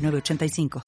985. 0.00 0.82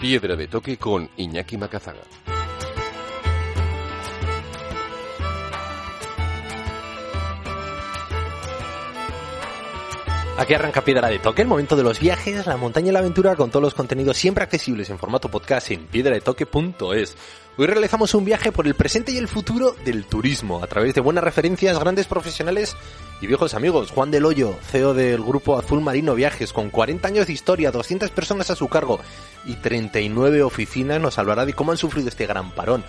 Piedra 0.00 0.36
de 0.36 0.46
toque 0.46 0.76
con 0.76 1.10
Iñaki 1.16 1.56
Macazaga. 1.56 2.02
Aquí 10.38 10.52
arranca 10.52 10.84
Piedra 10.84 11.08
de 11.08 11.18
Toque, 11.18 11.40
el 11.40 11.48
momento 11.48 11.76
de 11.76 11.82
los 11.82 11.98
viajes, 11.98 12.46
la 12.46 12.58
montaña 12.58 12.90
y 12.90 12.92
la 12.92 12.98
aventura 12.98 13.34
con 13.36 13.50
todos 13.50 13.62
los 13.62 13.74
contenidos 13.74 14.18
siempre 14.18 14.44
accesibles 14.44 14.90
en 14.90 14.98
formato 14.98 15.30
podcast 15.30 15.70
en 15.70 15.86
piedradetoque.es. 15.86 17.16
Hoy 17.56 17.66
realizamos 17.66 18.14
un 18.14 18.26
viaje 18.26 18.52
por 18.52 18.66
el 18.66 18.74
presente 18.74 19.12
y 19.12 19.16
el 19.16 19.28
futuro 19.28 19.74
del 19.86 20.04
turismo 20.04 20.62
a 20.62 20.66
través 20.66 20.94
de 20.94 21.00
buenas 21.00 21.24
referencias, 21.24 21.78
grandes 21.78 22.06
profesionales 22.06 22.76
y 23.22 23.26
viejos 23.26 23.54
amigos. 23.54 23.90
Juan 23.92 24.10
del 24.10 24.26
Hoyo, 24.26 24.54
CEO 24.70 24.92
del 24.92 25.22
grupo 25.22 25.58
Azul 25.58 25.80
Marino 25.80 26.14
Viajes, 26.14 26.52
con 26.52 26.68
40 26.68 27.08
años 27.08 27.26
de 27.26 27.32
historia, 27.32 27.70
200 27.70 28.10
personas 28.10 28.50
a 28.50 28.56
su 28.56 28.68
cargo 28.68 29.00
y 29.46 29.54
39 29.54 30.42
oficinas, 30.42 31.00
nos 31.00 31.18
hablará 31.18 31.46
de 31.46 31.54
cómo 31.54 31.72
han 31.72 31.78
sufrido 31.78 32.08
este 32.08 32.26
gran 32.26 32.50
parón 32.50 32.84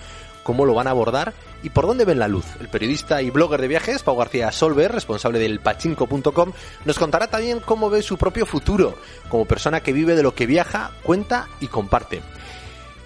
cómo 0.47 0.65
lo 0.65 0.73
van 0.73 0.87
a 0.87 0.91
abordar 0.91 1.33
y 1.61 1.71
por 1.71 1.87
dónde 1.87 2.05
ven 2.05 2.19
la 2.19 2.29
luz. 2.29 2.45
El 2.61 2.69
periodista 2.69 3.21
y 3.21 3.31
blogger 3.31 3.59
de 3.59 3.67
viajes, 3.67 4.01
Pau 4.01 4.15
García 4.15 4.49
Solver, 4.53 4.89
responsable 4.89 5.39
del 5.39 5.59
pachinko.com, 5.59 6.53
nos 6.85 6.97
contará 6.97 7.27
también 7.27 7.59
cómo 7.59 7.89
ve 7.89 8.01
su 8.01 8.17
propio 8.17 8.45
futuro, 8.45 8.95
como 9.27 9.43
persona 9.43 9.81
que 9.81 9.91
vive 9.91 10.15
de 10.15 10.23
lo 10.23 10.33
que 10.33 10.45
viaja, 10.45 10.91
cuenta 11.03 11.49
y 11.59 11.67
comparte. 11.67 12.21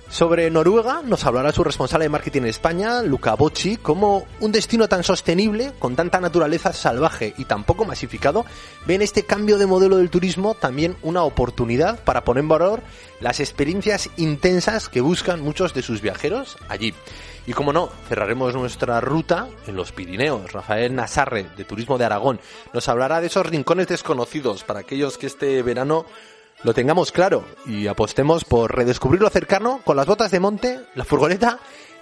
Sobre 0.07 0.51
Noruega 0.51 1.01
nos 1.03 1.25
hablará 1.25 1.51
su 1.51 1.63
responsable 1.63 2.03
de 2.03 2.09
marketing 2.09 2.41
en 2.41 2.47
España, 2.47 3.01
Luca 3.01 3.33
Bocci, 3.33 3.77
cómo 3.77 4.27
un 4.41 4.51
destino 4.51 4.87
tan 4.87 5.03
sostenible, 5.03 5.71
con 5.79 5.95
tanta 5.95 6.19
naturaleza 6.19 6.73
salvaje 6.73 7.33
y 7.39 7.45
tan 7.45 7.63
poco 7.63 7.85
masificado, 7.85 8.45
ve 8.85 8.95
en 8.95 9.01
este 9.01 9.23
cambio 9.23 9.57
de 9.57 9.65
modelo 9.65 9.97
del 9.97 10.11
turismo 10.11 10.53
también 10.53 10.95
una 11.01 11.23
oportunidad 11.23 12.03
para 12.03 12.23
poner 12.23 12.43
en 12.43 12.49
valor 12.49 12.81
las 13.19 13.39
experiencias 13.39 14.09
intensas 14.17 14.89
que 14.89 15.01
buscan 15.01 15.41
muchos 15.41 15.73
de 15.73 15.81
sus 15.81 16.01
viajeros 16.01 16.57
allí. 16.67 16.93
Y 17.47 17.53
como 17.53 17.73
no, 17.73 17.89
cerraremos 18.07 18.53
nuestra 18.53 19.01
ruta 19.01 19.47
en 19.65 19.75
los 19.75 19.91
Pirineos. 19.91 20.51
Rafael 20.51 20.95
Nasarre, 20.95 21.47
de 21.57 21.65
Turismo 21.65 21.97
de 21.97 22.05
Aragón, 22.05 22.39
nos 22.73 22.87
hablará 22.87 23.19
de 23.19 23.27
esos 23.27 23.45
rincones 23.45 23.87
desconocidos 23.87 24.63
para 24.63 24.81
aquellos 24.81 25.17
que 25.17 25.27
este 25.27 25.61
verano 25.63 26.05
lo 26.63 26.73
tengamos 26.73 27.11
claro 27.11 27.43
y 27.65 27.87
apostemos 27.87 28.45
por 28.45 28.75
redescubrir 28.75 29.21
lo 29.21 29.29
cercano 29.29 29.81
con 29.83 29.97
las 29.97 30.05
botas 30.05 30.29
de 30.29 30.39
monte, 30.39 30.79
la 30.93 31.05
furgoneta 31.05 31.59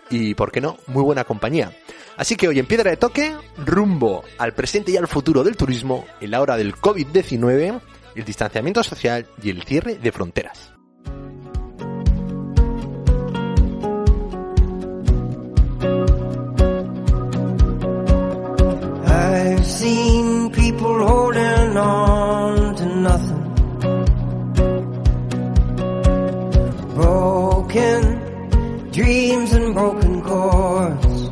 y, 0.09 0.33
por 0.33 0.51
qué 0.51 0.59
no, 0.59 0.77
muy 0.87 1.03
buena 1.03 1.23
compañía. 1.23 1.71
Así 2.17 2.35
que 2.35 2.47
hoy 2.47 2.59
en 2.59 2.65
Piedra 2.65 2.91
de 2.91 2.97
Toque, 2.97 3.35
rumbo 3.57 4.23
al 4.37 4.53
presente 4.53 4.91
y 4.91 4.97
al 4.97 5.07
futuro 5.07 5.43
del 5.43 5.55
turismo 5.55 6.05
en 6.19 6.31
la 6.31 6.41
hora 6.41 6.57
del 6.57 6.75
COVID-19, 6.75 7.79
el 8.15 8.25
distanciamiento 8.25 8.83
social 8.83 9.27
y 9.41 9.49
el 9.51 9.63
cierre 9.63 9.95
de 9.95 10.11
fronteras. 10.11 10.78
People 20.51 21.07
holding 21.07 21.77
on 21.77 22.75
to 22.75 22.85
nothing. 22.85 23.39
broken 26.95 28.01
dreams 28.91 29.53
and 29.53 29.73
broken 29.75 30.21
chords. 30.23 31.29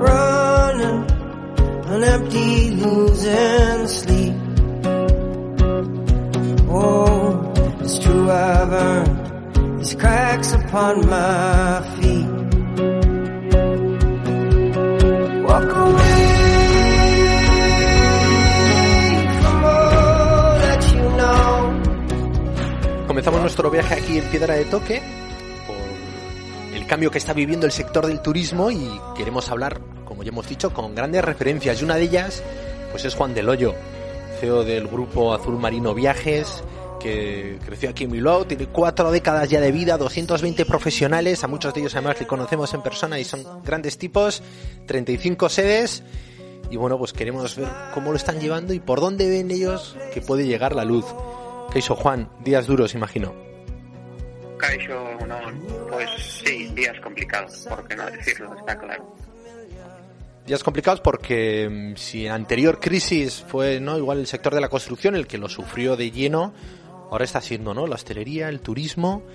Running 0.00 1.00
an 1.92 2.04
empty, 2.04 2.70
losing 2.70 3.86
sleep. 3.86 4.34
Oh, 6.68 7.52
it's 7.80 7.98
true 7.98 8.30
I've 8.30 8.72
earned 8.72 9.78
these 9.78 9.94
cracks 9.94 10.52
upon 10.52 11.06
my 11.06 11.98
feet. 12.00 12.39
Comenzamos 23.06 23.40
nuestro 23.42 23.70
viaje 23.70 23.94
aquí 23.94 24.18
en 24.18 24.24
Piedra 24.24 24.54
de 24.54 24.64
Toque 24.64 25.02
por 25.66 26.74
el 26.74 26.86
cambio 26.86 27.10
que 27.10 27.18
está 27.18 27.34
viviendo 27.34 27.66
el 27.66 27.72
sector 27.72 28.06
del 28.06 28.22
turismo 28.22 28.70
y 28.70 28.88
queremos 29.14 29.50
hablar, 29.50 29.80
como 30.06 30.22
ya 30.22 30.30
hemos 30.30 30.48
dicho, 30.48 30.72
con 30.72 30.94
grandes 30.94 31.22
referencias. 31.22 31.82
Y 31.82 31.84
una 31.84 31.96
de 31.96 32.04
ellas 32.04 32.42
pues 32.90 33.04
es 33.04 33.14
Juan 33.14 33.34
del 33.34 33.48
Hoyo, 33.48 33.74
CEO 34.40 34.64
del 34.64 34.88
grupo 34.88 35.34
Azul 35.34 35.58
Marino 35.58 35.92
Viajes, 35.92 36.64
que 37.00 37.58
creció 37.64 37.90
aquí 37.90 38.04
en 38.04 38.12
Bilbao, 38.12 38.46
tiene 38.46 38.66
cuatro 38.66 39.10
décadas 39.10 39.48
ya 39.50 39.60
de 39.60 39.72
vida, 39.72 39.98
220 39.98 40.64
profesionales, 40.66 41.42
a 41.42 41.48
muchos 41.48 41.74
de 41.74 41.80
ellos 41.80 41.94
además 41.96 42.20
le 42.20 42.26
conocemos 42.26 42.72
en 42.74 42.82
persona 42.82 43.18
y 43.18 43.24
son 43.24 43.42
grandes 43.64 43.98
tipos, 43.98 44.42
35 44.86 45.48
sedes 45.48 46.04
y 46.70 46.76
bueno, 46.76 46.96
pues 46.98 47.12
queremos 47.12 47.56
ver 47.56 47.68
cómo 47.92 48.10
lo 48.10 48.16
están 48.16 48.38
llevando 48.38 48.72
y 48.72 48.78
por 48.78 49.00
dónde 49.00 49.28
ven 49.28 49.50
ellos 49.50 49.96
que 50.14 50.20
puede 50.20 50.46
llegar 50.46 50.76
la 50.76 50.84
luz. 50.84 51.04
¿Qué 51.72 51.80
hizo 51.80 51.96
Juan? 51.96 52.28
Días 52.44 52.66
duros, 52.66 52.94
imagino. 52.94 53.34
Caixo, 54.56 55.18
no, 55.26 55.38
pues 55.88 56.10
sí, 56.44 56.68
días 56.74 57.00
complicados, 57.00 57.66
por 57.68 57.88
qué 57.88 57.96
no 57.96 58.06
decirlo, 58.06 58.54
está 58.56 58.78
claro. 58.78 59.16
Días 60.46 60.62
complicados 60.62 61.00
porque 61.00 61.68
mm, 61.68 61.96
si 61.96 62.26
en 62.26 62.32
anterior 62.32 62.78
crisis 62.78 63.44
fue 63.46 63.80
no 63.80 63.96
igual 63.96 64.18
el 64.18 64.26
sector 64.26 64.54
de 64.54 64.60
la 64.60 64.68
construcción 64.68 65.14
el 65.14 65.26
que 65.26 65.38
lo 65.38 65.48
sufrió 65.48 65.96
de 65.96 66.10
lleno, 66.10 66.52
ahora 67.10 67.24
está 67.24 67.40
siendo 67.40 67.74
no 67.74 67.86
la 67.86 67.96
hostelería, 67.96 68.48
el 68.48 68.60
turismo 68.60 69.26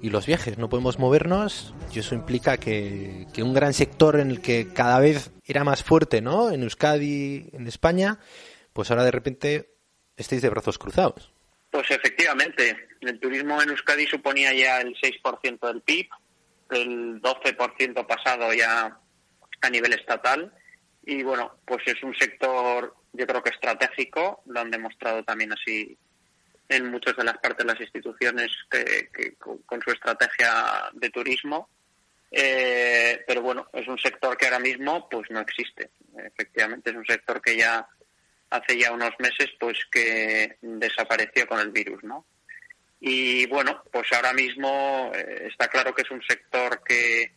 y 0.00 0.10
los 0.10 0.26
viajes. 0.26 0.58
No 0.58 0.68
podemos 0.68 0.98
movernos 0.98 1.74
y 1.92 1.98
eso 2.00 2.14
implica 2.14 2.56
que, 2.56 3.26
que 3.32 3.42
un 3.42 3.54
gran 3.54 3.72
sector 3.72 4.18
en 4.18 4.30
el 4.30 4.40
que 4.40 4.72
cada 4.72 4.98
vez 5.00 5.30
era 5.44 5.64
más 5.64 5.82
fuerte, 5.82 6.20
¿no? 6.20 6.50
En 6.50 6.62
Euskadi, 6.62 7.50
en 7.52 7.66
España, 7.66 8.18
pues 8.72 8.90
ahora 8.90 9.04
de 9.04 9.10
repente 9.10 9.74
estáis 10.16 10.42
de 10.42 10.50
brazos 10.50 10.78
cruzados. 10.78 11.32
Pues 11.70 11.90
efectivamente, 11.90 12.88
el 13.00 13.18
turismo 13.18 13.62
en 13.62 13.70
Euskadi 13.70 14.06
suponía 14.06 14.52
ya 14.52 14.80
el 14.80 14.94
6% 14.94 15.66
del 15.66 15.80
PIB, 15.80 16.08
el 16.70 17.22
12% 17.22 18.06
pasado 18.06 18.52
ya 18.52 18.98
a 19.60 19.70
nivel 19.70 19.92
estatal 19.94 20.52
y 21.04 21.22
bueno, 21.22 21.56
pues 21.64 21.82
es 21.86 22.02
un 22.02 22.14
sector 22.14 22.94
yo 23.12 23.26
creo 23.26 23.42
que 23.42 23.50
estratégico, 23.50 24.42
lo 24.46 24.60
han 24.60 24.70
demostrado 24.70 25.22
también 25.22 25.52
así 25.52 25.98
en 26.68 26.90
muchas 26.90 27.16
de 27.16 27.24
las 27.24 27.38
partes 27.38 27.66
de 27.66 27.72
las 27.72 27.80
instituciones 27.80 28.50
que, 28.70 29.34
con 29.36 29.82
su 29.82 29.90
estrategia 29.90 30.90
de 30.94 31.10
turismo, 31.10 31.68
eh, 32.30 33.22
pero 33.26 33.42
bueno, 33.42 33.68
es 33.74 33.86
un 33.86 33.98
sector 33.98 34.36
que 34.38 34.46
ahora 34.46 34.58
mismo 34.58 35.06
pues 35.08 35.30
no 35.30 35.40
existe. 35.40 35.90
Efectivamente 36.16 36.90
es 36.90 36.96
un 36.96 37.04
sector 37.04 37.42
que 37.42 37.56
ya 37.56 37.86
hace 38.48 38.78
ya 38.78 38.92
unos 38.92 39.12
meses 39.18 39.50
pues 39.60 39.78
que 39.90 40.56
desapareció 40.62 41.46
con 41.46 41.60
el 41.60 41.70
virus, 41.70 42.02
¿no? 42.04 42.24
Y 43.00 43.46
bueno, 43.46 43.82
pues 43.92 44.10
ahora 44.12 44.32
mismo 44.32 45.12
eh, 45.14 45.48
está 45.50 45.68
claro 45.68 45.94
que 45.94 46.02
es 46.02 46.10
un 46.10 46.22
sector 46.22 46.82
que, 46.84 47.32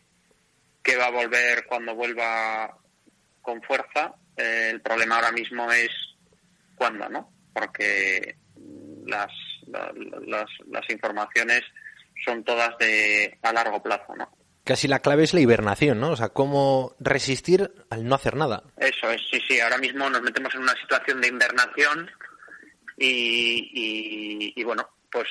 que 0.82 0.96
va 0.96 1.06
a 1.06 1.10
volver 1.10 1.66
cuando 1.66 1.94
vuelva 1.94 2.78
con 3.42 3.60
fuerza. 3.62 4.14
Eh, 4.36 4.70
el 4.72 4.80
problema 4.80 5.16
ahora 5.16 5.32
mismo 5.32 5.70
es 5.72 5.90
cuándo, 6.74 7.08
¿no? 7.08 7.32
Porque 7.52 8.36
las, 9.06 9.32
las, 9.66 10.50
las 10.70 10.90
informaciones 10.90 11.62
son 12.24 12.44
todas 12.44 12.76
de 12.78 13.38
a 13.42 13.52
largo 13.52 13.82
plazo, 13.82 14.14
¿no? 14.16 14.30
casi 14.66 14.88
la 14.88 14.98
clave 14.98 15.22
es 15.22 15.32
la 15.32 15.40
hibernación, 15.40 16.00
¿no? 16.00 16.10
O 16.10 16.16
sea, 16.16 16.30
cómo 16.30 16.96
resistir 16.98 17.70
al 17.88 18.04
no 18.04 18.16
hacer 18.16 18.34
nada. 18.34 18.64
Eso 18.76 19.08
es, 19.10 19.22
sí, 19.30 19.40
sí. 19.48 19.60
Ahora 19.60 19.78
mismo 19.78 20.10
nos 20.10 20.20
metemos 20.20 20.52
en 20.56 20.62
una 20.62 20.74
situación 20.74 21.20
de 21.20 21.28
hibernación 21.28 22.10
y, 22.98 24.52
y, 24.56 24.64
bueno, 24.64 24.88
pues 25.10 25.28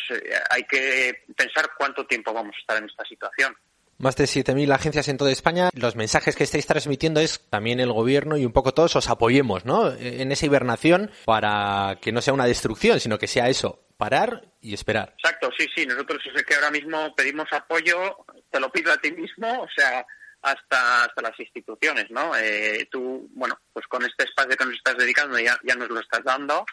hay 0.50 0.64
que 0.64 1.26
pensar 1.36 1.70
cuánto 1.78 2.08
tiempo 2.08 2.34
vamos 2.34 2.56
a 2.56 2.60
estar 2.60 2.78
en 2.78 2.86
esta 2.86 3.04
situación. 3.04 3.54
Más 3.98 4.16
de 4.18 4.26
7.000 4.26 4.74
agencias 4.74 5.08
en 5.08 5.18
toda 5.18 5.32
España. 5.32 5.70
Los 5.74 5.96
mensajes 5.96 6.36
que 6.36 6.44
estáis 6.44 6.68
transmitiendo 6.68 7.22
es 7.22 7.42
también 7.50 7.80
el 7.80 7.94
gobierno 7.94 8.38
y 8.38 8.46
un 8.46 8.52
poco 8.52 8.74
todos 8.74 8.96
os 8.96 9.10
apoyemos, 9.10 9.66
¿no? 9.66 9.94
En 9.94 10.32
esa 10.32 10.46
hibernación 10.46 11.12
para 11.26 11.98
que 12.02 12.12
no 12.12 12.22
sea 12.22 12.34
una 12.34 12.46
destrucción, 12.46 13.00
sino 13.00 13.18
que 13.18 13.28
sea 13.28 13.48
eso, 13.48 13.86
parar 13.98 14.44
y 14.62 14.74
esperar. 14.74 15.14
Exacto, 15.18 15.50
sí, 15.58 15.68
sí. 15.74 15.86
Nosotros 15.86 16.22
es 16.34 16.44
que 16.44 16.56
ahora 16.56 16.72
mismo 16.72 17.16
pedimos 17.16 17.48
apoyo, 17.52 18.26
te 18.52 18.60
lo 18.60 18.70
pido 18.72 18.92
a 18.92 18.98
ti 18.98 19.12
mismo, 19.12 19.62
o 19.62 19.68
sea, 19.76 20.06
hasta, 20.42 21.06
hasta 21.06 21.22
las 21.22 21.40
instituciones, 21.40 22.12
¿no? 22.12 22.36
Eh, 22.36 22.88
tú, 22.92 23.30
bueno, 23.34 23.58
pues 23.74 23.88
con 23.88 24.04
este 24.04 24.26
espacio 24.26 24.58
que 24.58 24.66
nos 24.66 24.76
estás 24.76 24.98
dedicando 24.98 25.40
ya, 25.40 25.58
ya 25.64 25.76
nos 25.76 25.90
lo 25.90 26.02
estás 26.02 26.24
dando, 26.24 26.66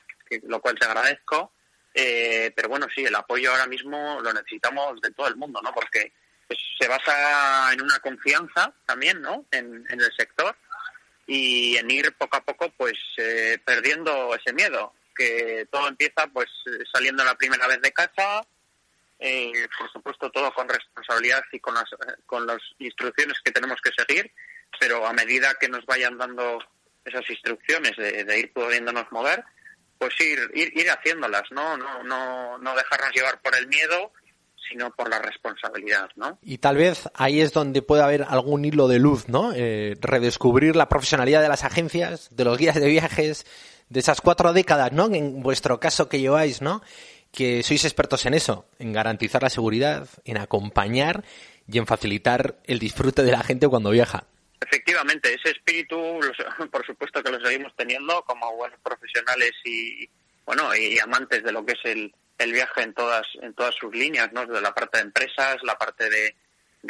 lo 0.43 0.61
cual 0.61 0.79
te 0.79 0.87
agradezco. 0.87 1.53
Eh, 1.95 2.53
pero 2.57 2.69
bueno, 2.69 2.87
sí, 2.95 3.05
el 3.05 3.15
apoyo 3.15 3.51
ahora 3.51 3.67
mismo 3.67 4.19
lo 4.21 4.33
necesitamos 4.33 5.01
de 5.01 5.11
todo 5.13 5.29
el 5.29 5.37
mundo, 5.37 5.61
¿no? 5.63 5.73
Porque 5.73 6.13
se 6.79 6.89
basa 6.89 7.73
en 7.73 7.83
una 7.83 7.99
confianza 8.01 8.73
también, 8.87 9.21
¿no? 9.21 9.47
En, 9.51 9.85
el 9.89 10.13
sector 10.17 10.57
y 11.27 11.77
en 11.77 11.91
ir 11.91 12.13
poco 12.17 12.37
a 12.37 12.45
poco, 12.45 12.71
pues, 12.77 12.99
eh, 13.19 13.59
perdiendo 13.65 14.35
ese 14.35 14.53
miedo. 14.53 14.95
Que 15.15 15.67
todo 15.71 15.89
empieza, 15.89 16.27
pues, 16.29 16.49
saliendo 16.93 17.25
la 17.25 17.35
primera 17.35 17.67
vez 17.67 17.81
de 17.83 17.93
casa, 17.93 18.43
eh, 19.19 19.69
por 19.79 19.91
supuesto, 19.93 20.31
todo 20.31 20.53
con 20.53 20.69
responsabilidad 20.69 21.45
y 21.53 21.61
con 21.61 21.75
las, 21.75 21.85
con 22.27 22.47
las 22.47 22.61
instrucciones 22.79 23.39
que 23.45 23.53
tenemos 23.53 23.81
que 23.81 23.93
seguir, 23.97 24.33
pero 24.81 25.07
a 25.07 25.13
medida 25.13 25.55
que 25.61 25.69
nos 25.69 25.87
vayan 25.87 26.19
dando 26.19 26.59
esas 27.05 27.29
instrucciones 27.31 27.97
de, 27.97 28.39
ir 28.39 28.53
pudiéndonos 28.53 29.11
mover, 29.13 29.45
pues 29.99 30.19
ir, 30.21 30.51
ir, 30.55 30.77
ir 30.77 30.91
haciéndolas, 30.91 31.45
¿no? 31.51 31.77
No, 31.77 32.03
no, 32.03 32.59
no 32.59 32.75
dejarnos 32.75 33.13
llevar 33.13 33.41
por 33.41 33.55
el 33.55 33.69
miedo 33.69 34.13
sino 34.73 34.91
por 34.91 35.09
la 35.09 35.19
responsabilidad, 35.19 36.09
¿no? 36.17 36.39
Y 36.43 36.59
tal 36.59 36.77
vez 36.77 37.09
ahí 37.15 37.41
es 37.41 37.53
donde 37.53 37.83
puede 37.83 38.03
haber 38.03 38.25
algún 38.29 38.65
hilo 38.65 38.89
de 38.89 38.99
luz, 38.99 39.29
¿no? 39.29 39.53
Eh, 39.55 39.97
redescubrir 40.01 40.75
la 40.75 40.89
profesionalidad 40.89 41.43
de 41.43 41.49
las 41.49 41.65
agencias, 41.65 42.29
de 42.35 42.45
los 42.45 42.59
guías 42.59 42.75
de 42.75 42.89
viajes, 42.89 43.47
de 43.89 44.01
esas 44.01 44.21
cuatro 44.21 44.53
décadas, 44.53 44.93
¿no? 44.93 45.13
En 45.15 45.43
vuestro 45.43 45.79
caso 45.79 46.09
que 46.09 46.21
lleváis, 46.21 46.63
¿no? 46.63 46.83
Que 47.31 47.63
sois 47.63 47.85
expertos 47.85 48.27
en 48.27 48.35
eso, 48.35 48.67
en 48.79 48.93
garantizar 48.93 49.43
la 49.43 49.51
seguridad, 49.51 50.09
en 50.25 50.39
acompañar 50.39 51.25
y 51.71 51.79
en 51.79 51.87
facilitar 51.87 52.57
el 52.65 52.79
disfrute 52.79 53.23
de 53.23 53.33
la 53.33 53.43
gente 53.43 53.69
cuando 53.69 53.91
viaja. 53.91 54.25
Efectivamente, 54.61 55.35
ese 55.35 55.51
espíritu, 55.51 55.97
por 56.71 56.87
supuesto 56.87 57.23
que 57.23 57.31
lo 57.31 57.41
seguimos 57.45 57.73
teniendo 57.77 58.23
como 58.23 58.55
buenos 58.57 58.79
profesionales 58.81 59.53
y, 59.65 60.09
bueno, 60.47 60.75
y 60.75 60.99
amantes 60.99 61.43
de 61.43 61.53
lo 61.53 61.65
que 61.65 61.73
es 61.73 61.81
el, 61.85 62.15
el 62.39 62.53
viaje 62.53 62.83
en 62.83 62.95
todas 62.95 63.27
en 63.41 63.55
todas 63.55 63.75
sus 63.75 63.95
líneas, 63.95 64.33
¿no? 64.33 64.47
Desde 64.47 64.61
la 64.61 64.75
parte 64.75 64.99
de 64.99 65.05
empresas, 65.05 65.57
la 65.63 65.77
parte 65.77 66.09
de, 66.11 66.35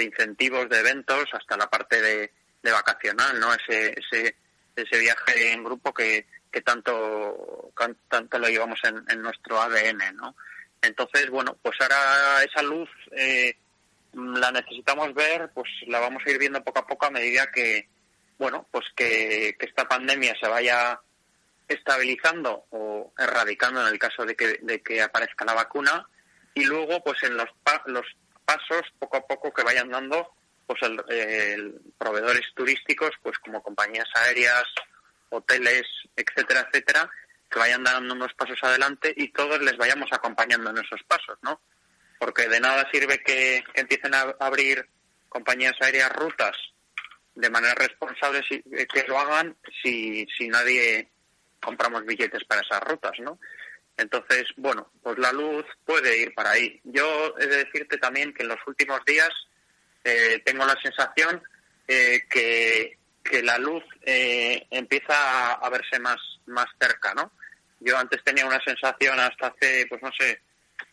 incentivos, 0.05 0.69
de 0.69 0.81
eventos, 0.81 1.25
hasta 1.33 1.57
la 1.57 1.69
parte 1.69 2.01
de, 2.01 2.31
vacacional, 2.63 3.39
¿no? 3.39 3.53
Ese, 3.55 3.95
ese, 3.99 4.37
ese 4.77 4.99
viaje 4.99 5.53
en 5.53 5.65
grupo 5.65 5.93
que, 5.93 6.27
que 6.51 6.61
tanto, 6.61 7.73
tanto 8.09 8.39
lo 8.39 8.49
llevamos 8.49 8.79
en, 8.85 9.23
nuestro 9.23 9.61
ADN, 9.61 10.17
¿no? 10.17 10.37
Entonces, 10.81 11.31
bueno, 11.31 11.57
pues 11.63 11.77
ahora 11.81 12.43
esa 12.45 12.63
luz 12.63 12.89
eh, 13.13 13.57
la 14.15 14.53
necesitamos 14.53 15.15
ver, 15.15 15.51
pues 15.55 15.69
la 15.87 16.01
vamos 16.01 16.23
a 16.25 16.31
ir 16.31 16.39
viendo 16.39 16.63
poco 16.63 16.81
a 16.81 16.87
poco 16.87 17.07
a 17.07 17.11
medida 17.11 17.51
que, 17.53 17.89
bueno, 18.39 18.67
pues 18.71 18.85
que, 18.97 19.57
que 19.59 19.67
esta 19.67 19.89
pandemia 19.89 20.35
se 20.41 20.49
vaya 20.49 21.01
estabilizando 21.73 22.67
o 22.71 23.13
erradicando 23.19 23.81
en 23.81 23.93
el 23.93 23.99
caso 23.99 24.25
de 24.25 24.35
que, 24.35 24.59
de 24.63 24.83
que 24.83 25.03
aparezca 25.03 25.45
la 25.45 25.55
vacuna 25.55 26.07
y 26.55 26.65
luego 26.65 27.03
pues 27.03 27.23
en 27.23 27.37
los, 27.37 27.49
los 27.87 28.07
pasos 28.45 28.83
poco 28.99 29.17
a 29.17 29.27
poco 29.27 29.53
que 29.53 29.63
vayan 29.63 29.91
dando 29.91 30.35
pues 30.67 30.81
el, 30.83 31.81
proveedores 31.99 32.47
turísticos 32.55 33.11
pues 33.23 33.39
como 33.39 33.63
compañías 33.63 34.09
aéreas 34.15 34.65
hoteles 35.31 35.83
etcétera 36.17 36.67
etcétera 36.69 37.11
que 37.51 37.59
vayan 37.59 37.85
dando 37.85 38.15
unos 38.15 38.33
pasos 38.35 38.59
adelante 38.63 39.13
y 39.17 39.29
todos 39.29 39.61
les 39.61 39.77
vayamos 39.77 40.09
acompañando 40.13 40.71
en 40.71 40.79
esos 40.79 41.03
pasos 41.05 41.39
no 41.43 41.61
porque 42.19 42.49
de 42.49 42.61
nada 42.61 42.89
sirve 42.93 43.19
que, 43.19 43.65
empiecen 43.75 44.15
a 44.15 44.37
abrir 44.39 44.89
compañías 45.29 45.75
aéreas 45.81 46.13
rutas 46.13 46.57
de 47.35 47.51
manera 47.51 47.75
responsable 47.75 48.43
si, 48.49 48.63
que 48.63 49.05
lo 49.09 49.19
hagan 49.19 49.57
si, 49.83 50.27
si 50.37 50.49
nadie 50.49 51.11
compramos 51.63 52.05
billetes 52.05 52.45
para 52.45 52.61
esas 52.61 52.81
rutas, 52.83 53.13
¿no? 53.21 53.39
Entonces, 53.97 54.45
bueno, 54.57 54.91
pues 55.03 55.19
la 55.19 55.33
luz 55.33 55.65
puede 55.85 56.19
ir 56.19 56.35
para 56.35 56.53
ahí. 56.53 56.81
Yo 56.85 57.35
he 57.39 57.47
de 57.47 57.65
decirte 57.65 57.99
también 57.99 58.33
que 58.33 58.43
en 58.43 58.49
los 58.49 58.59
últimos 58.67 59.05
días 59.05 59.31
eh, 60.05 60.43
tengo 60.45 60.65
la 60.65 60.77
sensación 60.83 61.43
eh, 61.87 62.23
que, 62.29 62.99
que, 63.23 63.43
la 63.43 63.59
luz 63.59 63.85
eh, 64.03 64.67
empieza 64.71 65.53
a, 65.53 65.69
verse 65.71 65.99
más, 65.99 66.19
más 66.47 66.67
cerca, 66.81 67.15
¿no? 67.15 67.33
Yo 67.81 67.99
antes 67.99 68.23
tenía 68.25 68.47
una 68.47 68.61
sensación 68.65 69.19
hasta 69.21 69.49
hace, 69.49 69.87
pues 69.89 70.03
no 70.03 70.11
sé, 70.19 70.41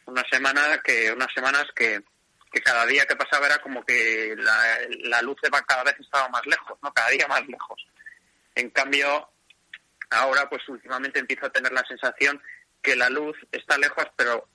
una 0.05 0.23
semana, 0.29 0.81
que 0.83 1.11
unas 1.11 1.31
semanas 1.33 1.65
que, 1.75 2.01
que 2.51 2.61
cada 2.61 2.85
día 2.85 3.05
que 3.05 3.15
pasaba 3.15 3.45
era 3.45 3.59
como 3.59 3.83
que 3.85 4.35
la, 4.37 4.79
la 5.03 5.21
luz 5.21 5.37
cada 5.67 5.83
vez 5.83 5.95
estaba 5.99 6.27
más 6.29 6.45
lejos, 6.45 6.77
¿no? 6.81 6.91
Cada 6.93 7.09
día 7.09 7.27
más 7.27 7.45
lejos. 7.47 7.85
En 8.55 8.71
cambio, 8.71 9.29
ahora 10.09 10.49
pues 10.49 10.67
últimamente 10.69 11.19
empiezo 11.19 11.45
a 11.45 11.51
tener 11.51 11.71
la 11.71 11.85
sensación 11.85 12.41
que 12.81 12.95
la 12.95 13.09
luz 13.09 13.37
está 13.51 13.77
lejos, 13.77 14.05
pero 14.15 14.47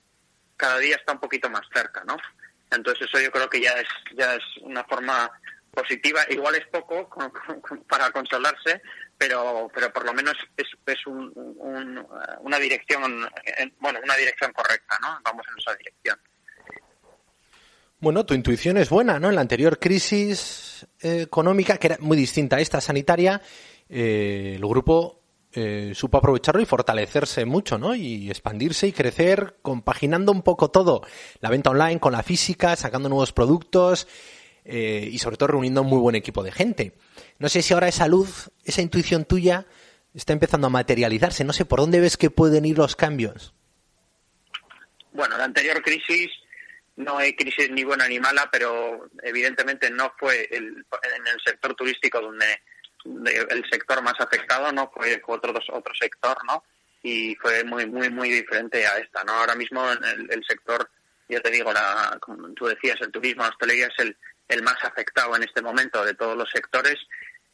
cada 0.57 0.79
día 0.79 0.95
está 0.95 1.13
un 1.13 1.19
poquito 1.19 1.49
más 1.49 1.63
cerca, 1.73 2.03
¿no? 2.05 2.17
Entonces 2.71 3.07
eso 3.07 3.21
yo 3.21 3.31
creo 3.31 3.49
que 3.49 3.61
ya 3.61 3.71
es 3.73 3.87
ya 4.17 4.35
es 4.35 4.43
una 4.61 4.83
forma 4.83 5.31
positiva. 5.71 6.21
Igual 6.29 6.55
es 6.55 6.65
poco 6.67 7.09
para 7.89 8.09
consolarse, 8.11 8.81
pero 9.17 9.69
pero 9.73 9.91
por 9.91 10.05
lo 10.05 10.13
menos 10.13 10.33
es, 10.57 10.67
es 10.85 11.07
un, 11.07 11.31
una 12.41 12.59
dirección 12.59 13.27
bueno 13.79 13.99
una 14.03 14.15
dirección 14.15 14.51
correcta, 14.53 14.97
¿no? 15.01 15.19
Vamos 15.23 15.45
en 15.51 15.59
esa 15.59 15.75
dirección. 15.75 16.19
Bueno, 17.99 18.25
tu 18.25 18.33
intuición 18.33 18.77
es 18.77 18.89
buena, 18.89 19.19
¿no? 19.19 19.29
En 19.29 19.35
la 19.35 19.41
anterior 19.41 19.79
crisis 19.79 20.85
eh, 21.01 21.21
económica, 21.21 21.77
que 21.77 21.87
era 21.87 21.97
muy 21.99 22.17
distinta 22.17 22.57
a 22.57 22.59
esta 22.59 22.81
sanitaria, 22.81 23.41
eh, 23.89 24.53
el 24.57 24.67
grupo 24.67 25.24
eh, 25.57 25.93
supo 25.95 26.17
aprovecharlo 26.17 26.61
y 26.61 26.65
fortalecerse 26.65 27.45
mucho, 27.45 27.77
¿no? 27.77 27.95
Y 27.95 28.29
expandirse 28.29 28.87
y 28.87 28.91
crecer 28.91 29.55
compaginando 29.61 30.33
un 30.33 30.41
poco 30.41 30.69
todo, 30.69 31.01
la 31.39 31.49
venta 31.49 31.69
online 31.69 32.01
con 32.01 32.11
la 32.11 32.23
física, 32.23 32.75
sacando 32.75 33.07
nuevos 33.07 33.31
productos 33.31 34.05
eh, 34.65 35.07
y 35.09 35.17
sobre 35.19 35.37
todo 35.37 35.47
reuniendo 35.47 35.81
un 35.81 35.87
muy 35.87 35.99
buen 35.99 36.15
equipo 36.15 36.43
de 36.43 36.51
gente. 36.51 36.93
No 37.39 37.47
sé 37.47 37.61
si 37.61 37.73
ahora 37.73 37.87
esa 37.87 38.09
luz, 38.09 38.51
esa 38.65 38.81
intuición 38.81 39.23
tuya 39.23 39.65
está 40.13 40.33
empezando 40.33 40.67
a 40.67 40.71
materializarse. 40.71 41.45
No 41.45 41.53
sé 41.53 41.63
por 41.63 41.79
dónde 41.79 42.01
ves 42.01 42.17
que 42.17 42.29
pueden 42.29 42.65
ir 42.65 42.77
los 42.77 42.97
cambios. 42.97 43.53
Bueno, 45.13 45.37
la 45.37 45.45
anterior 45.45 45.81
crisis 45.81 46.31
no 46.97 47.17
hay 47.17 47.33
crisis 47.33 47.71
ni 47.71 47.85
buena 47.85 48.09
ni 48.09 48.19
mala, 48.19 48.49
pero 48.51 49.09
evidentemente 49.23 49.89
no 49.89 50.11
fue 50.17 50.49
el, 50.51 50.65
en 50.65 51.27
el 51.27 51.41
sector 51.45 51.75
turístico 51.75 52.19
donde 52.19 52.45
el 53.05 53.63
sector 53.69 54.01
más 54.01 54.15
afectado, 54.19 54.71
¿no? 54.71 54.91
Fue 54.93 55.21
otro, 55.27 55.53
otro 55.71 55.93
sector, 55.95 56.37
¿no? 56.45 56.63
Y 57.03 57.35
fue 57.35 57.63
muy, 57.63 57.85
muy, 57.85 58.09
muy 58.09 58.29
diferente 58.29 58.85
a 58.85 58.97
esta, 58.97 59.23
¿no? 59.23 59.33
Ahora 59.33 59.55
mismo 59.55 59.87
el, 59.91 60.43
sector, 60.47 60.89
ya 61.29 61.39
te 61.39 61.51
digo, 61.51 61.71
la, 61.71 62.17
como 62.19 62.49
tú 62.53 62.65
decías, 62.65 62.99
el 63.01 63.11
turismo, 63.11 63.43
la 63.43 63.49
hostelería 63.49 63.87
es 63.87 63.99
el, 63.99 64.17
el 64.47 64.63
más 64.63 64.83
afectado 64.83 65.35
en 65.35 65.43
este 65.43 65.61
momento 65.61 66.03
de 66.03 66.15
todos 66.15 66.35
los 66.35 66.49
sectores 66.49 66.97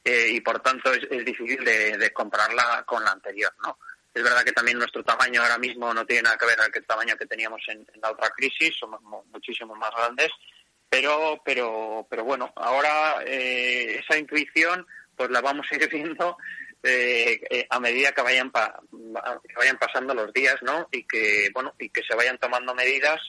eh, 0.03 0.29
y 0.31 0.41
por 0.41 0.59
tanto 0.61 0.91
es, 0.93 1.25
difícil 1.25 1.63
de, 1.63 2.11
compararla 2.13 2.83
con 2.85 3.03
la 3.03 3.11
anterior, 3.11 3.53
¿no? 3.63 3.77
Es 4.13 4.23
verdad 4.23 4.43
que 4.43 4.51
también 4.51 4.77
nuestro 4.77 5.03
tamaño 5.03 5.41
ahora 5.41 5.57
mismo 5.57 5.93
no 5.93 6.05
tiene 6.05 6.23
nada 6.23 6.37
que 6.37 6.45
ver 6.45 6.57
con 6.57 6.71
el 6.73 6.85
tamaño 6.85 7.15
que 7.15 7.27
teníamos 7.27 7.61
en, 7.67 7.85
la 8.01 8.11
otra 8.11 8.29
crisis, 8.29 8.75
somos 8.77 9.01
muchísimo 9.31 9.75
más 9.75 9.91
grandes, 9.95 10.29
pero, 10.89 11.41
pero, 11.45 12.05
pero 12.09 12.23
bueno, 12.23 12.51
ahora 12.55 13.23
eh, 13.25 13.99
esa 13.99 14.17
intuición 14.17 14.85
pues 15.15 15.29
la 15.29 15.41
vamos 15.41 15.67
a 15.71 15.75
ir 15.75 15.89
viendo 15.91 16.37
eh, 16.83 17.39
eh, 17.47 17.67
a 17.69 17.79
medida 17.79 18.11
que 18.11 18.23
vayan 18.23 18.51
que 18.51 19.55
vayan 19.55 19.77
pasando 19.77 20.15
los 20.15 20.33
días, 20.33 20.55
¿no? 20.63 20.87
Y 20.91 21.03
que 21.03 21.49
bueno 21.53 21.75
y 21.77 21.89
que 21.89 22.01
se 22.01 22.15
vayan 22.15 22.39
tomando 22.39 22.73
medidas 22.73 23.19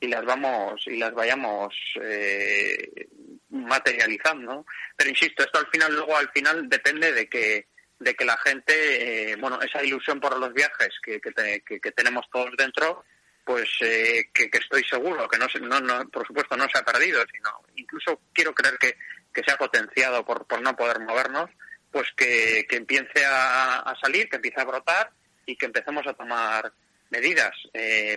y 0.00 0.08
las 0.08 0.24
vamos 0.24 0.82
y 0.86 0.96
las 0.96 1.14
vayamos 1.14 1.72
eh, 2.02 3.06
materializando. 3.50 4.66
Pero 4.96 5.10
insisto, 5.10 5.44
esto 5.44 5.60
al 5.60 5.68
final 5.68 5.94
luego 5.94 6.16
al 6.16 6.30
final 6.30 6.68
depende 6.68 7.12
de 7.12 7.28
que 7.28 7.68
de 7.98 8.14
que 8.14 8.24
la 8.26 8.36
gente, 8.36 9.36
bueno, 9.36 9.58
esa 9.62 9.82
ilusión 9.82 10.20
por 10.20 10.38
los 10.38 10.52
viajes 10.52 10.90
que, 11.02 11.18
que, 11.18 11.92
tenemos 11.92 12.26
todos 12.30 12.50
dentro, 12.58 13.04
pues 13.42 13.70
que, 13.80 14.50
estoy 14.52 14.84
seguro 14.84 15.26
que 15.26 15.38
no, 15.38 15.46
no, 15.62 15.80
no, 15.80 16.08
por 16.10 16.26
supuesto 16.26 16.58
no 16.58 16.66
se 16.70 16.78
ha 16.78 16.84
perdido, 16.84 17.24
sino 17.32 17.62
incluso 17.76 18.20
quiero 18.34 18.54
creer 18.54 18.76
que 18.76 18.98
que 19.36 19.42
se 19.44 19.52
ha 19.52 19.58
potenciado 19.58 20.24
por, 20.24 20.46
por 20.46 20.62
no 20.62 20.74
poder 20.74 20.98
movernos, 21.00 21.50
pues 21.92 22.08
que, 22.16 22.64
que 22.66 22.76
empiece 22.76 23.22
a, 23.26 23.94
salir, 24.00 24.30
que 24.30 24.36
empiece 24.36 24.58
a 24.62 24.64
brotar 24.64 25.10
y 25.44 25.56
que 25.56 25.66
empecemos 25.66 26.06
a 26.06 26.14
tomar 26.14 26.72
medidas 27.10 27.52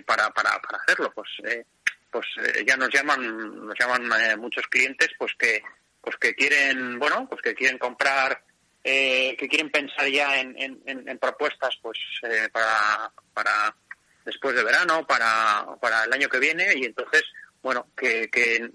para, 0.06 0.30
para, 0.30 0.58
para 0.62 0.78
hacerlo, 0.78 1.12
pues 1.14 1.28
pues 2.10 2.26
ya 2.66 2.76
nos 2.76 2.88
llaman 2.88 3.66
nos 3.66 3.78
llaman 3.78 4.40
muchos 4.40 4.66
clientes 4.66 5.10
pues 5.16 5.32
que 5.38 5.62
pues 6.00 6.16
que 6.16 6.34
quieren 6.34 6.98
bueno 6.98 7.28
pues 7.28 7.40
que 7.40 7.54
quieren 7.54 7.78
comprar 7.78 8.42
que 8.82 9.46
quieren 9.48 9.70
pensar 9.70 10.08
ya 10.08 10.40
en, 10.40 10.56
en, 10.58 11.18
propuestas 11.18 11.78
pues 11.80 11.98
para, 12.52 13.12
para 13.32 13.76
después 14.24 14.56
de 14.56 14.64
verano 14.64 15.06
para, 15.06 15.76
para 15.80 16.02
el 16.02 16.12
año 16.12 16.28
que 16.28 16.40
viene 16.40 16.72
y 16.74 16.86
entonces 16.86 17.22
bueno 17.62 17.86
que, 17.96 18.28
que, 18.28 18.68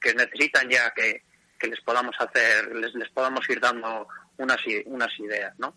que 0.00 0.14
necesitan 0.14 0.70
ya 0.70 0.92
que, 0.92 1.24
que 1.60 1.68
les 1.68 1.80
podamos 1.82 2.16
hacer, 2.18 2.74
les, 2.74 2.94
les 2.94 3.08
podamos 3.10 3.48
ir 3.48 3.60
dando 3.60 4.08
unas, 4.38 4.58
unas 4.86 5.10
ideas, 5.20 5.54
¿no? 5.58 5.74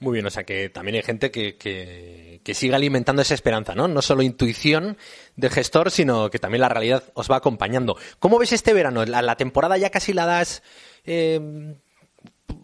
Muy 0.00 0.12
bien, 0.12 0.26
o 0.26 0.30
sea 0.30 0.44
que 0.44 0.68
también 0.68 0.96
hay 0.96 1.02
gente 1.02 1.30
que, 1.30 1.56
que, 1.56 2.40
que, 2.44 2.54
sigue 2.54 2.74
alimentando 2.74 3.22
esa 3.22 3.32
esperanza, 3.32 3.74
¿no? 3.74 3.88
No 3.88 4.02
solo 4.02 4.22
intuición 4.22 4.98
de 5.36 5.48
gestor, 5.48 5.90
sino 5.90 6.28
que 6.28 6.38
también 6.38 6.60
la 6.60 6.68
realidad 6.68 7.04
os 7.14 7.30
va 7.30 7.36
acompañando. 7.36 7.96
¿Cómo 8.18 8.38
ves 8.38 8.52
este 8.52 8.74
verano? 8.74 9.04
La, 9.06 9.36
temporada 9.36 9.78
ya 9.78 9.88
casi 9.88 10.12
la 10.12 10.26
das, 10.26 10.62
eh, 11.04 11.40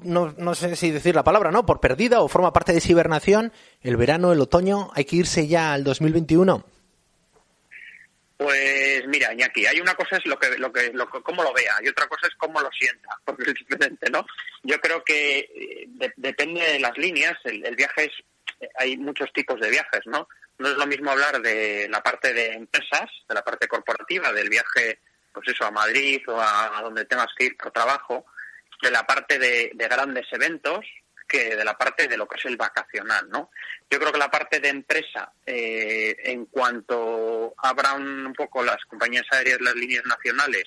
no, 0.03 0.35
no, 0.37 0.55
sé 0.55 0.77
si 0.77 0.91
decir 0.91 1.15
la 1.15 1.25
palabra, 1.25 1.51
¿no? 1.51 1.65
Por 1.65 1.81
perdida 1.81 2.21
o 2.21 2.29
forma 2.29 2.53
parte 2.53 2.73
de 2.73 2.79
esa 2.79 2.93
hibernación. 2.93 3.53
El 3.81 3.97
verano, 3.97 4.33
el 4.33 4.41
otoño, 4.41 4.91
hay 4.95 5.07
que 5.07 5.17
irse 5.17 5.47
ya 5.47 5.73
al 5.73 5.83
2021. 5.83 6.65
Pues 8.41 9.07
mira, 9.07 9.35
Iñaki, 9.35 9.67
hay 9.67 9.83
una 9.83 9.95
cosa 9.95 10.17
es 10.17 10.25
lo 10.25 10.39
que, 10.39 10.57
lo 10.57 10.73
que, 10.73 10.91
lo, 10.95 11.11
cómo 11.11 11.43
lo 11.43 11.53
vea 11.53 11.75
y 11.83 11.89
otra 11.89 12.07
cosa 12.07 12.27
es 12.27 12.35
cómo 12.37 12.59
lo 12.63 12.71
sienta, 12.71 13.11
porque 13.27 13.51
es 13.51 13.55
diferente, 13.55 14.09
¿no? 14.11 14.25
Yo 14.63 14.81
creo 14.81 15.05
que 15.05 15.41
eh, 15.41 16.13
depende 16.17 16.63
de 16.63 16.81
las 16.81 16.97
líneas, 16.97 17.37
el, 17.45 17.77
viaje 17.77 18.07
es, 18.07 18.69
hay 18.79 18.97
muchos 18.97 19.31
tipos 19.35 19.61
de 19.61 19.69
viajes, 19.69 20.07
¿no? 20.07 20.27
No 20.57 20.69
es 20.71 20.75
lo 20.79 20.87
mismo 20.87 21.11
hablar 21.11 21.43
de 21.43 21.87
la 21.91 22.03
parte 22.03 22.33
de 22.33 22.55
empresas, 22.55 23.11
de 23.29 23.35
la 23.35 23.45
parte 23.45 23.69
corporativa, 23.69 24.33
del 24.33 24.49
viaje, 24.49 25.01
pues 25.35 25.47
eso, 25.49 25.67
a 25.67 25.71
Madrid 25.71 26.23
o 26.27 26.41
a, 26.41 26.81
donde 26.83 27.05
tengas 27.05 27.35
que 27.37 27.45
ir 27.45 27.59
por 27.59 27.73
trabajo, 27.73 28.25
de 28.81 28.91
la 28.91 29.07
parte 29.07 29.39
de 29.39 29.71
grandes 29.75 30.33
eventos, 30.33 30.87
que 31.31 31.55
de 31.55 31.65
la 31.65 31.79
parte 31.79 32.09
de 32.09 32.17
lo 32.17 32.27
que 32.27 32.37
es 32.39 32.45
el 32.47 32.57
vacacional, 32.57 33.29
¿no? 33.31 33.51
Yo 33.89 33.99
creo 33.99 34.13
que 34.13 34.19
la 34.19 34.31
parte 34.31 34.59
de 34.59 34.69
empresa, 34.69 35.33
eh, 35.47 36.17
en 36.25 36.47
cuanto 36.47 37.55
abran 37.59 38.27
un 38.27 38.33
poco 38.33 38.65
las 38.65 38.85
compañías 38.87 39.27
aéreas, 39.31 39.61
las 39.61 39.75
líneas 39.75 40.05
nacionales, 40.05 40.65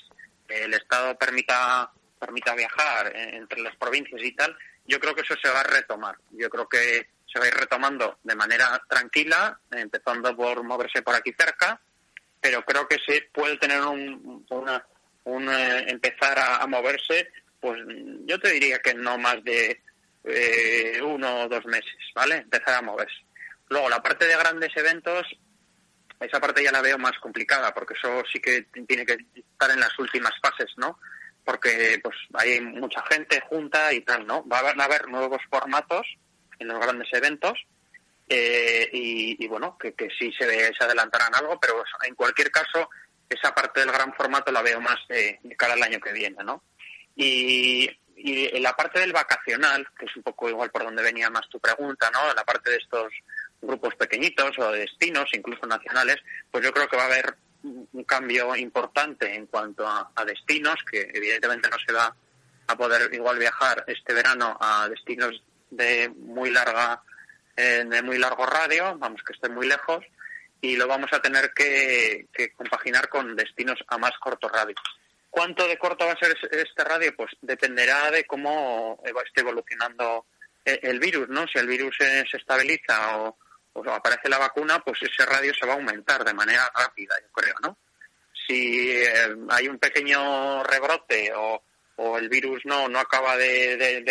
el 0.48 0.74
Estado 0.74 1.18
permita 1.18 1.92
permita 2.20 2.56
viajar 2.56 3.12
entre 3.16 3.62
las 3.62 3.76
provincias 3.76 4.22
y 4.24 4.32
tal, 4.32 4.56
yo 4.86 4.98
creo 4.98 5.14
que 5.14 5.22
eso 5.22 5.36
se 5.42 5.50
va 5.50 5.60
a 5.60 5.64
retomar. 5.64 6.16
Yo 6.32 6.50
creo 6.50 6.70
que 6.70 7.10
se 7.26 7.40
va 7.40 7.46
a 7.46 7.48
ir 7.50 7.54
retomando 7.54 8.20
de 8.24 8.36
manera 8.36 8.82
tranquila, 8.88 9.60
empezando 9.72 10.36
por 10.36 10.64
moverse 10.64 11.02
por 11.02 11.16
aquí 11.16 11.34
cerca, 11.38 11.82
pero 12.40 12.64
creo 12.64 12.88
que 12.88 12.98
se 13.06 13.30
puede 13.34 13.58
tener 13.58 13.82
un, 13.82 14.46
una, 14.50 14.86
un 15.26 15.50
eh, 15.50 15.86
empezar 15.88 16.38
a, 16.40 16.66
moverse, 16.68 17.30
pues 17.60 17.82
yo 18.26 18.40
te 18.40 18.52
diría 18.52 18.80
que 18.80 18.94
no 18.94 19.18
más 19.18 19.44
de 19.44 19.82
eh, 20.24 21.02
uno 21.02 21.42
o 21.42 21.50
dos 21.50 21.66
meses, 21.66 21.98
¿vale? 22.16 22.38
Empezar 22.38 22.76
a 22.76 22.82
moverse. 22.82 23.26
Luego, 23.70 23.90
la 23.90 24.02
parte 24.02 24.26
de 24.26 24.38
grandes 24.38 24.72
eventos, 24.76 25.26
esa 26.20 26.40
parte 26.40 26.64
ya 26.64 26.72
la 26.72 26.82
veo 26.82 26.98
más 26.98 27.18
complicada, 27.20 27.74
porque 27.74 27.94
eso 27.96 28.24
sí 28.32 28.40
que 28.40 28.64
tiene 28.88 29.06
que 29.06 29.18
estar 29.36 29.72
en 29.72 29.80
las 29.80 29.98
últimas 30.00 30.34
fases, 30.42 30.72
¿no? 30.78 31.00
Porque 31.44 32.00
pues 32.02 32.16
hay 32.36 32.62
mucha 32.62 33.04
gente 33.10 33.42
junta 33.50 33.92
y 33.92 34.02
tal, 34.02 34.26
¿no? 34.26 34.48
Va 34.48 34.60
a 34.60 34.86
haber, 34.86 35.08
nuevos 35.10 35.42
formatos 35.50 36.08
en 36.60 36.68
los 36.68 36.80
grandes 36.80 37.12
eventos 37.12 37.54
eh, 38.30 38.90
y, 38.94 39.46
bueno, 39.48 39.78
que, 39.78 39.94
sí 40.18 40.32
se, 40.32 40.74
se 40.74 40.84
adelantarán 40.84 41.36
algo, 41.36 41.60
pero 41.60 41.84
en 42.08 42.16
cualquier 42.16 42.50
caso, 42.50 42.90
esa 43.28 43.54
parte 43.54 43.82
del 43.82 43.92
gran 43.92 44.14
formato 44.14 44.52
la 44.52 44.62
veo 44.62 44.80
más 44.80 45.00
de, 45.10 45.40
de 45.44 45.56
cara 45.58 45.74
al 45.74 45.84
año 45.84 46.00
que 46.00 46.14
viene, 46.14 46.44
¿no? 46.44 46.64
Y 47.16 47.90
y 48.16 48.60
la 48.60 48.74
parte 48.74 49.00
del 49.00 49.14
vacacional, 49.14 49.88
que 49.98 50.06
es 50.06 50.16
un 50.16 50.24
poco 50.24 50.50
igual 50.50 50.70
por 50.72 50.84
donde 50.84 51.04
venía 51.04 51.30
más 51.30 51.50
tu 51.50 51.60
pregunta, 51.60 52.10
¿no? 52.12 52.34
La 52.34 52.44
parte 52.44 52.72
de 52.72 52.78
estos 52.78 53.12
grupos 53.62 53.96
pequeñitos 53.96 54.58
o 54.60 54.72
de 54.72 54.80
destinos, 54.80 55.30
incluso 55.34 55.66
nacionales, 55.66 56.18
pues 56.52 56.64
yo 56.64 56.72
creo 56.72 56.88
que 56.88 56.98
va 56.98 57.04
a 57.04 57.08
haber 57.08 57.36
un 57.64 58.04
cambio 58.04 58.56
importante 58.56 59.34
en 59.34 59.48
cuanto 59.48 59.88
a, 59.88 60.12
destinos, 60.26 60.76
que 60.90 61.10
evidentemente 61.14 61.70
no 61.70 61.78
se 61.86 61.94
va 61.94 62.14
a 62.68 62.76
poder 62.76 63.14
igual 63.14 63.40
viajar 63.40 63.84
este 63.88 64.14
verano 64.14 64.58
a 64.60 64.88
destinos 64.90 65.42
de 65.70 66.10
muy 66.10 66.50
larga, 66.50 67.02
eh, 67.56 67.86
de 67.88 68.02
muy 68.02 68.18
largo 68.18 68.46
radio, 68.46 68.98
vamos 68.98 69.22
que 69.24 69.34
estén 69.34 69.54
muy 69.54 69.68
lejos, 69.68 70.04
y 70.62 70.76
lo 70.76 70.88
vamos 70.88 71.12
a 71.14 71.22
tener 71.22 71.54
que, 71.54 72.28
que 72.34 72.52
compaginar 72.52 73.10
con 73.10 73.36
destinos 73.36 73.80
a 73.88 73.98
más 73.98 74.12
corto 74.20 74.50
radio. 74.50 74.76
¿Cuánto 75.34 75.68
de 75.68 75.80
corto 75.80 76.06
va 76.06 76.12
a 76.12 76.16
ser 76.20 76.38
este 76.52 76.84
radio? 76.84 77.12
Pues 77.16 77.32
dependerá 77.42 78.12
de 78.12 78.24
cómo 78.24 79.02
esté 79.26 79.42
evolucionando 79.42 80.28
e-, 80.64 80.80
el 80.84 81.00
virus, 81.00 81.28
¿no? 81.28 81.48
Si 81.48 81.58
el 81.58 81.66
virus 81.66 81.96
se, 81.98 82.24
estabiliza 82.38 83.18
o, 83.18 83.36
aparece 83.90 84.30
la 84.30 84.38
vacuna, 84.38 84.78
pues 84.86 85.02
ese 85.02 85.26
radio 85.26 85.52
se 85.56 85.66
va 85.66 85.74
a 85.74 85.78
aumentar 85.78 86.24
de 86.24 86.36
manera 86.36 86.72
rápida, 86.76 87.16
yo 87.20 87.32
creo, 87.32 87.56
¿no? 87.64 87.80
Si 88.48 88.92
eh, 88.92 89.36
hay 89.50 89.68
un 89.68 89.80
pequeño 89.80 90.64
rebrote 90.66 91.34
o, 91.36 91.64
el 92.20 92.30
virus 92.30 92.64
no 92.66 92.88
no 92.88 93.00
acaba 93.00 93.36
de, 93.36 94.06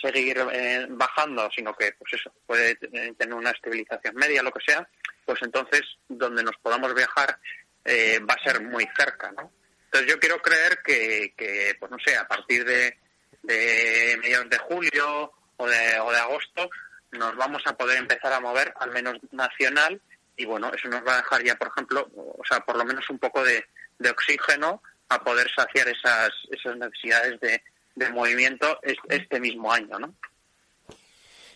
seguir 0.00 0.38
eh, 0.52 0.86
bajando, 0.88 1.50
sino 1.54 1.74
que 1.74 1.92
pues 1.98 2.14
eso 2.14 2.32
puede 2.46 2.76
tener 2.76 3.34
una 3.34 3.50
estabilización 3.50 4.14
media, 4.14 4.42
lo 4.42 4.52
que 4.52 4.64
sea, 4.64 4.88
pues 5.26 5.38
entonces 5.42 5.82
donde 6.08 6.42
nos 6.42 6.56
podamos 6.62 6.94
viajar 6.94 7.38
eh, 7.84 8.20
va 8.20 8.32
a 8.32 8.42
ser 8.42 8.62
muy 8.62 8.88
cerca, 8.96 9.30
¿no? 9.32 9.52
Entonces 9.92 10.10
yo 10.10 10.18
quiero 10.18 10.40
creer 10.40 10.78
que, 10.82 11.34
que 11.36 11.76
pues 11.78 11.92
no 11.92 11.98
sé, 11.98 12.16
a 12.16 12.26
partir 12.26 12.64
de, 12.64 12.96
mediados 13.42 14.48
de 14.48 14.56
julio 14.56 15.32
o 15.58 15.68
de, 15.68 16.00
o 16.00 16.10
de 16.10 16.18
agosto 16.18 16.70
nos 17.10 17.36
vamos 17.36 17.62
a 17.66 17.76
poder 17.76 17.98
empezar 17.98 18.32
a 18.32 18.40
mover, 18.40 18.72
al 18.80 18.90
menos 18.90 19.18
nacional, 19.32 20.00
y 20.34 20.46
bueno, 20.46 20.72
eso 20.74 20.88
nos 20.88 21.06
va 21.06 21.12
a 21.12 21.16
dejar 21.18 21.44
ya, 21.44 21.56
por 21.56 21.68
ejemplo, 21.68 22.08
o 22.14 22.42
sea, 22.48 22.60
por 22.60 22.76
lo 22.76 22.86
menos 22.86 23.08
un 23.10 23.18
poco 23.18 23.44
de, 23.44 23.66
oxígeno 24.10 24.82
a 25.10 25.22
poder 25.22 25.50
saciar 25.54 25.86
esas, 25.88 26.30
esas 26.50 26.74
necesidades 26.78 27.38
de, 27.40 27.62
de 27.94 28.08
movimiento 28.08 28.80
este 28.82 29.40
mismo 29.40 29.70
año, 29.70 29.98
¿no? 29.98 30.14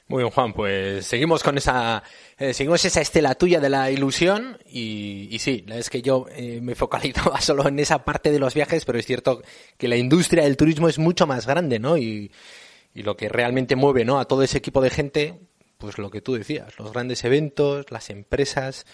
Muy 0.08 0.22
bien, 0.22 0.30
Juan, 0.30 0.52
pues 0.52 1.04
seguimos 1.04 1.42
con 1.42 1.58
esa, 1.58 2.00
eh, 2.38 2.54
seguimos 2.54 2.84
esa 2.84 3.00
estela 3.00 3.34
tuya 3.34 3.58
de 3.58 3.68
la 3.68 3.90
ilusión 3.90 4.56
y, 4.64 5.26
y 5.32 5.40
sí, 5.40 5.66
es 5.68 5.90
que 5.90 6.00
yo 6.00 6.26
eh, 6.30 6.60
me 6.62 6.76
focalizaba 6.76 7.40
solo 7.40 7.66
en 7.66 7.80
esa 7.80 8.04
parte 8.04 8.30
de 8.30 8.38
los 8.38 8.54
viajes, 8.54 8.84
pero 8.84 9.00
es 9.00 9.06
cierto 9.06 9.42
que 9.76 9.88
la 9.88 9.96
industria 9.96 10.44
del 10.44 10.56
turismo 10.56 10.88
es 10.88 11.00
mucho 11.00 11.26
más 11.26 11.44
grande, 11.44 11.80
¿no? 11.80 11.98
Y, 11.98 12.30
y 12.94 13.02
lo 13.02 13.16
que 13.16 13.28
realmente 13.28 13.74
mueve, 13.74 14.04
¿no? 14.04 14.20
A 14.20 14.26
todo 14.26 14.44
ese 14.44 14.58
equipo 14.58 14.80
de 14.80 14.90
gente, 14.90 15.40
pues 15.76 15.98
lo 15.98 16.08
que 16.08 16.20
tú 16.20 16.34
decías, 16.34 16.78
los 16.78 16.92
grandes 16.92 17.24
eventos, 17.24 17.90
las 17.90 18.08
empresas 18.08 18.86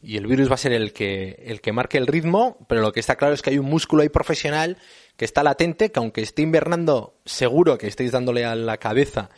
y 0.00 0.16
el 0.16 0.28
virus 0.28 0.48
va 0.48 0.54
a 0.54 0.58
ser 0.58 0.72
el 0.72 0.92
que, 0.92 1.42
el 1.44 1.60
que 1.60 1.72
marque 1.72 1.98
el 1.98 2.06
ritmo, 2.06 2.56
pero 2.68 2.82
lo 2.82 2.92
que 2.92 3.00
está 3.00 3.16
claro 3.16 3.34
es 3.34 3.42
que 3.42 3.50
hay 3.50 3.58
un 3.58 3.66
músculo 3.66 4.02
ahí 4.02 4.10
profesional 4.10 4.78
que 5.16 5.24
está 5.24 5.42
latente, 5.42 5.90
que 5.90 5.98
aunque 5.98 6.22
esté 6.22 6.42
invernando, 6.42 7.16
seguro 7.24 7.78
que 7.78 7.88
estéis 7.88 8.12
dándole 8.12 8.44
a 8.44 8.54
la 8.54 8.76
cabeza 8.76 9.28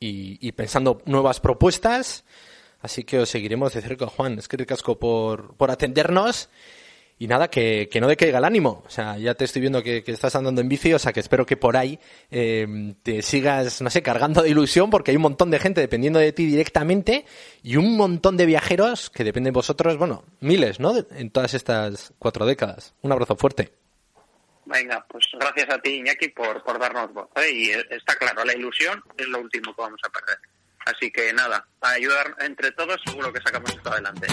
y, 0.00 0.52
pensando 0.52 1.02
nuevas 1.04 1.40
propuestas. 1.40 2.24
Así 2.80 3.04
que 3.04 3.18
os 3.18 3.28
seguiremos 3.28 3.74
de 3.74 3.82
cerca, 3.82 4.06
Juan. 4.06 4.38
Es 4.38 4.48
que 4.48 4.64
casco 4.64 4.98
por, 4.98 5.54
por 5.56 5.70
atendernos. 5.70 6.48
Y 7.18 7.26
nada, 7.26 7.48
que, 7.48 7.90
que 7.92 8.00
no 8.00 8.08
decaiga 8.08 8.38
el 8.38 8.46
ánimo. 8.46 8.82
O 8.86 8.88
sea, 8.88 9.18
ya 9.18 9.34
te 9.34 9.44
estoy 9.44 9.60
viendo 9.60 9.82
que, 9.82 10.02
que 10.02 10.12
estás 10.12 10.34
andando 10.36 10.62
en 10.62 10.70
bici, 10.70 10.94
o 10.94 10.98
sea, 10.98 11.12
que 11.12 11.20
espero 11.20 11.44
que 11.44 11.58
por 11.58 11.76
ahí 11.76 11.98
eh, 12.30 12.94
te 13.02 13.20
sigas, 13.20 13.82
no 13.82 13.90
sé, 13.90 14.00
cargando 14.00 14.40
de 14.40 14.48
ilusión, 14.48 14.88
porque 14.88 15.10
hay 15.10 15.18
un 15.18 15.24
montón 15.24 15.50
de 15.50 15.58
gente 15.58 15.82
dependiendo 15.82 16.18
de 16.18 16.32
ti 16.32 16.46
directamente 16.46 17.26
y 17.62 17.76
un 17.76 17.94
montón 17.98 18.38
de 18.38 18.46
viajeros 18.46 19.10
que 19.10 19.22
dependen 19.22 19.52
de 19.52 19.58
vosotros, 19.58 19.98
bueno, 19.98 20.24
miles, 20.40 20.80
¿no? 20.80 20.94
En 21.10 21.28
todas 21.28 21.52
estas 21.52 22.14
cuatro 22.18 22.46
décadas. 22.46 22.94
Un 23.02 23.12
abrazo 23.12 23.36
fuerte. 23.36 23.79
Venga, 24.70 25.04
pues 25.08 25.26
gracias 25.32 25.68
a 25.68 25.78
ti, 25.80 25.96
Iñaki, 25.96 26.28
por, 26.28 26.62
por 26.62 26.78
darnos 26.78 27.12
voz. 27.12 27.28
¿eh? 27.36 27.50
Y 27.50 27.70
está 27.70 28.14
claro, 28.14 28.44
la 28.44 28.54
ilusión 28.54 29.02
es 29.16 29.26
lo 29.26 29.40
último 29.40 29.74
que 29.74 29.82
vamos 29.82 30.00
a 30.04 30.08
perder. 30.10 30.38
Así 30.86 31.10
que 31.10 31.32
nada, 31.32 31.66
a 31.80 31.90
ayudar 31.90 32.36
entre 32.38 32.70
todos 32.72 33.00
seguro 33.04 33.32
que 33.32 33.40
sacamos 33.42 33.70
esto 33.70 33.90
adelante. 33.90 34.28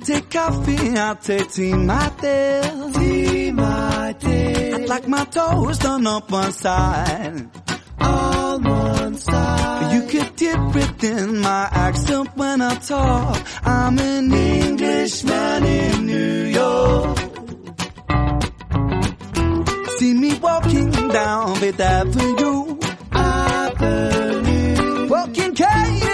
Take 0.00 0.30
coffee, 0.30 0.96
I'll 0.96 1.16
take 1.16 1.50
tea, 1.50 1.72
my. 1.74 2.10
Tea, 2.18 3.50
my 3.52 4.14
dear. 4.18 4.74
I'd 4.76 4.88
like 4.88 5.08
my 5.08 5.24
toast 5.24 5.82
done 5.82 6.06
up 6.06 6.30
one 6.30 6.52
side. 6.52 7.48
On 8.00 8.62
one 8.62 9.14
side. 9.16 9.94
You 9.94 10.02
could 10.08 10.36
dip 10.36 10.76
it 10.76 11.04
in 11.04 11.40
my 11.40 11.68
accent 11.70 12.36
when 12.36 12.60
I 12.62 12.74
talk. 12.76 13.40
I'm 13.64 13.98
an 13.98 14.32
Englishman 14.32 15.64
in 15.64 16.06
New 16.06 16.44
York. 16.60 17.18
See 19.98 20.14
me 20.14 20.34
walking 20.38 20.90
down 21.08 21.56
Fifth 21.56 21.80
Avenue. 21.80 22.78
Avenue. 23.12 25.08
Walking 25.08 25.54
K 25.54 25.64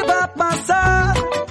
by 0.06 0.28
my 0.36 0.56
side. 0.56 1.49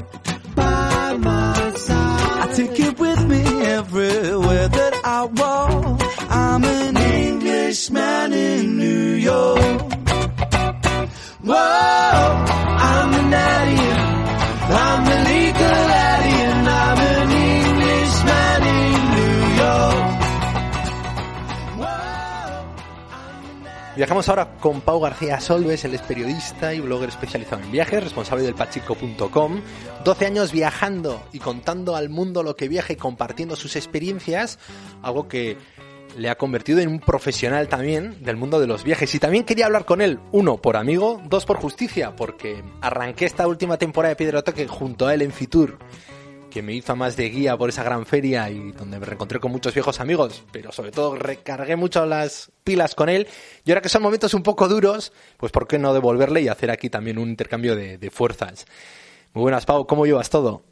Everywhere 4.49 4.67
that 4.69 5.01
I 5.03 5.25
walk. 5.25 6.01
I'm 6.29 6.63
an 6.63 6.97
Englishman 6.97 8.33
in 8.33 8.77
New 8.77 9.13
York. 9.13 9.81
Whoa, 11.41 11.53
I'm 11.53 13.13
an 13.13 13.33
Viajamos 23.99 24.29
ahora 24.29 24.53
con 24.61 24.79
Pau 24.79 25.01
García 25.01 25.41
Solves, 25.41 25.83
él 25.83 25.93
es 25.93 26.01
periodista 26.01 26.73
y 26.73 26.79
blogger 26.79 27.09
especializado 27.09 27.61
en 27.63 27.69
viajes, 27.69 28.01
responsable 28.01 28.45
del 28.45 28.55
pachico.com. 28.55 29.59
12 30.05 30.25
años 30.25 30.53
viajando 30.53 31.21
y 31.33 31.39
contando 31.39 31.97
al 31.97 32.07
mundo 32.07 32.41
lo 32.41 32.55
que 32.55 32.69
viaja 32.69 32.93
y 32.93 32.95
compartiendo 32.95 33.57
sus 33.57 33.75
experiencias, 33.75 34.57
algo 35.01 35.27
que 35.27 35.57
le 36.15 36.29
ha 36.29 36.37
convertido 36.37 36.79
en 36.79 36.87
un 36.87 37.01
profesional 37.01 37.67
también 37.67 38.23
del 38.23 38.37
mundo 38.37 38.61
de 38.61 38.67
los 38.67 38.85
viajes. 38.85 39.13
Y 39.15 39.19
también 39.19 39.43
quería 39.43 39.65
hablar 39.65 39.83
con 39.83 39.99
él, 39.99 40.21
uno, 40.31 40.61
por 40.61 40.77
amigo, 40.77 41.21
dos, 41.25 41.45
por 41.45 41.57
justicia, 41.57 42.15
porque 42.15 42.63
arranqué 42.79 43.25
esta 43.25 43.49
última 43.49 43.77
temporada 43.77 44.13
de 44.13 44.15
Piedra 44.15 44.43
Toque 44.43 44.65
junto 44.65 45.07
a 45.07 45.13
él 45.13 45.23
en 45.23 45.33
Fitur 45.33 45.77
que 46.49 46.61
me 46.61 46.73
hizo 46.73 46.95
más 46.95 47.15
de 47.15 47.29
guía 47.29 47.55
por 47.57 47.69
esa 47.69 47.83
gran 47.83 48.05
feria 48.05 48.49
y 48.49 48.71
donde 48.71 48.99
me 48.99 49.05
reencontré 49.05 49.39
con 49.39 49.51
muchos 49.51 49.73
viejos 49.73 49.99
amigos, 49.99 50.43
pero 50.51 50.71
sobre 50.71 50.91
todo 50.91 51.15
recargué 51.15 51.75
mucho 51.75 52.05
las 52.05 52.51
pilas 52.63 52.95
con 52.95 53.09
él. 53.09 53.27
Y 53.63 53.71
ahora 53.71 53.81
que 53.81 53.89
son 53.89 54.01
momentos 54.01 54.33
un 54.33 54.43
poco 54.43 54.67
duros, 54.67 55.13
pues 55.37 55.51
¿por 55.51 55.67
qué 55.67 55.77
no 55.77 55.93
devolverle 55.93 56.41
y 56.41 56.47
hacer 56.47 56.71
aquí 56.71 56.89
también 56.89 57.17
un 57.17 57.29
intercambio 57.29 57.75
de, 57.75 58.11
fuerzas? 58.11 58.65
Muy 59.33 59.43
buenas, 59.43 59.65
Pau, 59.65 59.85
¿cómo 59.85 60.05
llevas 60.05 60.29
todo? 60.29 60.63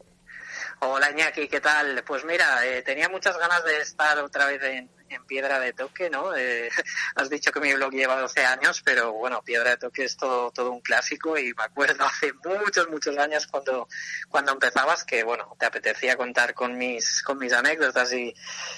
Hola 0.80 1.10
Iñaki, 1.10 1.48
¿qué 1.48 1.60
tal? 1.60 2.02
Pues 2.06 2.24
mira, 2.24 2.64
eh, 2.66 2.82
tenía 2.82 3.08
muchas 3.08 3.36
ganas 3.38 3.64
de 3.64 3.78
estar 3.78 4.18
otra 4.18 4.46
vez 4.46 4.62
en, 4.62 4.88
en 5.10 5.24
Piedra 5.24 5.60
de 5.60 5.72
Toque, 5.72 6.10
¿no? 6.10 6.36
Eh, 6.36 6.68
has 7.16 7.30
dicho 7.30 7.52
que 7.52 7.60
mi 7.60 7.72
blog 7.74 7.92
lleva 7.92 8.20
12 8.20 8.44
años, 8.44 8.82
pero 8.84 9.12
bueno, 9.12 9.42
Piedra 9.42 9.70
de 9.70 9.76
Toque 9.76 10.04
es 10.04 10.16
todo, 10.16 10.50
todo 10.50 10.70
un 10.70 10.80
clásico 10.80 11.38
y 11.38 11.54
me 11.54 11.64
acuerdo 11.64 12.04
hace 12.06 12.32
muchos, 12.44 12.88
muchos 12.90 13.16
años 13.18 13.46
cuando, 13.46 13.88
cuando 14.28 14.52
empezabas 14.52 15.04
que, 15.04 15.24
bueno, 15.24 15.54
te 15.58 15.66
apetecía 15.66 16.16
contar 16.16 16.54
con 16.54 16.76
mis, 16.76 17.22
con 17.22 17.38
mis 17.38 17.52
anécdotas 17.52 18.12
y, 18.12 18.34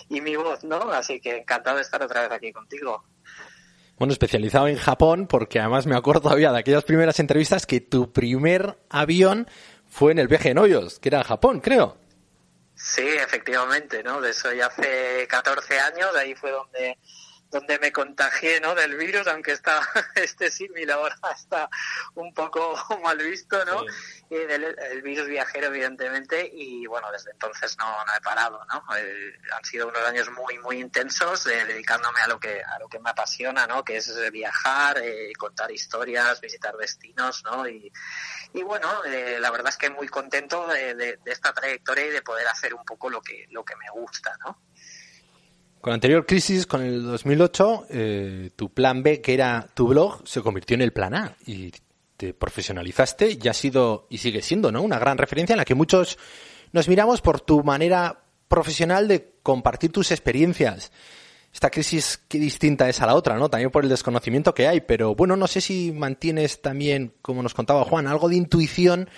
y 0.08 0.20
mi 0.20 0.36
voz, 0.36 0.64
¿no? 0.64 0.90
Así 0.90 1.20
que 1.20 1.38
encantado 1.38 1.76
de 1.76 1.82
estar 1.82 2.02
otra 2.02 2.22
vez 2.22 2.32
aquí 2.32 2.52
contigo. 2.52 3.04
Bueno, 4.00 4.12
especializado 4.12 4.66
en 4.66 4.76
Japón, 4.76 5.26
porque 5.26 5.60
además 5.60 5.86
me 5.86 5.94
acuerdo 5.94 6.22
todavía 6.22 6.52
de 6.52 6.58
aquellas 6.58 6.84
primeras 6.84 7.20
entrevistas 7.20 7.66
que 7.66 7.82
tu 7.82 8.12
primer 8.12 8.78
avión 8.88 9.46
fue 9.90 10.12
en 10.12 10.18
el 10.18 10.26
viaje 10.26 10.48
en 10.48 10.58
hoyos, 10.58 10.98
que 10.98 11.10
era 11.10 11.22
Japón, 11.22 11.60
creo. 11.60 11.99
Sí, 12.82 13.06
efectivamente, 13.06 14.02
¿no? 14.02 14.20
De 14.20 14.30
eso 14.30 14.52
ya 14.52 14.66
hace 14.66 15.26
14 15.28 15.78
años, 15.80 16.14
ahí 16.16 16.34
fue 16.34 16.50
donde 16.50 16.98
donde 17.50 17.78
me 17.78 17.92
contagié 17.92 18.60
¿no? 18.60 18.74
del 18.74 18.96
virus, 18.96 19.26
aunque 19.26 19.52
está 19.52 19.80
este 20.14 20.50
símil 20.50 20.90
ahora 20.90 21.16
está 21.34 21.68
un 22.14 22.32
poco 22.32 22.76
mal 23.02 23.18
visto, 23.18 23.64
¿no? 23.64 23.80
Sí. 23.80 24.36
Del 24.36 24.76
el 24.78 25.02
virus 25.02 25.26
viajero, 25.26 25.66
evidentemente, 25.66 26.48
y 26.52 26.86
bueno, 26.86 27.10
desde 27.10 27.32
entonces 27.32 27.76
no, 27.78 28.04
no 28.04 28.14
he 28.16 28.20
parado, 28.20 28.64
¿no? 28.66 28.84
Eh, 28.96 29.32
han 29.56 29.64
sido 29.64 29.88
unos 29.88 30.02
años 30.06 30.30
muy, 30.30 30.56
muy 30.58 30.80
intensos, 30.80 31.46
eh, 31.46 31.64
dedicándome 31.64 32.20
a 32.20 32.28
lo 32.28 32.38
que 32.38 32.62
a 32.62 32.78
lo 32.78 32.88
que 32.88 33.00
me 33.00 33.10
apasiona, 33.10 33.66
¿no? 33.66 33.82
Que 33.82 33.96
es 33.96 34.30
viajar, 34.30 34.98
eh, 34.98 35.32
contar 35.36 35.72
historias, 35.72 36.40
visitar 36.40 36.76
destinos, 36.76 37.42
¿no? 37.42 37.68
Y, 37.68 37.92
y 38.52 38.62
bueno, 38.62 39.04
eh, 39.04 39.38
la 39.40 39.50
verdad 39.50 39.70
es 39.70 39.76
que 39.76 39.90
muy 39.90 40.06
contento 40.06 40.68
de, 40.68 40.94
de, 40.94 41.16
de 41.16 41.32
esta 41.32 41.52
trayectoria 41.52 42.06
y 42.06 42.10
de 42.10 42.22
poder 42.22 42.46
hacer 42.46 42.72
un 42.74 42.84
poco 42.84 43.10
lo 43.10 43.20
que, 43.20 43.46
lo 43.50 43.64
que 43.64 43.74
me 43.74 43.90
gusta, 43.90 44.36
¿no? 44.44 44.60
Con 45.80 45.92
la 45.92 45.94
anterior 45.94 46.26
crisis, 46.26 46.66
con 46.66 46.82
el 46.82 47.02
2008, 47.02 47.86
eh, 47.88 48.50
tu 48.54 48.68
plan 48.68 49.02
B, 49.02 49.22
que 49.22 49.32
era 49.32 49.66
tu 49.72 49.88
blog, 49.88 50.20
se 50.28 50.42
convirtió 50.42 50.74
en 50.74 50.82
el 50.82 50.92
plan 50.92 51.14
A 51.14 51.36
y 51.46 51.72
te 52.18 52.34
profesionalizaste 52.34 53.38
y 53.42 53.48
ha 53.48 53.54
sido 53.54 54.06
y 54.10 54.18
sigue 54.18 54.42
siendo, 54.42 54.70
¿no? 54.70 54.82
Una 54.82 54.98
gran 54.98 55.16
referencia 55.16 55.54
en 55.54 55.58
la 55.58 55.64
que 55.64 55.74
muchos 55.74 56.18
nos 56.72 56.86
miramos 56.86 57.22
por 57.22 57.40
tu 57.40 57.64
manera 57.64 58.24
profesional 58.46 59.08
de 59.08 59.32
compartir 59.42 59.90
tus 59.90 60.10
experiencias. 60.10 60.92
Esta 61.50 61.70
crisis 61.70 62.20
qué 62.28 62.38
distinta 62.38 62.86
es 62.90 63.00
a 63.00 63.06
la 63.06 63.14
otra, 63.14 63.36
¿no? 63.38 63.48
También 63.48 63.70
por 63.70 63.82
el 63.82 63.88
desconocimiento 63.88 64.52
que 64.52 64.68
hay, 64.68 64.82
pero 64.82 65.14
bueno, 65.14 65.34
no 65.34 65.46
sé 65.46 65.62
si 65.62 65.92
mantienes 65.92 66.60
también, 66.60 67.14
como 67.22 67.42
nos 67.42 67.54
contaba 67.54 67.86
Juan, 67.86 68.06
algo 68.06 68.28
de 68.28 68.36
intuición 68.36 69.08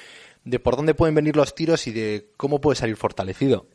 de 0.44 0.60
por 0.60 0.76
dónde 0.76 0.94
pueden 0.94 1.16
venir 1.16 1.34
los 1.34 1.56
tiros 1.56 1.88
y 1.88 1.90
de 1.90 2.30
cómo 2.36 2.60
puedes 2.60 2.78
salir 2.78 2.96
fortalecido. 2.96 3.66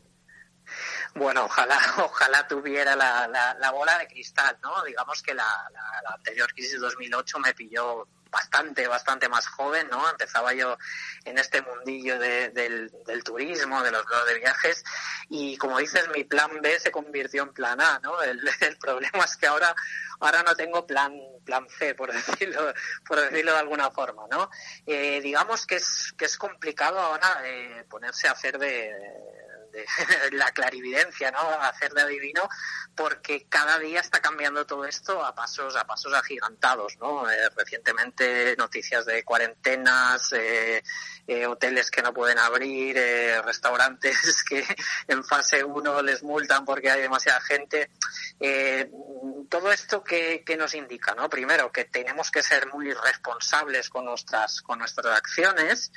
Bueno, 1.14 1.44
ojalá, 1.44 1.78
ojalá 1.98 2.46
tuviera 2.46 2.94
la, 2.96 3.26
la, 3.28 3.54
la, 3.54 3.70
bola 3.70 3.98
de 3.98 4.08
cristal, 4.08 4.58
¿no? 4.62 4.84
Digamos 4.84 5.22
que 5.22 5.34
la, 5.34 5.70
anterior 6.14 6.52
crisis 6.52 6.72
de 6.72 6.78
2008 6.78 7.38
me 7.38 7.54
pilló 7.54 8.06
bastante, 8.30 8.86
bastante 8.86 9.28
más 9.28 9.46
joven, 9.46 9.88
¿no? 9.90 10.08
Empezaba 10.10 10.52
yo 10.52 10.76
en 11.24 11.38
este 11.38 11.62
mundillo 11.62 12.18
de, 12.18 12.50
del, 12.50 13.24
turismo, 13.24 13.82
de 13.82 13.90
los 13.90 14.04
de 14.26 14.34
viajes, 14.38 14.84
y 15.30 15.56
como 15.56 15.78
dices, 15.78 16.08
mi 16.14 16.24
plan 16.24 16.50
B 16.60 16.78
se 16.78 16.90
convirtió 16.90 17.42
en 17.42 17.52
plan 17.52 17.80
A, 17.80 17.98
¿no? 18.00 18.20
El, 18.22 18.40
el 18.60 18.76
problema 18.76 19.24
es 19.24 19.36
que 19.36 19.46
ahora, 19.46 19.74
ahora 20.20 20.42
no 20.42 20.54
tengo 20.54 20.86
plan, 20.86 21.12
plan 21.44 21.66
C, 21.70 21.94
por 21.94 22.12
decirlo, 22.12 22.72
por 23.06 23.20
decirlo 23.20 23.52
de 23.52 23.58
alguna 23.58 23.90
forma, 23.90 24.24
¿no? 24.30 24.50
Eh, 24.86 25.20
digamos 25.22 25.66
que 25.66 25.76
es, 25.76 26.12
que 26.18 26.26
es 26.26 26.36
complicado 26.36 26.98
ahora 27.00 27.42
eh, 27.44 27.84
ponerse 27.88 28.28
a 28.28 28.32
hacer 28.32 28.58
de, 28.58 28.94
la 30.32 30.50
clarividencia, 30.52 31.30
¿no? 31.30 31.38
Hacer 31.38 31.92
de 31.92 32.02
adivino, 32.02 32.48
porque 32.94 33.46
cada 33.48 33.78
día 33.78 34.00
está 34.00 34.20
cambiando 34.20 34.66
todo 34.66 34.84
esto 34.84 35.24
a 35.24 35.34
pasos, 35.34 35.76
a 35.76 35.84
pasos 35.84 36.12
agigantados, 36.14 36.96
¿no? 36.98 37.30
Eh, 37.30 37.48
recientemente 37.56 38.54
noticias 38.56 39.06
de 39.06 39.24
cuarentenas, 39.24 40.32
eh, 40.32 40.82
eh, 41.26 41.46
hoteles 41.46 41.90
que 41.90 42.02
no 42.02 42.12
pueden 42.12 42.38
abrir, 42.38 42.96
restaurantes 43.44 44.42
que 44.48 44.64
en 45.06 45.24
fase 45.24 45.64
1 45.64 46.02
les 46.02 46.22
multan 46.22 46.64
porque 46.64 46.90
hay 46.90 47.02
demasiada 47.02 47.40
gente. 47.40 47.90
Todo 49.48 49.72
esto 49.72 50.04
que, 50.04 50.42
que, 50.44 50.56
nos 50.56 50.74
indica, 50.74 51.14
¿no? 51.14 51.28
Primero, 51.30 51.72
que 51.72 51.84
tenemos 51.84 52.30
que 52.30 52.42
ser 52.42 52.66
muy 52.66 52.92
responsables 52.92 53.88
con 53.88 54.04
nuestras, 54.04 54.60
con 54.60 54.78
nuestras 54.78 55.16
acciones, 55.16 55.90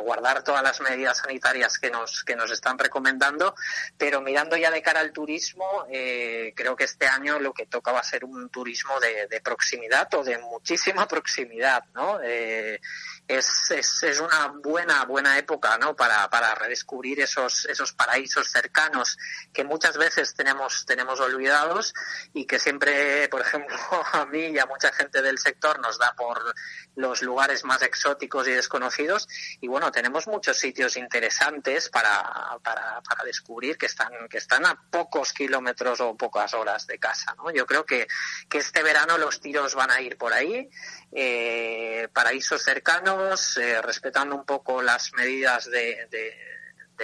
guardar 0.00 0.42
todas 0.42 0.62
las 0.62 0.80
medidas 0.80 1.18
sanitarias 1.18 1.78
que 1.78 1.90
nos, 1.90 2.24
que 2.24 2.36
nos 2.36 2.50
están 2.50 2.67
recomendando, 2.76 3.54
pero 3.96 4.20
mirando 4.20 4.56
ya 4.56 4.70
de 4.70 4.82
cara 4.82 5.00
al 5.00 5.12
turismo, 5.12 5.86
eh, 5.90 6.52
creo 6.56 6.74
que 6.74 6.84
este 6.84 7.06
año 7.06 7.38
lo 7.38 7.54
que 7.54 7.66
toca 7.66 7.92
va 7.92 8.00
a 8.00 8.04
ser 8.04 8.24
un 8.24 8.48
turismo 8.50 8.98
de, 8.98 9.28
de 9.28 9.40
proximidad 9.40 10.12
o 10.14 10.24
de 10.24 10.38
muchísima 10.38 11.06
proximidad, 11.08 11.84
¿no? 11.94 12.18
Eh, 12.22 12.80
es, 13.28 13.70
es, 13.70 14.02
es, 14.02 14.20
una 14.20 14.46
buena, 14.62 15.04
buena 15.04 15.36
época, 15.36 15.76
¿no? 15.76 15.94
Para, 15.94 16.30
para 16.30 16.54
redescubrir 16.54 17.20
esos, 17.20 17.66
esos 17.66 17.92
paraísos 17.92 18.50
cercanos 18.50 19.18
que 19.52 19.64
muchas 19.64 19.98
veces 19.98 20.34
tenemos, 20.34 20.86
tenemos 20.86 21.20
olvidados 21.20 21.92
y 22.32 22.46
que 22.46 22.58
siempre, 22.58 23.28
por 23.28 23.42
ejemplo, 23.42 23.76
a 24.14 24.24
mí 24.26 24.46
y 24.46 24.58
a 24.58 24.64
mucha 24.64 24.90
gente 24.92 25.20
del 25.20 25.38
sector 25.38 25.78
nos 25.80 25.98
da 25.98 26.14
por 26.16 26.54
los 26.96 27.22
lugares 27.22 27.64
más 27.64 27.82
exóticos 27.82 28.48
y 28.48 28.52
desconocidos. 28.52 29.28
Y 29.60 29.68
bueno, 29.68 29.92
tenemos 29.92 30.26
muchos 30.26 30.56
sitios 30.56 30.96
interesantes 30.96 31.90
para, 31.90 32.58
para, 32.62 33.02
para 33.02 33.24
descubrir 33.24 33.76
que 33.76 33.86
están, 33.86 34.10
que 34.30 34.38
están 34.38 34.64
a 34.64 34.80
pocos 34.90 35.34
kilómetros 35.34 36.00
o 36.00 36.16
pocas 36.16 36.54
horas 36.54 36.86
de 36.86 36.98
casa, 36.98 37.34
¿no? 37.36 37.50
Yo 37.50 37.66
creo 37.66 37.84
que, 37.84 38.08
que 38.48 38.58
este 38.58 38.82
verano 38.82 39.18
los 39.18 39.40
tiros 39.40 39.74
van 39.74 39.90
a 39.90 40.00
ir 40.00 40.16
por 40.16 40.32
ahí, 40.32 40.70
eh, 41.12 42.08
paraísos 42.12 42.62
cercanos, 42.62 43.17
eh, 43.56 43.80
respetando 43.82 44.34
un 44.36 44.44
poco 44.44 44.82
las 44.82 45.12
medidas 45.14 45.70
de, 45.70 46.08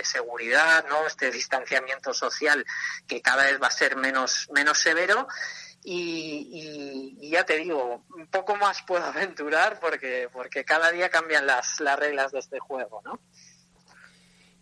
seguridad, 0.03 0.85
¿no? 0.89 1.07
Este 1.07 1.31
distanciamiento 1.31 2.13
social 2.13 2.65
que 3.07 3.23
cada 3.23 3.45
vez 3.45 3.63
va 3.63 3.69
a 3.69 3.71
ser 3.71 3.97
menos, 3.97 4.49
menos 4.53 4.79
severo. 4.79 5.29
Y, 5.85 7.31
ya 7.31 7.45
te 7.45 7.59
digo, 7.59 8.05
un 8.17 8.27
poco 8.29 8.57
más 8.57 8.83
puedo 8.83 9.05
aventurar 9.05 9.79
porque, 9.81 10.29
porque 10.33 10.65
cada 10.65 10.91
día 10.91 11.11
cambian 11.11 11.47
las, 11.47 11.81
las 11.81 11.99
reglas 11.99 12.33
de 12.33 12.41
este 12.41 12.59
juego, 12.59 13.03
¿no? 13.05 13.21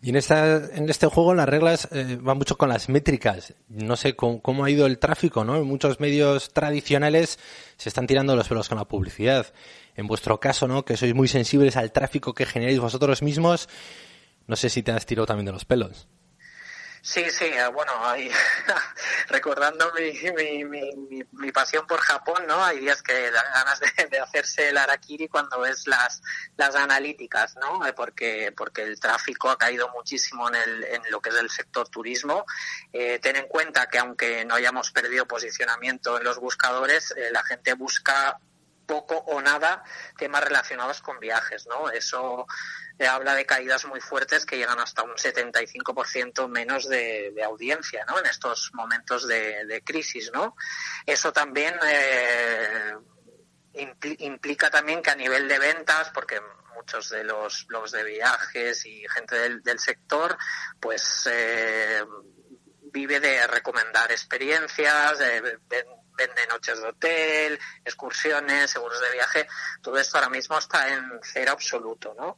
Y 0.03 0.09
en, 0.09 0.17
esta, 0.17 0.57
en 0.57 0.89
este 0.89 1.07
juego 1.07 1.33
las 1.33 1.47
reglas 1.47 1.87
eh, 1.93 2.17
van 2.19 2.37
mucho 2.37 2.57
con 2.57 2.67
las 2.67 2.89
métricas. 2.89 3.53
No 3.69 3.95
sé 3.95 4.17
cómo, 4.17 4.41
cómo, 4.41 4.65
ha 4.65 4.69
ido 4.69 4.85
el 4.85 4.99
tráfico, 4.99 5.45
¿no? 5.45 5.63
Muchos 5.63 6.01
medios 6.01 6.51
tradicionales 6.51 7.39
se 7.77 7.87
están 7.87 8.05
tirando 8.05 8.35
los 8.35 8.49
pelos 8.49 8.67
con 8.67 8.77
la 8.77 8.85
publicidad. 8.85 9.53
En 9.95 10.07
vuestro 10.07 10.39
caso, 10.39 10.67
¿no? 10.67 10.85
Que 10.85 10.97
sois 10.97 11.13
muy 11.13 11.27
sensibles 11.27 11.77
al 11.77 11.91
tráfico 11.91 12.33
que 12.33 12.45
generáis 12.45 12.79
vosotros 12.79 13.21
mismos, 13.21 13.69
no 14.47 14.55
sé 14.55 14.69
si 14.69 14.83
te 14.83 14.91
has 14.91 15.05
tirado 15.05 15.27
también 15.27 15.45
de 15.45 15.51
los 15.51 15.65
pelos. 15.65 16.07
Sí, 17.05 17.29
sí, 17.31 17.43
eh, 17.43 17.67
bueno, 17.67 17.91
ahí, 18.05 18.31
recordando 19.27 19.91
mi, 19.91 20.13
mi, 20.31 20.63
mi, 20.63 21.23
mi, 21.33 21.51
pasión 21.51 21.85
por 21.85 21.99
Japón, 21.99 22.47
¿no? 22.47 22.63
Hay 22.63 22.79
días 22.79 23.03
que 23.03 23.29
dan 23.29 23.43
ganas 23.53 23.81
de, 23.81 24.05
de, 24.09 24.19
hacerse 24.19 24.69
el 24.69 24.77
arakiri 24.77 25.27
cuando 25.27 25.59
ves 25.59 25.85
las, 25.85 26.21
las 26.55 26.73
analíticas, 26.77 27.57
¿no? 27.57 27.85
Eh, 27.85 27.91
porque, 27.91 28.53
porque 28.55 28.83
el 28.83 29.01
tráfico 29.01 29.49
ha 29.49 29.57
caído 29.57 29.89
muchísimo 29.89 30.47
en, 30.47 30.55
el, 30.55 30.83
en 30.85 31.01
lo 31.11 31.19
que 31.19 31.31
es 31.31 31.35
el 31.35 31.49
sector 31.49 31.89
turismo. 31.89 32.45
Eh, 32.93 33.19
ten 33.21 33.35
en 33.35 33.49
cuenta 33.49 33.89
que 33.89 33.99
aunque 33.99 34.45
no 34.45 34.55
hayamos 34.55 34.89
perdido 34.91 35.27
posicionamiento 35.27 36.17
en 36.17 36.23
los 36.23 36.39
buscadores, 36.39 37.11
eh, 37.17 37.31
la 37.33 37.43
gente 37.43 37.73
busca 37.73 38.39
poco 38.85 39.15
o 39.15 39.41
nada 39.41 39.83
temas 40.17 40.43
relacionados 40.43 41.01
con 41.01 41.19
viajes, 41.19 41.67
¿no? 41.67 41.89
Eso 41.89 42.45
eh, 42.99 43.07
habla 43.07 43.35
de 43.35 43.45
caídas 43.45 43.85
muy 43.85 43.99
fuertes 43.99 44.45
que 44.45 44.57
llegan 44.57 44.79
hasta 44.79 45.03
un 45.03 45.15
75% 45.15 46.47
menos 46.47 46.87
de, 46.87 47.33
audiencia, 47.43 48.05
¿no? 48.07 48.19
En 48.19 48.25
estos 48.25 48.71
momentos 48.73 49.27
de, 49.27 49.81
crisis, 49.85 50.31
¿no? 50.33 50.55
Eso 51.05 51.33
también 51.33 51.75
eh, 51.85 52.93
impl 53.73 54.15
implica 54.19 54.69
también 54.69 55.01
que 55.01 55.11
a 55.11 55.15
nivel 55.15 55.47
de 55.47 55.59
ventas, 55.59 56.11
porque 56.13 56.39
muchos 56.75 57.09
de 57.09 57.23
los 57.23 57.65
blogs 57.67 57.91
de 57.91 58.03
viajes 58.03 58.85
y 58.85 59.05
gente 59.09 59.35
del, 59.35 59.61
del 59.61 59.79
sector, 59.79 60.37
pues 60.79 61.27
eh, 61.31 62.03
vive 62.93 63.19
de 63.19 63.47
recomendar 63.47 64.11
experiencias, 64.11 65.17
de, 65.17 65.41
de, 65.41 65.85
vende 66.15 66.47
noches 66.47 66.81
de 66.81 66.87
hotel, 66.87 67.59
excursiones, 67.83 68.71
seguros 68.71 68.99
de 69.01 69.11
viaje, 69.11 69.47
todo 69.81 69.97
esto 69.97 70.17
ahora 70.17 70.29
mismo 70.29 70.57
está 70.57 70.93
en 70.93 71.19
cero 71.21 71.51
absoluto, 71.51 72.15
¿no? 72.17 72.35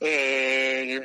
Eh, 0.00 1.00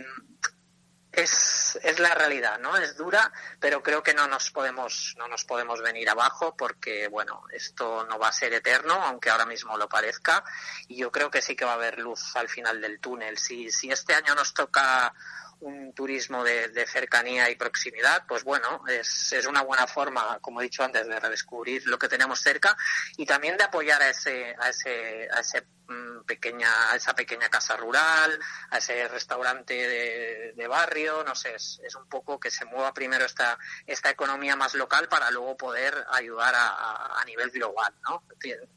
es, 1.11 1.79
es 1.81 1.99
la 1.99 2.13
realidad, 2.13 2.59
¿no? 2.59 2.77
Es 2.77 2.95
dura, 2.95 3.31
pero 3.59 3.81
creo 3.81 4.03
que 4.03 4.13
no 4.13 4.27
nos 4.27 4.51
podemos, 4.51 5.15
no 5.17 5.27
nos 5.27 5.43
podemos 5.43 5.81
venir 5.81 6.09
abajo 6.09 6.55
porque, 6.55 7.07
bueno, 7.07 7.43
esto 7.51 8.05
no 8.05 8.19
va 8.19 8.29
a 8.29 8.33
ser 8.33 8.53
eterno, 8.53 8.93
aunque 8.93 9.29
ahora 9.29 9.45
mismo 9.45 9.77
lo 9.77 9.89
parezca, 9.89 10.43
y 10.87 10.97
yo 10.97 11.11
creo 11.11 11.31
que 11.31 11.41
sí 11.41 11.55
que 11.55 11.65
va 11.65 11.71
a 11.71 11.75
haber 11.75 11.99
luz 11.99 12.35
al 12.35 12.47
final 12.47 12.79
del 12.79 12.99
túnel. 12.99 13.37
Si, 13.37 13.71
si 13.71 13.91
este 13.91 14.13
año 14.13 14.35
nos 14.35 14.53
toca 14.53 15.13
un 15.61 15.93
turismo 15.93 16.43
de, 16.43 16.69
de, 16.69 16.87
cercanía 16.87 17.49
y 17.49 17.55
proximidad, 17.55 18.25
pues 18.27 18.43
bueno, 18.43 18.83
es, 18.87 19.33
es, 19.33 19.45
una 19.45 19.61
buena 19.61 19.87
forma, 19.87 20.39
como 20.39 20.61
he 20.61 20.65
dicho 20.65 20.83
antes, 20.83 21.07
de 21.07 21.19
redescubrir 21.19 21.85
lo 21.87 21.99
que 21.99 22.07
tenemos 22.07 22.39
cerca 22.39 22.77
y 23.17 23.25
también 23.25 23.57
de 23.57 23.65
apoyar 23.65 24.01
a 24.01 24.09
ese, 24.09 24.55
a 24.59 24.69
ese, 24.69 25.27
a 25.31 25.39
ese 25.41 25.67
mm, 25.87 26.23
pequeña, 26.25 26.91
a 26.91 26.95
esa 26.95 27.13
pequeña 27.13 27.49
casa 27.49 27.75
rural, 27.75 28.39
a 28.69 28.77
ese 28.77 29.07
restaurante 29.07 29.73
de, 29.73 30.53
de 30.55 30.67
barrio, 30.67 31.23
no 31.23 31.35
sé, 31.35 31.55
es, 31.55 31.81
es, 31.83 31.95
un 31.95 32.07
poco 32.07 32.39
que 32.39 32.51
se 32.51 32.65
mueva 32.65 32.93
primero 32.93 33.25
esta, 33.25 33.57
esta 33.85 34.09
economía 34.09 34.55
más 34.55 34.75
local 34.75 35.09
para 35.09 35.29
luego 35.31 35.57
poder 35.57 36.05
ayudar 36.11 36.55
a, 36.55 36.67
a, 36.67 37.21
a 37.21 37.25
nivel 37.25 37.51
global, 37.51 37.93
¿no? 38.03 38.23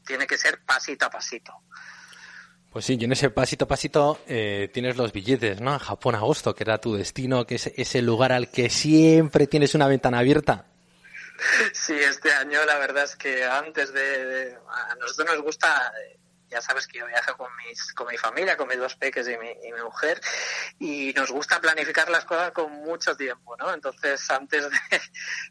Tiene 0.05 0.27
que 0.27 0.37
ser 0.37 0.61
pasito 0.65 1.05
a 1.05 1.09
pasito. 1.09 1.63
Pues 2.73 2.85
sí, 2.85 2.97
y 2.99 3.03
en 3.05 3.11
ese 3.11 3.29
pasito 3.29 3.65
a 3.65 3.67
pasito 3.67 4.19
eh, 4.27 4.67
tienes 4.73 4.97
los 4.97 5.13
billetes, 5.13 5.61
¿no? 5.61 5.77
Japón 5.77 6.15
agosto, 6.15 6.55
que 6.55 6.63
era 6.63 6.79
tu 6.79 6.95
destino, 6.95 7.45
que 7.45 7.55
es 7.55 7.67
ese 7.67 8.01
lugar 8.01 8.31
al 8.31 8.49
que 8.49 8.71
siempre 8.71 9.45
tienes 9.45 9.75
una 9.75 9.87
ventana 9.87 10.17
abierta. 10.17 10.65
Sí, 11.71 11.93
este 11.93 12.31
año 12.33 12.65
la 12.65 12.79
verdad 12.79 13.03
es 13.03 13.15
que 13.15 13.43
antes 13.43 13.93
de, 13.93 14.25
de 14.25 14.55
a 14.55 14.95
nosotros 14.95 15.35
nos 15.35 15.43
gusta 15.43 15.93
ya 16.53 16.61
sabes 16.61 16.87
que 16.87 16.99
yo 16.99 17.07
viajo 17.07 17.35
con 17.35 17.49
mis 17.57 17.93
con 17.93 18.07
mi 18.07 18.17
familia, 18.17 18.55
con 18.55 18.67
mis 18.67 18.77
dos 18.77 18.95
peques 18.95 19.27
y 19.27 19.37
mi, 19.37 19.55
mujer, 19.83 20.21
y 20.79 21.11
nos 21.13 21.31
gusta 21.31 21.59
planificar 21.59 22.09
las 22.09 22.25
cosas 22.25 22.51
con 22.51 22.71
mucho 22.71 23.17
tiempo, 23.17 23.57
¿no? 23.57 23.73
Entonces, 23.73 24.29
antes 24.29 24.69
de, 24.69 25.01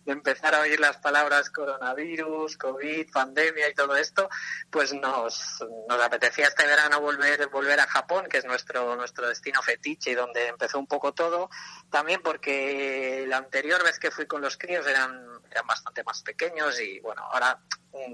de, 0.04 0.12
empezar 0.12 0.54
a 0.54 0.60
oír 0.60 0.78
las 0.78 0.98
palabras 0.98 1.50
coronavirus, 1.50 2.56
COVID, 2.56 3.10
pandemia 3.10 3.68
y 3.68 3.74
todo 3.74 3.96
esto, 3.96 4.28
pues 4.70 4.92
nos, 4.94 5.64
nos 5.88 6.00
apetecía 6.00 6.46
este 6.46 6.66
verano 6.66 7.00
volver, 7.00 7.48
volver 7.48 7.80
a 7.80 7.86
Japón, 7.86 8.26
que 8.28 8.38
es 8.38 8.44
nuestro, 8.44 8.96
nuestro 8.96 9.28
destino 9.28 9.60
fetiche 9.62 10.12
y 10.12 10.14
donde 10.14 10.46
empezó 10.46 10.78
un 10.78 10.86
poco 10.86 11.12
todo, 11.12 11.50
también 11.90 12.22
porque 12.22 13.24
la 13.26 13.38
anterior 13.38 13.82
vez 13.82 13.98
que 13.98 14.10
fui 14.10 14.26
con 14.26 14.40
los 14.40 14.56
críos 14.56 14.86
eran, 14.86 15.26
eran 15.50 15.66
bastante 15.66 16.04
más 16.04 16.22
pequeños 16.22 16.80
y 16.80 17.00
bueno, 17.00 17.22
ahora 17.22 17.58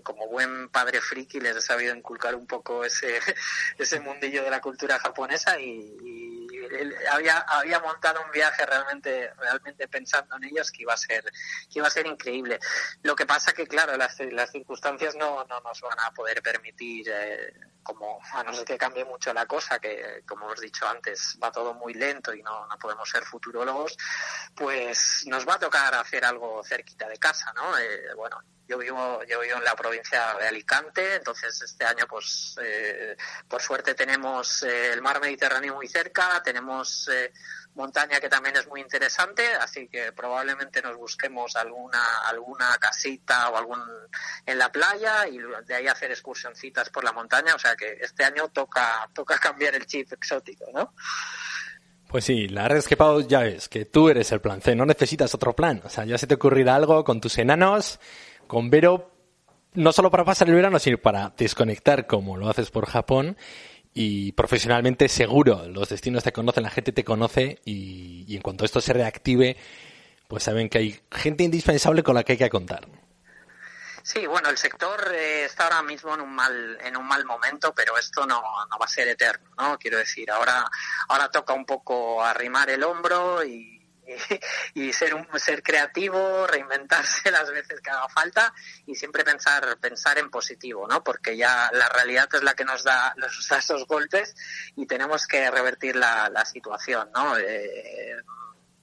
como 0.03 0.29
buen 0.29 0.69
padre 0.69 1.01
friki 1.01 1.41
les 1.41 1.57
he 1.57 1.61
sabido 1.61 1.95
inculcar 1.95 2.35
un 2.35 2.47
poco 2.47 2.85
ese, 2.85 3.19
ese 3.79 4.01
mundillo 4.01 4.43
de 4.43 4.51
la 4.51 4.61
cultura 4.61 4.99
japonesa 4.99 5.59
y, 5.61 5.97
y 6.03 6.39
había, 7.11 7.39
había 7.39 7.81
montado 7.81 8.23
un 8.25 8.31
viaje 8.31 8.65
realmente, 8.67 9.33
realmente 9.35 9.89
pensando 9.89 10.37
en 10.37 10.45
ellos 10.45 10.71
que 10.71 10.83
iba 10.83 10.95
a 10.95 10.97
ser, 10.97 11.25
que 11.71 11.79
iba 11.79 11.87
a 11.87 11.91
ser 11.91 12.07
increíble. 12.07 12.59
Lo 13.03 13.15
que 13.15 13.27
pasa 13.27 13.53
que 13.53 13.67
claro, 13.67 13.97
las, 13.97 14.19
las 14.33 14.51
circunstancias 14.51 15.15
no, 15.17 15.45
no 15.45 15.61
nos 15.61 15.81
van 15.81 15.99
a 16.01 16.13
poder 16.13 16.43
permitir 16.43 17.09
eh, 17.09 17.55
como 17.89 18.21
a 18.35 18.43
no 18.43 18.53
ser 18.53 18.67
que 18.67 18.77
cambie 18.77 19.05
mucho 19.05 19.33
la 19.33 19.47
cosa, 19.47 19.79
que 19.79 20.23
como 20.27 20.45
hemos 20.45 20.61
dicho 20.61 20.87
antes, 20.87 21.39
va 21.43 21.51
todo 21.51 21.73
muy 21.73 21.95
lento 21.95 22.35
y 22.35 22.43
no, 22.43 22.67
no 22.67 22.79
podemos 22.79 23.09
ser 23.09 23.25
futurólogos, 23.25 23.97
pues 24.55 25.25
nos 25.27 25.49
va 25.49 25.55
a 25.55 25.59
tocar 25.59 25.95
hacer 25.95 26.25
algo 26.25 26.63
cerquita 26.63 27.09
de 27.09 27.17
casa, 27.17 27.51
¿no? 27.55 27.79
Eh, 27.79 28.15
bueno, 28.15 28.43
yo 28.69 28.77
vivo, 28.77 29.21
yo 29.25 29.41
vivo 29.41 29.57
en 29.57 29.65
la 29.65 29.75
provincia 29.75 30.35
de 30.39 30.49
Alicante, 30.49 31.17
entonces 31.17 31.61
este 31.63 31.87
año 31.87 32.07
pues 32.07 32.57
eh, 32.63 33.17
por 33.49 33.63
suerte 33.63 33.95
tenemos 33.95 34.63
eh, 34.63 34.93
el 34.93 35.01
mar 35.01 35.21
Mediterráneo 35.23 35.75
muy 35.75 35.89
cerca, 35.89 36.43
tenemos 36.43 37.09
eh, 37.09 37.33
montaña 37.79 38.21
que 38.21 38.29
también 38.29 38.57
es 38.57 38.67
muy 38.67 38.81
interesante, 38.81 39.43
así 39.61 39.89
que 39.89 40.13
probablemente 40.13 40.83
nos 40.83 40.97
busquemos 40.97 41.57
alguna 41.57 42.03
alguna 42.27 42.77
casita 42.79 43.49
o 43.51 43.57
algún 43.57 43.81
en 44.45 44.59
la 44.59 44.71
playa 44.71 45.27
y 45.29 45.39
de 45.67 45.75
ahí 45.75 45.87
hacer 45.87 46.11
excursioncitas 46.11 46.91
por 46.91 47.05
la 47.05 47.13
montaña, 47.13 47.55
o 47.55 47.59
sea 47.59 47.77
que 47.77 47.99
este 48.01 48.25
año 48.25 48.49
toca 48.49 49.09
toca 49.15 49.39
cambiar 49.39 49.77
el 49.77 49.87
chip 49.87 50.13
exótico, 50.13 50.67
¿no? 50.75 50.93
Pues 52.09 52.25
sí, 52.25 52.49
la 52.49 52.63
verdad 52.63 52.79
es 52.79 52.89
que 52.89 52.97
Pau 52.97 53.21
ya 53.27 53.41
ves 53.41 53.69
que 53.69 53.85
tú 53.85 54.09
eres 54.09 54.33
el 54.33 54.41
plan 54.41 54.61
C, 54.61 54.75
no 54.75 54.85
necesitas 54.85 55.35
otro 55.35 55.55
plan, 55.55 55.81
o 55.85 55.89
sea, 55.89 56.05
ya 56.05 56.19
se 56.19 56.27
te 56.27 56.35
ocurrirá 56.35 56.75
algo 56.75 57.05
con 57.05 57.21
tus 57.21 57.39
enanos 57.39 58.01
con 58.47 58.71
Vero 58.71 59.13
no 59.75 59.93
solo 59.93 60.11
para 60.11 60.25
pasar 60.25 60.49
el 60.49 60.55
verano, 60.55 60.79
sino 60.79 60.99
para 60.99 61.33
desconectar 61.37 62.07
como 62.07 62.37
lo 62.37 62.49
haces 62.49 62.71
por 62.71 62.87
Japón 62.87 63.37
y 64.01 64.31
profesionalmente 64.31 65.09
seguro. 65.09 65.67
Los 65.67 65.89
destinos 65.89 66.23
te 66.23 66.33
conocen, 66.33 66.63
la 66.63 66.71
gente 66.71 66.93
te 66.93 67.03
conoce 67.03 67.61
y, 67.65 68.37
en 68.37 68.43
cuanto 68.43 68.65
esto 68.65 68.81
se 68.81 68.93
reactive, 68.93 69.57
pues 70.29 70.45
saben 70.45 70.69
que 70.69 70.79
hay 70.79 71.01
gente 71.11 71.43
indispensable 71.43 72.05
con 72.05 72.15
la 72.15 72.23
que 72.23 72.33
hay 72.33 72.39
que 72.39 72.49
contar. 72.49 72.87
Sí, 74.05 74.25
bueno, 74.29 74.51
el 74.51 74.57
sector 74.57 75.13
eh, 75.13 75.47
está 75.47 75.65
ahora 75.65 75.83
mismo 75.83 76.15
en 76.15 76.21
un 76.21 76.33
mal 76.33 76.79
en 76.81 76.97
un 76.97 77.09
mal 77.09 77.25
momento, 77.25 77.75
pero 77.75 77.99
esto 77.99 78.25
no, 78.25 78.41
no 78.41 78.79
va 78.79 78.85
a 78.85 78.89
ser 78.89 79.09
eterno, 79.09 79.51
¿no? 79.59 79.77
Quiero 79.79 79.99
decir, 79.99 80.31
ahora 80.31 80.65
ahora 81.09 81.29
toca 81.29 81.53
un 81.53 81.67
poco 81.67 82.23
arrimar 82.23 82.71
el 82.71 82.85
hombro 82.85 83.45
y 83.45 83.78
y, 84.75 84.93
ser 84.93 85.15
un 85.15 85.27
ser 85.39 85.63
creativo, 85.63 86.47
reinventarse 86.47 87.31
las 87.31 87.51
veces 87.51 87.81
que 87.81 87.91
haga 87.91 88.09
falta 88.09 88.53
y 88.87 88.95
siempre 88.95 89.25
pensar 89.25 89.79
pensar 89.79 90.19
en 90.19 90.31
positivo, 90.31 90.87
¿no? 90.89 91.03
Porque 91.05 91.37
ya 91.37 91.71
la 91.73 91.89
realidad 91.89 92.29
es 92.33 92.43
la 92.43 92.55
que 92.55 92.65
nos 92.65 92.85
da 92.85 93.15
nos 93.17 93.51
esos 93.51 93.87
golpes 93.87 94.35
y 94.77 94.87
tenemos 94.87 95.27
que 95.27 95.51
revertir 95.51 95.97
la, 95.97 96.29
la 96.31 96.45
situación, 96.45 97.11
¿no? 97.15 97.37
Eh, 97.39 98.17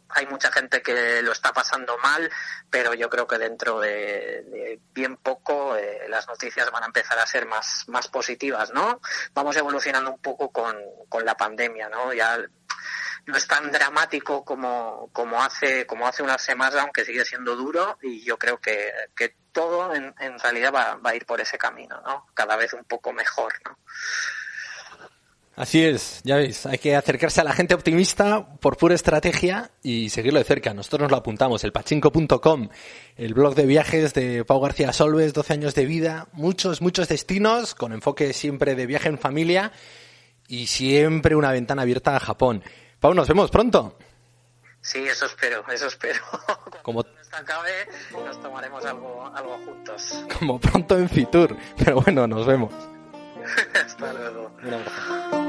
hay 0.09 0.27
mucha 0.27 0.51
gente 0.51 0.81
que 0.81 1.21
lo 1.21 1.31
está 1.31 1.51
pasando 1.51 1.97
mal, 1.97 2.31
pero 2.69 2.93
yo 2.93 3.09
creo 3.09 3.27
que 3.27 3.38
dentro 3.38 3.79
de, 3.79 4.43
de 4.43 4.79
bien 4.93 5.17
poco 5.17 5.75
eh, 5.75 6.07
las 6.09 6.27
noticias 6.27 6.71
van 6.71 6.83
a 6.83 6.88
empezar 6.88 7.19
a 7.19 7.27
ser 7.27 7.45
más, 7.45 7.83
más 7.88 8.07
positivas, 8.07 8.71
¿no? 8.71 9.01
Vamos 9.33 9.57
evolucionando 9.57 10.11
un 10.11 10.19
poco 10.19 10.51
con, 10.51 10.75
con 11.09 11.25
la 11.25 11.35
pandemia, 11.35 11.89
¿no? 11.89 12.13
Ya 12.13 12.38
no 13.25 13.38
es 13.38 13.47
tan 13.47 13.71
dramático 13.71 14.43
como, 14.43 15.09
como 15.11 15.41
hace 15.41 15.85
como 15.85 16.07
hace 16.07 16.23
unas 16.23 16.41
semanas, 16.41 16.75
aunque 16.75 17.05
sigue 17.05 17.25
siendo 17.25 17.55
duro 17.55 17.97
y 18.01 18.23
yo 18.23 18.38
creo 18.38 18.59
que, 18.59 18.91
que 19.15 19.35
todo 19.51 19.93
en, 19.95 20.13
realidad 20.39 20.73
va, 20.73 20.95
va, 20.95 21.11
a 21.11 21.15
ir 21.15 21.25
por 21.25 21.39
ese 21.41 21.57
camino, 21.57 22.01
¿no? 22.05 22.27
Cada 22.33 22.55
vez 22.55 22.73
un 22.73 22.83
poco 22.83 23.13
mejor, 23.13 23.53
¿no? 23.65 23.77
Así 25.55 25.85
es, 25.85 26.19
ya 26.25 26.35
veis, 26.35 26.65
hay 26.65 26.77
que 26.77 26.97
acercarse 26.97 27.39
a 27.39 27.45
la 27.45 27.53
gente 27.53 27.73
optimista 27.73 28.45
por 28.59 28.75
pura 28.75 28.93
estrategia 28.93 29.71
y 29.81 30.09
seguirlo 30.09 30.39
de 30.39 30.43
cerca. 30.43 30.73
Nosotros 30.73 31.03
nos 31.03 31.11
lo 31.11 31.17
apuntamos, 31.17 31.63
el 31.63 31.71
pachinko.com, 31.71 32.67
el 33.15 33.33
blog 33.33 33.55
de 33.55 33.65
viajes 33.65 34.13
de 34.13 34.43
Pau 34.43 34.59
García 34.59 34.91
Solves, 34.91 35.33
12 35.33 35.53
años 35.53 35.73
de 35.73 35.85
vida, 35.85 36.27
muchos, 36.33 36.81
muchos 36.81 37.07
destinos, 37.07 37.73
con 37.73 37.93
enfoque 37.93 38.33
siempre 38.33 38.75
de 38.75 38.85
viaje 38.85 39.07
en 39.07 39.17
familia 39.17 39.71
y 40.49 40.67
siempre 40.67 41.38
una 41.38 41.53
ventana 41.53 41.83
abierta 41.83 42.17
a 42.17 42.19
Japón. 42.19 42.61
Pau, 43.05 43.13
nos 43.13 43.27
vemos 43.27 43.51
pronto. 43.51 43.95
Sí, 44.81 44.97
eso 45.03 45.27
espero, 45.27 45.63
eso 45.71 45.85
espero. 45.85 46.19
Como, 46.81 47.01
esto 47.01 47.37
acabe, 47.37 47.87
nos 48.11 48.41
tomaremos 48.41 48.83
algo, 48.83 49.31
algo 49.31 49.59
juntos. 49.63 50.25
como 50.39 50.59
pronto 50.59 50.97
en 50.97 51.07
Fitur. 51.07 51.55
Pero 51.77 52.01
bueno, 52.01 52.25
nos 52.25 52.47
vemos. 52.47 52.73
Hasta 53.75 54.11
luego. 54.11 54.51
Un 54.63 54.73
abrazo. 54.73 55.45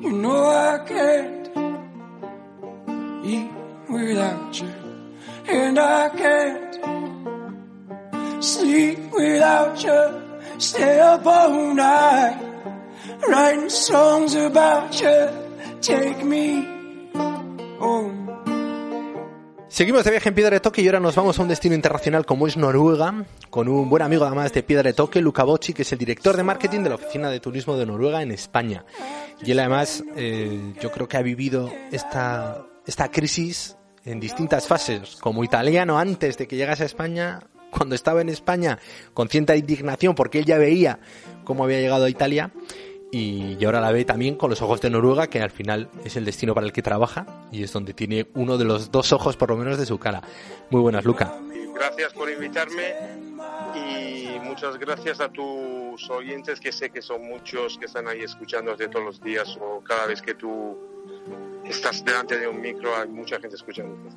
You 0.00 0.10
know 0.10 0.50
I 0.50 0.78
can't 0.84 1.36
eat 1.36 1.41
without 4.02 4.60
you, 4.60 4.68
and 5.48 5.78
I 5.78 6.08
can't 6.10 6.74
sleep 8.44 8.98
without 9.12 9.82
you. 9.82 10.22
Stay 10.58 11.00
up 11.00 11.26
all 11.26 11.74
night, 11.74 12.38
writing 13.28 13.70
songs 13.70 14.34
about 14.34 14.92
you. 15.00 15.28
Take 15.80 16.24
me 16.24 16.66
home. 17.78 18.22
Seguimos 19.72 20.04
de 20.04 20.10
viaje 20.10 20.28
en 20.28 20.34
Piedra 20.34 20.50
de 20.50 20.60
Toque 20.60 20.82
y 20.82 20.86
ahora 20.86 21.00
nos 21.00 21.16
vamos 21.16 21.38
a 21.38 21.42
un 21.42 21.48
destino 21.48 21.74
internacional 21.74 22.26
como 22.26 22.46
es 22.46 22.58
Noruega, 22.58 23.24
con 23.48 23.68
un 23.68 23.88
buen 23.88 24.02
amigo 24.02 24.26
además 24.26 24.52
de 24.52 24.62
Piedra 24.62 24.90
de 24.90 24.92
Toque, 24.92 25.22
Luca 25.22 25.44
Bocci, 25.44 25.72
que 25.72 25.80
es 25.80 25.90
el 25.92 25.98
director 25.98 26.36
de 26.36 26.42
marketing 26.42 26.80
de 26.80 26.90
la 26.90 26.96
Oficina 26.96 27.30
de 27.30 27.40
Turismo 27.40 27.74
de 27.78 27.86
Noruega 27.86 28.20
en 28.20 28.32
España. 28.32 28.84
Y 29.42 29.50
él 29.50 29.60
además, 29.60 30.04
eh, 30.14 30.74
yo 30.78 30.92
creo 30.92 31.08
que 31.08 31.16
ha 31.16 31.22
vivido 31.22 31.72
esta, 31.90 32.66
esta 32.86 33.10
crisis 33.10 33.78
en 34.04 34.20
distintas 34.20 34.66
fases, 34.66 35.16
como 35.20 35.44
italiano 35.44 35.98
antes 35.98 36.36
de 36.38 36.46
que 36.46 36.56
llegase 36.56 36.82
a 36.82 36.86
España, 36.86 37.40
cuando 37.70 37.94
estaba 37.94 38.20
en 38.20 38.28
España, 38.28 38.78
con 39.14 39.28
cierta 39.28 39.56
indignación 39.56 40.14
porque 40.14 40.40
él 40.40 40.44
ya 40.44 40.58
veía 40.58 40.98
cómo 41.44 41.64
había 41.64 41.80
llegado 41.80 42.04
a 42.04 42.10
Italia, 42.10 42.52
y, 43.14 43.62
ahora 43.66 43.80
la 43.80 43.92
ve 43.92 44.06
también 44.06 44.36
con 44.36 44.48
los 44.48 44.62
ojos 44.62 44.80
de 44.80 44.88
Noruega, 44.88 45.26
que 45.26 45.42
al 45.42 45.50
final 45.50 45.90
es 46.02 46.16
el 46.16 46.24
destino 46.24 46.54
para 46.54 46.66
el 46.66 46.72
que 46.72 46.80
trabaja 46.80 47.26
y 47.52 47.62
es 47.62 47.70
donde 47.70 47.92
tiene 47.92 48.26
uno 48.34 48.56
de 48.56 48.64
los 48.64 48.90
dos 48.90 49.12
ojos 49.12 49.36
por 49.36 49.50
lo 49.50 49.56
menos 49.58 49.78
de 49.78 49.84
su 49.84 49.98
cara. 49.98 50.22
Muy 50.70 50.80
buenas, 50.80 51.04
Luca. 51.04 51.38
Gracias 51.74 52.14
por 52.14 52.30
invitarme 52.30 52.94
y 53.74 54.38
muchas 54.42 54.78
gracias 54.78 55.20
a 55.20 55.28
tus 55.28 56.08
oyentes 56.08 56.58
que 56.58 56.72
sé 56.72 56.88
que 56.88 57.02
son 57.02 57.22
muchos 57.22 57.76
que 57.76 57.84
están 57.84 58.08
ahí 58.08 58.22
escuchándote 58.22 58.88
todos 58.88 59.04
los 59.04 59.20
días 59.20 59.58
o 59.60 59.82
cada 59.84 60.06
vez 60.06 60.22
que 60.22 60.34
tú 60.34 60.78
estás 61.64 62.04
delante 62.04 62.38
de 62.38 62.48
un 62.48 62.60
micro 62.60 62.96
hay 62.96 63.08
mucha 63.08 63.38
gente 63.40 63.56
escuchándote. 63.56 64.14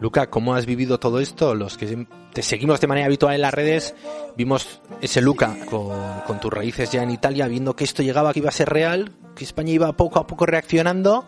Luca, 0.00 0.28
¿cómo 0.28 0.54
has 0.54 0.66
vivido 0.66 0.98
todo 0.98 1.20
esto? 1.20 1.54
Los 1.54 1.76
que 1.76 2.06
te 2.32 2.42
seguimos 2.42 2.80
de 2.80 2.86
manera 2.86 3.06
habitual 3.06 3.34
en 3.34 3.42
las 3.42 3.52
redes, 3.52 3.94
vimos 4.36 4.80
ese 5.02 5.20
Luca 5.20 5.54
con, 5.66 6.20
con 6.26 6.40
tus 6.40 6.52
raíces 6.52 6.90
ya 6.90 7.02
en 7.02 7.10
Italia, 7.10 7.46
viendo 7.46 7.76
que 7.76 7.84
esto 7.84 8.02
llegaba, 8.02 8.32
que 8.32 8.38
iba 8.38 8.48
a 8.48 8.52
ser 8.52 8.70
real, 8.70 9.12
que 9.36 9.44
España 9.44 9.72
iba 9.72 9.92
poco 9.92 10.18
a 10.18 10.26
poco 10.26 10.46
reaccionando. 10.46 11.26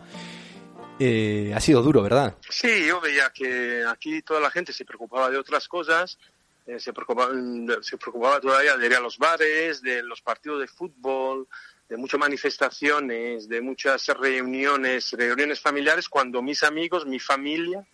Eh, 0.99 1.51
ha 1.55 1.59
sido 1.59 1.81
duro, 1.81 2.01
¿verdad? 2.01 2.37
Sí, 2.49 2.85
yo 2.87 3.01
veía 3.01 3.31
que 3.33 3.83
aquí 3.85 4.21
toda 4.21 4.39
la 4.39 4.51
gente 4.51 4.73
se 4.73 4.85
preocupaba 4.85 5.29
de 5.29 5.37
otras 5.37 5.67
cosas, 5.67 6.17
eh, 6.65 6.79
se, 6.79 6.93
preocupaba, 6.93 7.33
se 7.81 7.97
preocupaba 7.97 8.39
todavía 8.39 8.77
de 8.77 8.85
ir 8.85 8.95
a 8.95 8.99
los 8.99 9.17
bares, 9.17 9.81
de 9.81 10.03
los 10.03 10.21
partidos 10.21 10.61
de 10.61 10.67
fútbol, 10.67 11.47
de 11.93 11.97
muchas 11.97 12.19
manifestaciones, 12.19 13.47
de 13.47 13.61
muchas 13.61 14.07
reuniones, 14.07 15.11
reuniones 15.11 15.59
familiares, 15.59 16.09
cuando 16.09 16.41
mis 16.41 16.63
amigos, 16.63 17.05
mi 17.05 17.19
familia, 17.19 17.85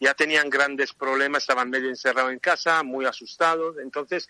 ya 0.00 0.12
tenían 0.12 0.50
grandes 0.50 0.92
problemas, 0.92 1.44
estaban 1.44 1.70
medio 1.70 1.88
encerrados 1.88 2.32
en 2.32 2.40
casa, 2.40 2.82
muy 2.82 3.06
asustados. 3.06 3.76
Entonces, 3.78 4.28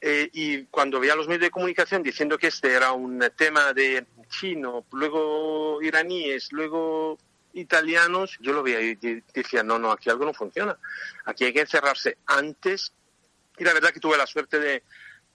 eh, 0.00 0.30
y 0.32 0.64
cuando 0.64 1.00
veía 1.00 1.14
los 1.14 1.28
medios 1.28 1.42
de 1.42 1.50
comunicación 1.50 2.02
diciendo 2.02 2.38
que 2.38 2.46
este 2.46 2.72
era 2.72 2.92
un 2.92 3.22
tema 3.36 3.74
de 3.74 4.06
chino, 4.30 4.86
luego 4.90 5.82
iraníes, 5.82 6.50
luego 6.50 7.18
italianos, 7.52 8.38
yo 8.40 8.54
lo 8.54 8.62
veía 8.62 8.80
y 8.80 8.94
decía, 9.34 9.62
no, 9.62 9.78
no, 9.78 9.92
aquí 9.92 10.08
algo 10.08 10.24
no 10.24 10.32
funciona. 10.32 10.78
Aquí 11.26 11.44
hay 11.44 11.52
que 11.52 11.60
encerrarse 11.60 12.16
antes. 12.24 12.94
Y 13.58 13.64
la 13.64 13.74
verdad 13.74 13.90
que 13.90 14.00
tuve 14.00 14.16
la 14.16 14.26
suerte 14.26 14.58
de 14.58 14.82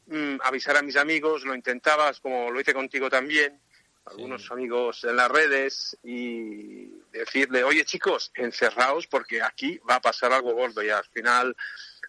mm, 0.07 0.37
avisar 0.43 0.77
a 0.77 0.81
mis 0.81 0.95
amigos, 0.95 1.43
lo 1.43 1.55
intentabas 1.55 2.19
como 2.19 2.51
lo 2.51 2.59
hice 2.59 2.73
contigo 2.73 3.09
también, 3.09 3.59
algunos 4.05 4.43
sí. 4.43 4.49
amigos 4.51 5.03
en 5.03 5.15
las 5.15 5.29
redes 5.29 5.97
y 6.03 6.87
decirle, 7.11 7.63
oye 7.63 7.83
chicos, 7.85 8.31
encerraos 8.35 9.07
porque 9.07 9.41
aquí 9.41 9.79
va 9.89 9.95
a 9.95 10.01
pasar 10.01 10.31
algo 10.31 10.53
gordo 10.53 10.81
y 10.81 10.89
al 10.89 11.05
final 11.05 11.55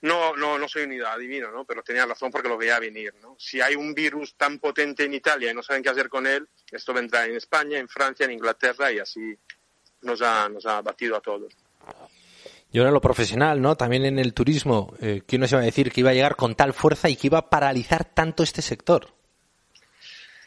no, 0.03 0.37
no, 0.37 0.59
no 0.59 0.69
soy 0.69 0.85
un 0.85 1.03
adivino, 1.05 1.51
¿no? 1.51 1.65
Pero 1.65 1.83
tenía 1.83 2.07
razón 2.07 2.31
porque 2.31 2.49
lo 2.49 2.57
veía 2.57 2.79
venir, 2.79 3.15
¿no? 3.21 3.37
Si 3.39 3.61
hay 3.61 3.75
un 3.75 3.95
virus 3.95 4.35
tan 4.37 4.59
potente 4.59 5.05
en 5.05 5.15
Italia 5.15 5.51
y 5.51 5.55
no 5.55 5.63
saben 5.63 5.83
qué 5.83 5.89
hacer 5.89 6.09
con 6.09 6.27
él, 6.27 6.49
esto 6.71 6.95
vendrá 6.95 7.27
en 7.27 7.37
España, 7.37 7.79
en 7.79 7.89
Francia, 7.89 8.25
en 8.25 8.33
Inglaterra 8.33 8.93
y 8.93 9.01
así 9.01 9.37
nos 10.03 10.23
ha, 10.23 10.49
nos 10.49 10.67
ha 10.67 10.81
batido 10.83 11.17
a 11.17 11.21
todos. 11.21 11.53
Y 12.71 12.79
ahora 12.79 12.91
lo 12.91 13.01
profesional, 13.01 13.63
¿no? 13.63 13.77
También 13.77 14.05
en 14.05 14.19
el 14.19 14.35
turismo, 14.35 14.95
eh, 15.01 15.23
¿quién 15.27 15.41
nos 15.41 15.53
iba 15.53 15.61
a 15.61 15.65
decir 15.65 15.91
que 15.91 16.01
iba 16.01 16.11
a 16.11 16.15
llegar 16.15 16.37
con 16.37 16.55
tal 16.55 16.75
fuerza 16.75 17.09
y 17.09 17.17
que 17.17 17.29
iba 17.29 17.39
a 17.39 17.51
paralizar 17.51 18.05
tanto 18.05 18.43
este 18.43 18.61
sector? 18.61 19.15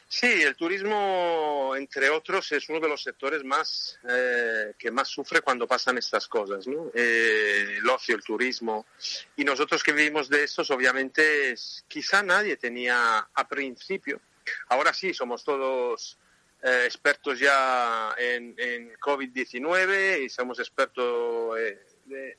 Sí, 0.08 0.28
el 0.44 0.58
turismo, 0.58 1.74
entre 1.78 2.10
otros, 2.10 2.52
es 2.52 2.68
uno 2.68 2.82
de 2.82 2.90
los 2.90 3.02
sectores 3.02 3.46
más 3.46 3.98
eh, 4.10 4.74
que 4.78 4.92
más 4.92 5.08
sufre 5.08 5.40
cuando 5.40 5.66
pasan 5.66 5.98
estas 5.98 6.28
cosas, 6.28 6.68
¿no? 6.68 6.92
Eh, 6.94 7.78
el 7.78 7.90
ocio, 7.90 8.18
el 8.18 8.22
turismo. 8.22 8.86
Y 9.38 9.46
nosotros 9.46 9.82
que 9.82 9.94
vivimos 9.94 10.28
de 10.28 10.44
estos, 10.44 10.70
obviamente, 10.70 11.56
quizá 11.88 12.22
nadie 12.22 12.58
tenía 12.58 13.20
a 13.34 13.48
principio. 13.48 14.20
Ahora 14.68 14.94
sí, 14.94 15.14
somos 15.14 15.46
todos 15.46 16.20
eh, 16.62 16.84
expertos 16.86 17.40
ya 17.40 18.14
en, 18.18 18.54
en 18.58 18.94
COVID-19 18.96 20.26
y 20.26 20.30
somos 20.30 20.60
expertos 20.60 21.58
eh, 21.58 21.80
de, 22.06 22.38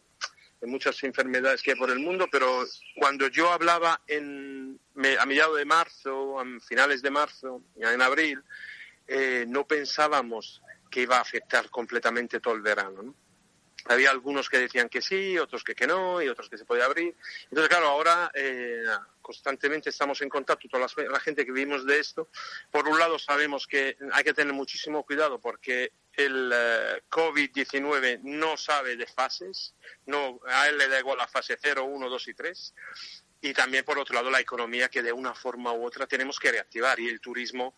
muchas 0.65 1.03
enfermedades 1.03 1.61
que 1.61 1.73
hay 1.73 1.77
por 1.77 1.91
el 1.91 1.99
mundo, 1.99 2.29
pero 2.31 2.65
cuando 2.95 3.27
yo 3.27 3.51
hablaba 3.51 4.01
en, 4.07 4.79
a 5.19 5.27
mediados 5.27 5.57
de 5.57 5.65
marzo, 5.65 6.39
a 6.39 6.45
finales 6.61 7.03
de 7.03 7.11
marzo, 7.11 7.63
ya 7.75 7.93
en 7.93 8.01
abril, 8.01 8.41
eh, 9.09 9.45
no 9.49 9.67
pensábamos 9.67 10.63
que 10.89 11.01
iba 11.01 11.17
a 11.17 11.21
afectar 11.21 11.69
completamente 11.69 12.39
todo 12.39 12.55
el 12.55 12.63
verano. 12.63 13.03
¿no? 13.03 13.15
Había 13.87 14.11
algunos 14.11 14.49
que 14.49 14.59
decían 14.59 14.89
que 14.89 15.03
sí, 15.03 15.39
otros 15.39 15.65
que, 15.65 15.75
que 15.75 15.87
no, 15.87 16.23
y 16.23 16.29
otros 16.29 16.49
que 16.49 16.59
se 16.59 16.65
podía 16.65 16.85
abrir. 16.85 17.15
Entonces, 17.45 17.69
claro, 17.69 17.89
ahora 17.89 18.31
eh, 18.35 18.85
constantemente 19.21 19.91
estamos 19.91 20.21
en 20.21 20.29
contacto 20.29 20.69
con 20.71 20.81
la, 20.81 21.21
gente 21.21 21.47
que 21.47 21.53
vivimos 21.53 21.87
de 21.87 21.99
esto. 21.99 22.29
Por 22.71 22.89
un 22.89 22.99
lado, 22.99 23.19
sabemos 23.19 23.67
que 23.67 23.97
hay 24.13 24.25
que 24.25 24.35
tener 24.35 24.53
muchísimo 24.53 25.05
cuidado 25.05 25.41
porque 25.41 25.93
el 26.15 26.53
uh, 26.53 27.09
COVID-19 27.09 28.21
no 28.23 28.57
sabe 28.57 28.97
de 28.97 29.07
fases, 29.07 29.75
no, 30.07 30.41
a 30.47 30.69
él 30.69 30.77
le 30.77 30.89
da 30.89 30.99
igual 30.99 31.19
la 31.19 31.29
fase 31.29 31.57
0, 31.61 31.85
1, 31.85 32.09
2 32.09 32.29
y 32.29 32.35
3. 32.35 32.75
Y 33.45 33.53
también, 33.55 33.85
por 33.85 33.99
otro 33.99 34.15
lado, 34.15 34.31
la 34.31 34.41
economía 34.41 34.89
que 34.89 35.03
de 35.03 35.13
una 35.13 35.35
forma 35.35 35.73
u 35.73 35.85
otra 35.85 36.07
tenemos 36.07 36.39
que 36.39 36.53
reactivar 36.53 37.01
y 37.01 37.09
el 37.09 37.21
turismo 37.21 37.75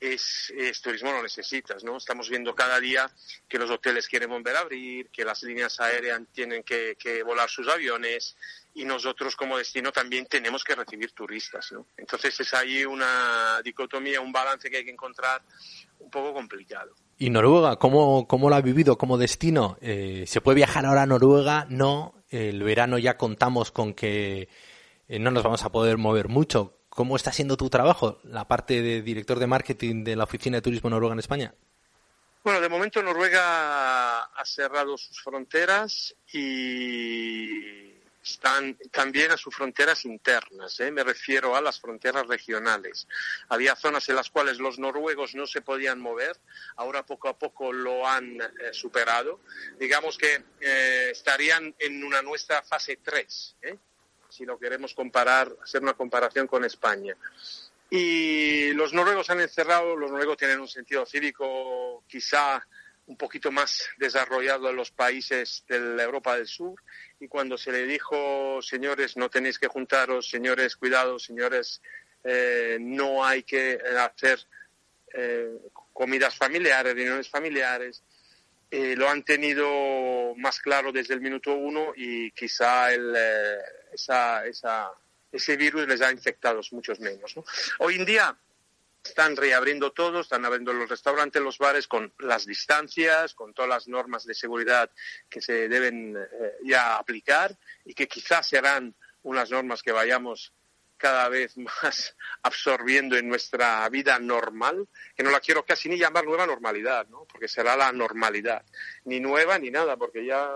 es, 0.00 0.80
turismo 0.82 1.12
lo 1.12 1.22
necesitas, 1.22 1.82
¿no? 1.84 1.96
Estamos 1.96 2.28
viendo 2.28 2.54
cada 2.54 2.78
día 2.80 3.10
que 3.48 3.58
los 3.58 3.70
hoteles 3.70 4.08
quieren 4.08 4.30
volver 4.30 4.56
a 4.56 4.60
abrir, 4.60 5.08
que 5.10 5.24
las 5.24 5.42
líneas 5.42 5.80
aéreas 5.80 6.20
tienen 6.32 6.62
que, 6.62 6.96
que, 6.98 7.22
volar 7.22 7.48
sus 7.48 7.68
aviones 7.68 8.36
y 8.74 8.84
nosotros 8.84 9.34
como 9.36 9.56
destino 9.56 9.90
también 9.92 10.26
tenemos 10.26 10.62
que 10.62 10.74
recibir 10.74 11.12
turistas, 11.12 11.72
¿no? 11.72 11.86
Entonces 11.96 12.38
es 12.38 12.54
ahí 12.54 12.84
una 12.84 13.60
dicotomía, 13.64 14.20
un 14.20 14.32
balance 14.32 14.70
que 14.70 14.78
hay 14.78 14.84
que 14.84 14.90
encontrar 14.90 15.42
un 15.98 16.10
poco 16.10 16.34
complicado. 16.34 16.94
¿Y 17.18 17.30
Noruega? 17.30 17.76
¿Cómo, 17.76 18.28
cómo 18.28 18.50
lo 18.50 18.56
ha 18.56 18.60
vivido 18.60 18.98
como 18.98 19.16
destino? 19.16 19.78
Eh, 19.80 20.24
¿Se 20.26 20.42
puede 20.42 20.56
viajar 20.56 20.84
ahora 20.84 21.02
a 21.02 21.06
Noruega? 21.06 21.66
No. 21.70 22.14
El 22.28 22.62
verano 22.62 22.98
ya 22.98 23.16
contamos 23.16 23.70
con 23.70 23.94
que 23.94 24.48
eh, 25.08 25.18
no 25.18 25.30
nos 25.30 25.42
vamos 25.42 25.64
a 25.64 25.72
poder 25.72 25.96
mover 25.96 26.28
mucho. 26.28 26.75
¿Cómo 26.96 27.14
está 27.14 27.30
siendo 27.30 27.58
tu 27.58 27.68
trabajo, 27.68 28.20
la 28.24 28.48
parte 28.48 28.80
de 28.80 29.02
director 29.02 29.38
de 29.38 29.46
marketing 29.46 30.02
de 30.02 30.16
la 30.16 30.24
Oficina 30.24 30.56
de 30.56 30.62
Turismo 30.62 30.88
Noruega 30.88 31.12
en 31.12 31.18
España? 31.18 31.54
Bueno, 32.42 32.58
de 32.58 32.70
momento 32.70 33.02
Noruega 33.02 34.22
ha 34.22 34.44
cerrado 34.46 34.96
sus 34.96 35.20
fronteras 35.20 36.16
y 36.32 37.92
están 38.22 38.78
también 38.90 39.30
a 39.30 39.36
sus 39.36 39.54
fronteras 39.54 40.06
internas, 40.06 40.80
¿eh? 40.80 40.90
me 40.90 41.04
refiero 41.04 41.54
a 41.54 41.60
las 41.60 41.78
fronteras 41.78 42.26
regionales. 42.28 43.06
Había 43.50 43.76
zonas 43.76 44.08
en 44.08 44.16
las 44.16 44.30
cuales 44.30 44.58
los 44.58 44.78
noruegos 44.78 45.34
no 45.34 45.46
se 45.46 45.60
podían 45.60 46.00
mover, 46.00 46.34
ahora 46.76 47.04
poco 47.04 47.28
a 47.28 47.38
poco 47.38 47.74
lo 47.74 48.08
han 48.08 48.40
eh, 48.40 48.48
superado. 48.72 49.40
Digamos 49.78 50.16
que 50.16 50.42
eh, 50.62 51.10
estarían 51.10 51.74
en 51.78 52.02
una 52.02 52.22
nuestra 52.22 52.62
fase 52.62 53.00
3, 53.02 53.56
¿eh? 53.60 53.76
Si 54.30 54.44
lo 54.44 54.58
queremos 54.58 54.94
comparar, 54.94 55.54
hacer 55.62 55.82
una 55.82 55.94
comparación 55.94 56.46
con 56.46 56.64
España. 56.64 57.16
Y 57.88 58.72
los 58.72 58.92
noruegos 58.92 59.30
han 59.30 59.40
encerrado, 59.40 59.96
los 59.96 60.10
noruegos 60.10 60.36
tienen 60.36 60.60
un 60.60 60.68
sentido 60.68 61.06
cívico 61.06 62.02
quizá 62.08 62.66
un 63.06 63.16
poquito 63.16 63.52
más 63.52 63.88
desarrollado 63.98 64.68
en 64.68 64.76
los 64.76 64.90
países 64.90 65.64
de 65.68 65.78
la 65.78 66.02
Europa 66.02 66.36
del 66.36 66.48
Sur 66.48 66.74
y 67.20 67.28
cuando 67.28 67.56
se 67.56 67.70
le 67.70 67.86
dijo, 67.86 68.60
señores, 68.62 69.16
no 69.16 69.30
tenéis 69.30 69.58
que 69.58 69.68
juntaros, 69.68 70.28
señores, 70.28 70.76
cuidado, 70.76 71.18
señores, 71.18 71.80
eh, 72.24 72.78
no 72.80 73.24
hay 73.24 73.44
que 73.44 73.78
hacer 73.98 74.40
eh, 75.14 75.56
comidas 75.92 76.36
familiares, 76.36 76.94
reuniones 76.94 77.28
familiares, 77.28 78.02
eh, 78.70 78.96
lo 78.96 79.08
han 79.08 79.22
tenido 79.22 80.34
más 80.36 80.60
claro 80.60 80.92
desde 80.92 81.14
el 81.14 81.20
minuto 81.20 81.54
uno 81.54 81.92
y 81.96 82.30
quizá 82.32 82.92
el, 82.92 83.16
esa, 83.92 84.44
esa, 84.46 84.90
ese 85.32 85.56
virus 85.56 85.86
les 85.86 86.00
ha 86.00 86.10
infectado 86.10 86.60
muchos 86.72 87.00
menos. 87.00 87.36
¿no? 87.36 87.44
Hoy 87.78 87.96
en 87.96 88.04
día 88.04 88.36
están 89.06 89.36
reabriendo 89.36 89.92
todo, 89.92 90.20
están 90.20 90.44
abriendo 90.44 90.72
los 90.72 90.88
restaurantes, 90.88 91.40
los 91.40 91.58
bares 91.58 91.86
con 91.86 92.12
las 92.18 92.44
distancias, 92.44 93.34
con 93.34 93.54
todas 93.54 93.68
las 93.68 93.88
normas 93.88 94.24
de 94.24 94.34
seguridad 94.34 94.90
que 95.28 95.40
se 95.40 95.68
deben 95.68 96.16
eh, 96.16 96.52
ya 96.64 96.96
aplicar 96.96 97.56
y 97.84 97.94
que 97.94 98.08
quizás 98.08 98.48
serán 98.48 98.94
unas 99.22 99.50
normas 99.50 99.82
que 99.82 99.92
vayamos 99.92 100.52
cada 100.96 101.28
vez 101.28 101.56
más 101.56 102.16
absorbiendo 102.42 103.16
en 103.16 103.28
nuestra 103.28 103.88
vida 103.88 104.18
normal, 104.18 104.88
que 105.14 105.22
no 105.22 105.30
la 105.30 105.40
quiero 105.40 105.64
casi 105.64 105.88
ni 105.88 105.98
llamar 105.98 106.24
nueva 106.24 106.46
normalidad, 106.46 107.06
¿no? 107.08 107.24
porque 107.24 107.48
será 107.48 107.76
la 107.76 107.92
normalidad, 107.92 108.64
ni 109.04 109.20
nueva 109.20 109.58
ni 109.58 109.70
nada, 109.70 109.96
porque 109.96 110.24
ya 110.24 110.48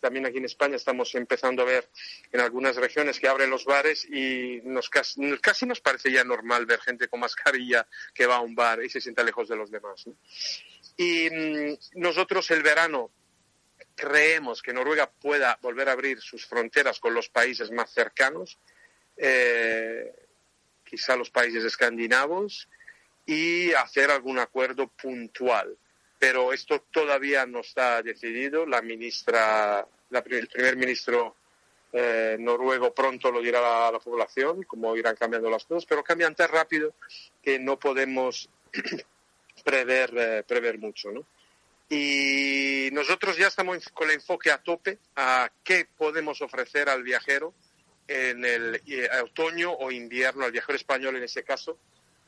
también 0.00 0.26
aquí 0.26 0.38
en 0.38 0.44
España 0.44 0.76
estamos 0.76 1.14
empezando 1.14 1.62
a 1.62 1.66
ver 1.66 1.88
en 2.30 2.40
algunas 2.40 2.76
regiones 2.76 3.18
que 3.18 3.28
abren 3.28 3.50
los 3.50 3.64
bares 3.64 4.04
y 4.04 4.60
nos 4.64 4.88
casi, 4.88 5.20
nos 5.66 5.80
parece 5.80 6.10
ya 6.10 6.24
normal 6.24 6.66
ver 6.66 6.80
gente 6.80 7.08
con 7.08 7.20
mascarilla 7.20 7.86
que 8.14 8.26
va 8.26 8.36
a 8.36 8.40
un 8.40 8.54
bar 8.54 8.82
y 8.82 8.88
se 8.88 9.00
sienta 9.00 9.22
lejos 9.22 9.48
de 9.48 9.56
los 9.56 9.70
demás. 9.70 10.04
Y 10.96 11.28
mm, 11.30 12.00
nosotros 12.00 12.50
el 12.50 12.62
verano 12.62 13.10
creemos 13.94 14.62
que 14.62 14.72
Noruega 14.72 15.10
pueda 15.10 15.58
volver 15.62 15.88
a 15.88 15.92
abrir 15.92 16.20
sus 16.20 16.46
fronteras 16.46 16.98
con 16.98 17.14
los 17.14 17.28
países 17.28 17.70
más 17.70 17.90
cercanos, 17.92 18.58
eh, 19.16 20.12
quizá 20.84 21.16
los 21.16 21.30
países 21.30 21.64
escandinavos, 21.64 22.68
y 23.26 23.72
hacer 23.72 24.10
algún 24.10 24.38
acuerdo 24.38 24.88
puntual. 24.88 25.76
Pero 26.18 26.52
esto 26.52 26.84
todavía 26.90 27.46
no 27.46 27.60
está 27.60 28.02
decidido. 28.02 28.66
La 28.66 28.82
ministra, 28.82 29.86
el 30.10 30.48
primer 30.48 30.76
ministro 30.76 31.36
eh, 31.92 32.36
noruego 32.38 32.94
pronto 32.94 33.30
lo 33.30 33.40
dirá 33.40 33.88
a 33.88 33.92
la, 33.92 33.98
población, 33.98 34.62
cómo 34.64 34.96
irán 34.96 35.16
cambiando 35.16 35.50
las 35.50 35.64
cosas, 35.64 35.86
pero 35.86 36.04
cambian 36.04 36.34
tan 36.34 36.48
rápido 36.48 36.94
que 37.42 37.58
no 37.58 37.78
podemos 37.78 38.48
prever, 39.64 40.12
eh, 40.16 40.42
prever 40.46 40.78
mucho. 40.78 41.10
¿no? 41.10 41.24
Y 41.88 42.88
nosotros 42.92 43.36
ya 43.36 43.48
estamos 43.48 43.88
con 43.90 44.08
el 44.08 44.16
enfoque 44.16 44.50
a 44.50 44.58
tope 44.58 44.98
a 45.16 45.50
qué 45.64 45.86
podemos 45.96 46.40
ofrecer 46.40 46.88
al 46.88 47.02
viajero 47.02 47.52
en 48.08 48.44
el 48.44 48.82
eh, 48.86 49.08
otoño 49.22 49.72
o 49.72 49.90
invierno, 49.90 50.44
al 50.44 50.52
viajero 50.52 50.76
español 50.76 51.16
en 51.16 51.24
ese 51.24 51.42
caso, 51.42 51.78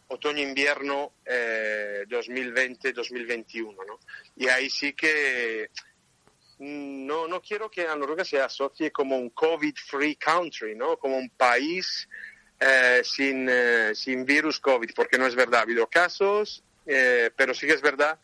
otoño-invierno 0.08 1.12
eh, 1.24 2.04
2020-2021. 2.08 3.74
¿no? 3.86 4.00
Y 4.36 4.48
ahí 4.48 4.68
sí 4.70 4.92
que 4.92 5.70
mm, 6.58 7.06
no, 7.06 7.28
no 7.28 7.40
quiero 7.40 7.70
que 7.70 7.86
a 7.86 7.96
Noruega 7.96 8.24
se 8.24 8.40
asocie 8.40 8.90
como 8.90 9.16
un 9.16 9.30
COVID-free 9.30 10.16
country, 10.16 10.74
¿no? 10.74 10.96
como 10.98 11.16
un 11.16 11.30
país 11.30 12.08
eh, 12.60 13.02
sin, 13.04 13.48
eh, 13.50 13.92
sin 13.94 14.24
virus 14.24 14.60
COVID, 14.60 14.90
porque 14.94 15.18
no 15.18 15.26
es 15.26 15.34
verdad. 15.34 15.60
Ha 15.60 15.62
habido 15.62 15.86
casos, 15.86 16.62
pero 16.84 17.54
sí 17.54 17.66
que 17.66 17.72
es 17.72 17.80
verdad 17.80 18.18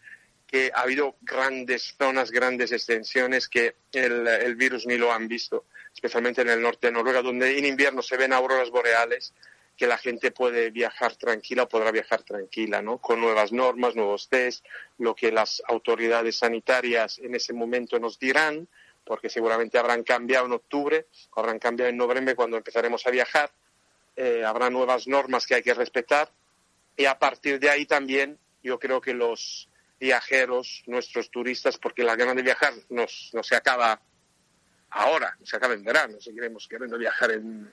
que 0.46 0.70
ha 0.74 0.82
habido 0.82 1.16
grandes 1.22 1.94
zonas, 1.96 2.30
grandes 2.30 2.72
extensiones 2.72 3.48
que 3.48 3.76
el, 3.92 4.26
el 4.26 4.56
virus 4.56 4.84
ni 4.84 4.98
lo 4.98 5.12
han 5.12 5.28
visto 5.28 5.64
especialmente 5.94 6.42
en 6.42 6.50
el 6.50 6.62
norte 6.62 6.88
de 6.88 6.92
Noruega, 6.92 7.22
donde 7.22 7.58
en 7.58 7.64
invierno 7.64 8.02
se 8.02 8.16
ven 8.16 8.32
auroras 8.32 8.70
boreales, 8.70 9.34
que 9.76 9.86
la 9.86 9.96
gente 9.96 10.30
puede 10.30 10.70
viajar 10.70 11.16
tranquila 11.16 11.62
o 11.62 11.68
podrá 11.68 11.90
viajar 11.90 12.22
tranquila, 12.22 12.82
¿no? 12.82 12.98
Con 12.98 13.18
nuevas 13.20 13.50
normas, 13.50 13.96
nuevos 13.96 14.28
test, 14.28 14.64
lo 14.98 15.14
que 15.14 15.32
las 15.32 15.62
autoridades 15.66 16.36
sanitarias 16.36 17.18
en 17.18 17.34
ese 17.34 17.54
momento 17.54 17.98
nos 17.98 18.18
dirán, 18.18 18.68
porque 19.04 19.30
seguramente 19.30 19.78
habrán 19.78 20.02
cambiado 20.02 20.46
en 20.46 20.52
octubre, 20.52 21.06
habrán 21.34 21.58
cambiado 21.58 21.88
en 21.88 21.96
noviembre 21.96 22.34
cuando 22.34 22.58
empezaremos 22.58 23.06
a 23.06 23.10
viajar, 23.10 23.50
eh, 24.16 24.44
habrá 24.44 24.68
nuevas 24.68 25.06
normas 25.06 25.46
que 25.46 25.54
hay 25.54 25.62
que 25.62 25.72
respetar 25.72 26.30
y 26.96 27.06
a 27.06 27.18
partir 27.18 27.58
de 27.58 27.70
ahí 27.70 27.86
también 27.86 28.38
yo 28.62 28.78
creo 28.78 29.00
que 29.00 29.14
los 29.14 29.70
viajeros, 29.98 30.82
nuestros 30.86 31.30
turistas, 31.30 31.78
porque 31.78 32.02
la 32.02 32.16
gana 32.16 32.34
de 32.34 32.42
viajar 32.42 32.74
nos, 32.90 33.30
no 33.32 33.42
se 33.42 33.56
acaba 33.56 34.00
ahora, 34.90 35.36
se 35.42 35.56
acaba 35.56 35.74
en 35.74 35.84
verano, 35.84 36.20
seguiremos 36.20 36.66
queriendo 36.68 36.98
viajar 36.98 37.30
en, 37.32 37.70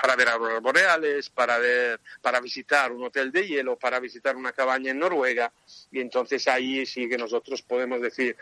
para 0.00 0.16
ver 0.16 0.28
auroras 0.28 0.62
boreales, 0.62 1.30
para 1.30 1.58
ver, 1.58 2.00
para 2.20 2.40
visitar 2.40 2.92
un 2.92 3.04
hotel 3.04 3.32
de 3.32 3.46
hielo, 3.46 3.78
para 3.78 3.98
visitar 4.00 4.36
una 4.36 4.52
cabaña 4.52 4.90
en 4.90 4.98
Noruega, 4.98 5.52
y 5.90 6.00
entonces 6.00 6.46
ahí 6.48 6.86
sí 6.86 7.08
que 7.08 7.18
nosotros 7.18 7.62
podemos 7.62 8.00
decir, 8.00 8.36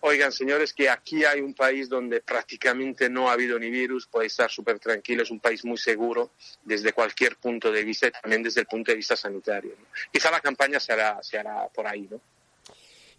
oigan 0.00 0.32
señores, 0.32 0.72
que 0.72 0.88
aquí 0.88 1.24
hay 1.24 1.40
un 1.40 1.54
país 1.54 1.88
donde 1.88 2.20
prácticamente 2.20 3.08
no 3.08 3.28
ha 3.28 3.32
habido 3.32 3.58
ni 3.58 3.70
virus, 3.70 4.06
puede 4.06 4.26
estar 4.26 4.50
súper 4.50 4.78
tranquilo, 4.78 5.22
es 5.22 5.30
un 5.30 5.40
país 5.40 5.64
muy 5.64 5.78
seguro 5.78 6.32
desde 6.62 6.92
cualquier 6.92 7.36
punto 7.36 7.70
de 7.70 7.84
vista 7.84 8.06
y 8.06 8.10
también 8.10 8.42
desde 8.42 8.60
el 8.60 8.66
punto 8.66 8.90
de 8.90 8.96
vista 8.96 9.16
sanitario. 9.16 9.76
Quizá 10.12 10.30
la 10.30 10.40
campaña 10.40 10.80
se 10.80 10.92
hará, 10.92 11.22
se 11.22 11.38
hará 11.38 11.68
por 11.68 11.86
ahí, 11.86 12.08
¿no? 12.10 12.20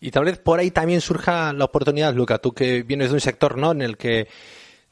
Y 0.02 0.10
tal 0.10 0.26
vez 0.26 0.40
por 0.40 0.60
ahí 0.60 0.72
también 0.72 1.00
surja 1.00 1.54
la 1.54 1.66
oportunidad, 1.66 2.14
Luca, 2.16 2.40
tú 2.40 2.54
que 2.54 2.82
vienes 2.82 3.10
de 3.10 3.14
un 3.14 3.22
sector 3.22 3.58
¿no? 3.58 3.72
en 3.72 3.84
el 3.84 3.98
que 3.98 4.28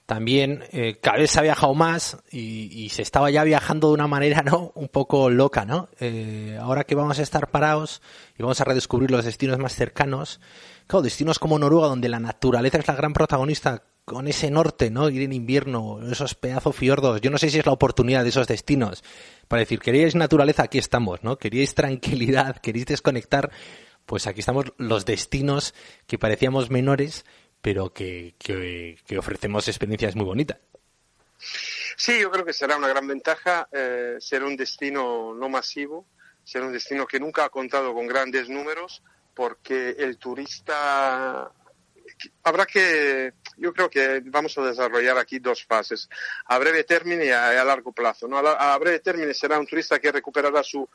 también 0.06 0.64
eh, 0.72 0.98
cada 1.00 1.18
vez 1.18 1.32
se 1.32 1.40
ha 1.40 1.44
viajado 1.44 1.76
más 1.76 2.18
y, 2.32 2.90
se 2.90 3.04
estaba 3.04 3.30
ya 3.30 3.44
viajando 3.44 3.90
de 3.90 3.94
una 3.94 4.08
manera 4.08 4.42
no 4.42 4.72
un 4.74 4.88
poco 4.88 5.30
loca 5.30 5.66
no 5.66 5.88
eh, 6.00 6.58
ahora 6.60 6.84
que 6.84 6.96
vamos 6.96 7.20
a 7.20 7.22
estar 7.22 7.52
parados 7.52 8.02
y 8.36 8.42
vamos 8.42 8.60
a 8.60 8.64
redescubrir 8.64 9.12
los 9.12 9.24
destinos 9.24 9.60
más 9.60 9.76
cercanos 9.76 10.42
claro 10.88 11.04
destinos 11.04 11.38
como 11.38 11.60
Noruega 11.60 11.90
donde 11.90 12.10
la 12.10 12.20
naturaleza 12.20 12.80
es 12.80 12.88
la 12.88 12.96
gran 12.96 13.14
protagonista 13.14 13.84
con 14.04 14.28
ese 14.28 14.50
norte 14.50 14.90
no 14.90 15.10
ir 15.10 15.22
en 15.22 15.34
invierno 15.34 16.00
esos 16.12 16.34
pedazos 16.34 16.76
fiordos. 16.76 17.22
Yo 17.22 17.30
no 17.30 17.38
sé 17.38 17.52
si 17.52 17.60
es 17.60 17.66
la 17.68 17.74
oportunidad 17.74 18.24
de 18.24 18.30
esos 18.30 18.48
destinos 18.48 19.04
para 19.48 19.60
decir 19.60 19.78
queríais 19.78 20.16
naturaleza 20.16 20.64
aquí 20.64 20.80
estamos 20.80 21.24
no 21.24 21.38
queríais 21.38 21.76
tranquilidad 21.76 22.58
queréis 22.58 22.88
desconectar 22.88 23.52
pues 24.10 24.26
aquí 24.26 24.40
estamos 24.40 24.66
los 24.78 25.06
destinos 25.06 25.76
que 26.08 26.18
parecíamos 26.18 26.72
menores, 26.72 27.26
pero 27.62 27.94
que, 27.94 28.34
que, 28.40 28.98
ofrecemos 29.20 29.68
experiencias 29.68 30.16
muy 30.16 30.26
bonitas. 30.26 30.58
Sí, 31.96 32.20
yo 32.20 32.32
creo 32.32 32.44
que 32.44 32.52
será 32.52 32.76
una 32.76 32.88
gran 32.88 33.06
ventaja 33.06 33.70
eh, 33.72 34.16
ser 34.20 34.44
un 34.44 34.58
destino 34.58 35.36
no 35.36 35.48
masivo, 35.48 36.08
ser 36.44 36.64
un 36.64 36.74
destino 36.74 37.06
que 37.06 37.20
nunca 37.20 37.46
ha 37.46 37.50
contado 37.50 37.94
con 37.94 38.08
grandes 38.08 38.50
números, 38.50 39.04
porque 39.36 39.92
el 40.00 40.18
turista 40.18 41.52
habrá 42.42 42.66
que, 42.66 43.34
yo 43.58 43.72
creo 43.74 43.92
que 43.92 44.24
vamos 44.26 44.58
a 44.58 44.64
desarrollar 44.64 45.20
aquí 45.20 45.38
dos 45.38 45.64
fases, 45.64 46.10
a 46.46 46.58
breve 46.58 46.84
término 46.84 47.24
y 47.24 47.30
a, 47.30 47.64
largo 47.64 47.92
plazo. 47.92 48.28
¿no? 48.28 48.40
A, 48.40 48.74
a, 48.74 48.78
breve 48.80 49.02
término 49.02 49.32
será 49.36 49.60
un 49.60 49.68
turista 49.68 50.00
que 50.00 50.12
recuperará 50.12 50.64
su 50.64 50.90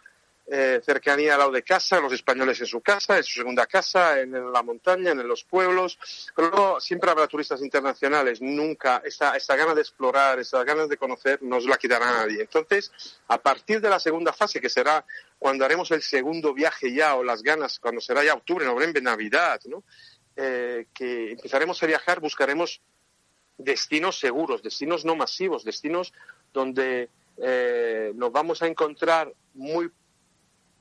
eh, 0.46 0.82
cercanía 0.84 1.34
al 1.34 1.38
lado 1.38 1.52
de 1.52 1.62
casa, 1.62 2.00
los 2.00 2.12
españoles 2.12 2.60
en 2.60 2.66
su 2.66 2.82
casa, 2.82 3.16
en 3.16 3.24
su 3.24 3.40
segunda 3.40 3.66
casa, 3.66 4.20
en, 4.20 4.52
la 4.52 4.62
montaña, 4.62 5.12
en 5.12 5.26
los 5.26 5.44
pueblos. 5.44 5.98
Pero 6.36 6.80
siempre 6.80 7.10
habrá 7.10 7.26
turistas 7.26 7.62
internacionales. 7.62 8.42
Nunca 8.42 9.02
esa, 9.04 9.36
esa 9.36 9.56
gana 9.56 9.74
de 9.74 9.80
explorar, 9.80 10.38
esa 10.38 10.62
ganas 10.64 10.88
de 10.88 10.96
conocer, 10.96 11.42
no 11.42 11.58
la 11.60 11.78
quitará 11.78 12.06
nadie. 12.06 12.42
Entonces, 12.42 12.92
a 13.28 13.38
partir 13.38 13.80
de 13.80 13.88
la 13.88 13.98
segunda 13.98 14.32
fase, 14.32 14.60
que 14.60 14.68
será 14.68 15.04
cuando 15.38 15.64
haremos 15.64 15.90
el 15.92 16.02
segundo 16.02 16.52
viaje 16.52 16.92
ya, 16.92 17.16
o 17.16 17.24
las 17.24 17.42
ganas, 17.42 17.78
cuando 17.78 18.00
será 18.00 18.22
ya 18.22 18.34
octubre, 18.34 18.66
noviembre, 18.66 19.00
Navidad. 19.00 19.60
Eh, 20.36 20.86
que 20.92 21.32
empezaremos 21.32 21.82
a 21.82 21.86
viajar, 21.86 22.20
buscaremos 22.20 22.82
destinos 23.56 24.18
seguros, 24.18 24.62
destinos 24.62 25.04
no 25.04 25.14
masivos, 25.14 25.64
destinos 25.64 26.12
donde 26.52 27.08
eh, 27.38 28.12
nos 28.14 28.32
vamos 28.32 28.62
a 28.62 28.66
encontrar 28.66 29.32
muy 29.54 29.90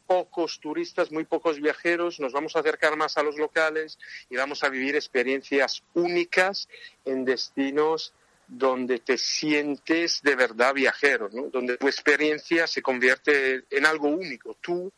pocos 0.05 0.59
turistas, 0.59 1.11
muy 1.11 1.25
pocos 1.25 1.59
viajeros, 1.59 2.19
nos 2.19 2.33
vamos 2.33 2.55
a 2.55 2.59
acercar 2.59 2.95
más 2.97 3.17
a 3.17 3.23
los 3.23 3.37
locales 3.37 3.97
y 4.29 4.35
vamos 4.35 4.63
a 4.63 4.69
vivir 4.69 4.95
experiencias 4.95 5.83
únicas 5.93 6.67
en 7.05 7.25
destinos 7.25 8.13
donde 8.47 8.99
te 8.99 9.17
sientes 9.17 10.21
de 10.21 10.35
verdad 10.35 10.73
viajero, 10.73 11.29
donde 11.29 11.77
tu 11.77 11.87
experiencia 11.87 12.67
se 12.67 12.81
convierte 12.81 13.65
en 13.69 13.85
algo 13.85 14.09
único. 14.09 14.57
Tú, 14.61 14.91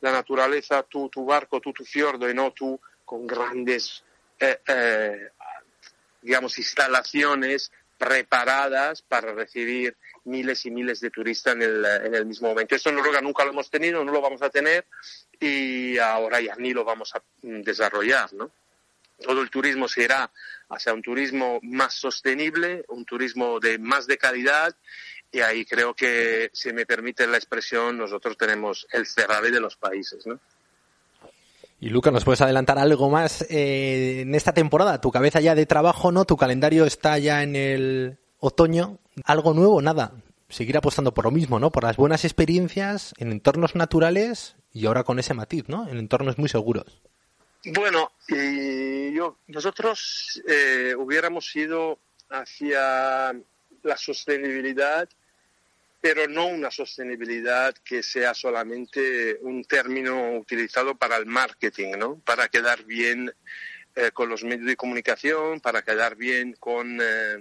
la 0.00 0.12
naturaleza, 0.12 0.82
tú, 0.82 1.08
tu 1.08 1.24
barco, 1.24 1.60
tú, 1.60 1.72
tu 1.72 1.84
fiordo, 1.84 2.28
y 2.28 2.34
no 2.34 2.52
tú 2.52 2.78
con 3.04 3.26
grandes, 3.26 4.04
eh, 4.38 4.60
eh, 4.66 5.28
digamos, 6.20 6.58
instalaciones 6.58 7.72
preparadas 8.02 9.00
para 9.00 9.32
recibir 9.32 9.96
miles 10.24 10.66
y 10.66 10.72
miles 10.72 10.98
de 10.98 11.10
turistas 11.10 11.54
en 11.54 11.62
el, 11.62 11.84
en 11.84 12.14
el 12.16 12.26
mismo 12.26 12.48
momento. 12.48 12.74
Esto 12.74 12.88
en 12.88 12.96
Noruega 12.96 13.20
nunca 13.20 13.44
lo 13.44 13.52
hemos 13.52 13.70
tenido, 13.70 14.04
no 14.04 14.10
lo 14.10 14.20
vamos 14.20 14.42
a 14.42 14.50
tener 14.50 14.86
y 15.38 15.98
ahora 15.98 16.40
ya 16.40 16.56
ni 16.56 16.72
lo 16.72 16.82
vamos 16.82 17.14
a 17.14 17.22
desarrollar, 17.42 18.32
¿no? 18.32 18.50
todo 19.22 19.40
el 19.40 19.50
turismo 19.50 19.86
se 19.86 20.02
irá 20.02 20.32
hacia 20.68 20.92
un 20.92 21.00
turismo 21.00 21.60
más 21.62 21.94
sostenible, 21.94 22.84
un 22.88 23.04
turismo 23.04 23.60
de 23.60 23.78
más 23.78 24.08
de 24.08 24.18
calidad 24.18 24.74
y 25.30 25.38
ahí 25.40 25.64
creo 25.64 25.94
que, 25.94 26.50
si 26.52 26.72
me 26.72 26.86
permite 26.86 27.24
la 27.28 27.36
expresión, 27.36 27.96
nosotros 27.96 28.36
tenemos 28.36 28.84
el 28.90 29.06
Ferrari 29.06 29.52
de 29.52 29.60
los 29.60 29.76
países, 29.76 30.26
¿no? 30.26 30.40
Y 31.82 31.88
Luca, 31.88 32.12
¿nos 32.12 32.24
puedes 32.24 32.40
adelantar 32.40 32.78
algo 32.78 33.10
más 33.10 33.44
eh, 33.50 34.20
en 34.20 34.36
esta 34.36 34.54
temporada? 34.54 35.00
Tu 35.00 35.10
cabeza 35.10 35.40
ya 35.40 35.56
de 35.56 35.66
trabajo, 35.66 36.12
¿no? 36.12 36.24
Tu 36.24 36.36
calendario 36.36 36.84
está 36.84 37.18
ya 37.18 37.42
en 37.42 37.56
el 37.56 38.18
otoño. 38.38 39.00
¿Algo 39.24 39.52
nuevo? 39.52 39.82
Nada. 39.82 40.12
Seguir 40.48 40.76
apostando 40.76 41.12
por 41.12 41.24
lo 41.24 41.32
mismo, 41.32 41.58
¿no? 41.58 41.72
Por 41.72 41.82
las 41.82 41.96
buenas 41.96 42.24
experiencias 42.24 43.14
en 43.18 43.32
entornos 43.32 43.74
naturales 43.74 44.54
y 44.72 44.86
ahora 44.86 45.02
con 45.02 45.18
ese 45.18 45.34
matiz, 45.34 45.68
¿no? 45.68 45.88
En 45.88 45.98
entornos 45.98 46.38
muy 46.38 46.48
seguros. 46.48 47.02
Bueno, 47.64 48.12
y 48.28 49.12
yo, 49.12 49.38
nosotros 49.48 50.40
eh, 50.48 50.94
hubiéramos 50.96 51.56
ido 51.56 51.98
hacia 52.30 53.32
la 53.82 53.96
sostenibilidad 53.96 55.08
pero 56.02 56.26
no 56.26 56.46
una 56.46 56.72
sostenibilidad 56.72 57.72
que 57.84 58.02
sea 58.02 58.34
solamente 58.34 59.38
un 59.42 59.62
término 59.64 60.36
utilizado 60.36 60.96
para 60.96 61.16
el 61.16 61.26
marketing, 61.26 61.92
¿no? 61.96 62.16
Para 62.18 62.48
quedar 62.48 62.82
bien 62.82 63.32
eh, 63.94 64.10
con 64.12 64.28
los 64.28 64.42
medios 64.42 64.66
de 64.66 64.74
comunicación, 64.74 65.60
para 65.60 65.82
quedar 65.82 66.16
bien 66.16 66.56
con, 66.58 66.98
eh, 67.00 67.38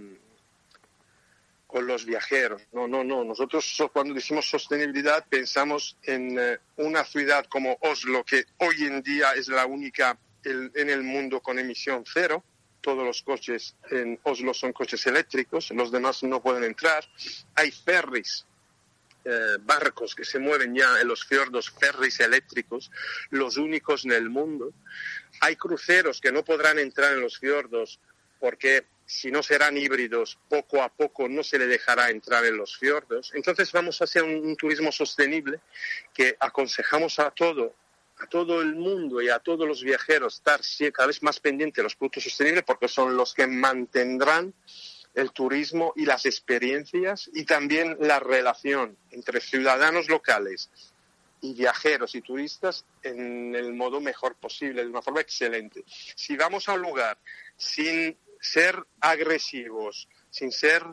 con 1.66 1.88
los 1.88 2.06
viajeros. 2.06 2.62
No, 2.72 2.88
no, 2.88 3.04
no. 3.04 3.24
Nosotros 3.24 3.84
cuando 3.92 4.14
decimos 4.14 4.48
sostenibilidad 4.48 5.26
pensamos 5.28 5.98
en 6.04 6.38
eh, 6.38 6.60
una 6.76 7.04
ciudad 7.04 7.48
como 7.48 7.80
Oslo, 7.82 8.24
que 8.24 8.46
hoy 8.60 8.84
en 8.84 9.02
día 9.02 9.32
es 9.34 9.48
la 9.48 9.66
única 9.66 10.20
en 10.44 10.90
el 10.90 11.02
mundo 11.02 11.42
con 11.42 11.58
emisión 11.58 12.04
cero. 12.06 12.44
Todos 12.80 13.04
los 13.04 13.24
coches 13.24 13.76
en 13.90 14.20
Oslo 14.22 14.54
son 14.54 14.72
coches 14.72 15.04
eléctricos, 15.08 15.72
los 15.72 15.92
demás 15.92 16.22
no 16.22 16.44
pueden 16.44 16.64
entrar. 16.64 17.04
Hay 17.56 17.72
ferries 17.72 18.46
eh, 19.24 19.58
barcos 19.60 20.16
que 20.16 20.26
se 20.26 20.40
mueven 20.40 20.74
ya 20.74 21.00
en 21.00 21.08
los 21.08 21.26
fiordos, 21.26 21.70
ferries 21.70 22.20
eléctricos, 22.20 22.92
los 23.30 23.58
únicos 23.58 24.06
en 24.06 24.14
el 24.14 24.30
mundo. 24.30 24.74
Hay 25.42 25.56
cruceros 25.56 26.20
que 26.20 26.32
no 26.32 26.44
podrán 26.44 26.80
entrar 26.80 27.14
en 27.14 27.22
los 27.22 27.38
fiordos 27.38 28.00
porque 28.40 28.86
si 29.06 29.30
no 29.30 29.44
serán 29.44 29.78
híbridos, 29.78 30.40
poco 30.50 30.82
a 30.82 30.90
poco 30.90 31.28
no 31.28 31.44
se 31.44 31.60
le 31.60 31.68
dejará 31.68 32.10
entrar 32.10 32.46
en 32.46 32.58
los 32.58 32.78
fiordos. 32.78 33.32
Entonces 33.36 33.72
vamos 33.72 34.02
hacia 34.02 34.24
un, 34.24 34.34
un 34.36 34.56
turismo 34.56 34.92
sostenible 34.92 35.60
que 36.14 36.36
aconsejamos 36.40 37.20
a 37.20 37.30
todo 37.32 37.76
a 38.22 38.28
todo 38.28 38.62
el 38.62 38.76
mundo 38.76 39.22
y 39.22 39.30
a 39.30 39.40
todos 39.40 39.68
los 39.68 39.84
viajeros 39.84 40.36
estar 40.36 40.62
cada 40.94 41.08
vez 41.08 41.24
más 41.24 41.40
pendientes 41.40 41.78
de 41.78 41.84
los 41.84 41.96
productos 41.96 42.24
sostenibles 42.24 42.64
porque 42.64 42.88
son 42.88 43.18
los 43.18 43.34
que 43.34 43.48
mantendrán 43.48 44.54
el 45.14 45.32
turismo 45.32 45.94
y 45.96 46.06
las 46.06 46.26
experiencias 46.26 47.30
y 47.34 47.46
también 47.46 47.98
la 48.00 48.20
relación 48.20 48.98
entre 49.12 49.42
ciudadanos 49.42 50.08
locales 50.10 50.70
y 51.42 51.54
viajeros 51.54 52.16
y 52.16 52.22
turistas 52.22 52.86
en 53.04 53.56
el 53.56 53.74
modo 53.74 54.00
mejor 54.00 54.36
posible, 54.36 54.84
de 54.84 54.90
una 54.90 55.02
forma 55.02 55.22
excelente. 55.22 55.84
Si 55.88 56.38
vamos 56.38 56.70
a 56.70 56.74
un 56.74 56.82
lugar 56.82 57.18
sin 57.58 58.16
ser 58.40 58.84
agresivos, 59.00 60.08
sin 60.30 60.52
ser 60.52 60.84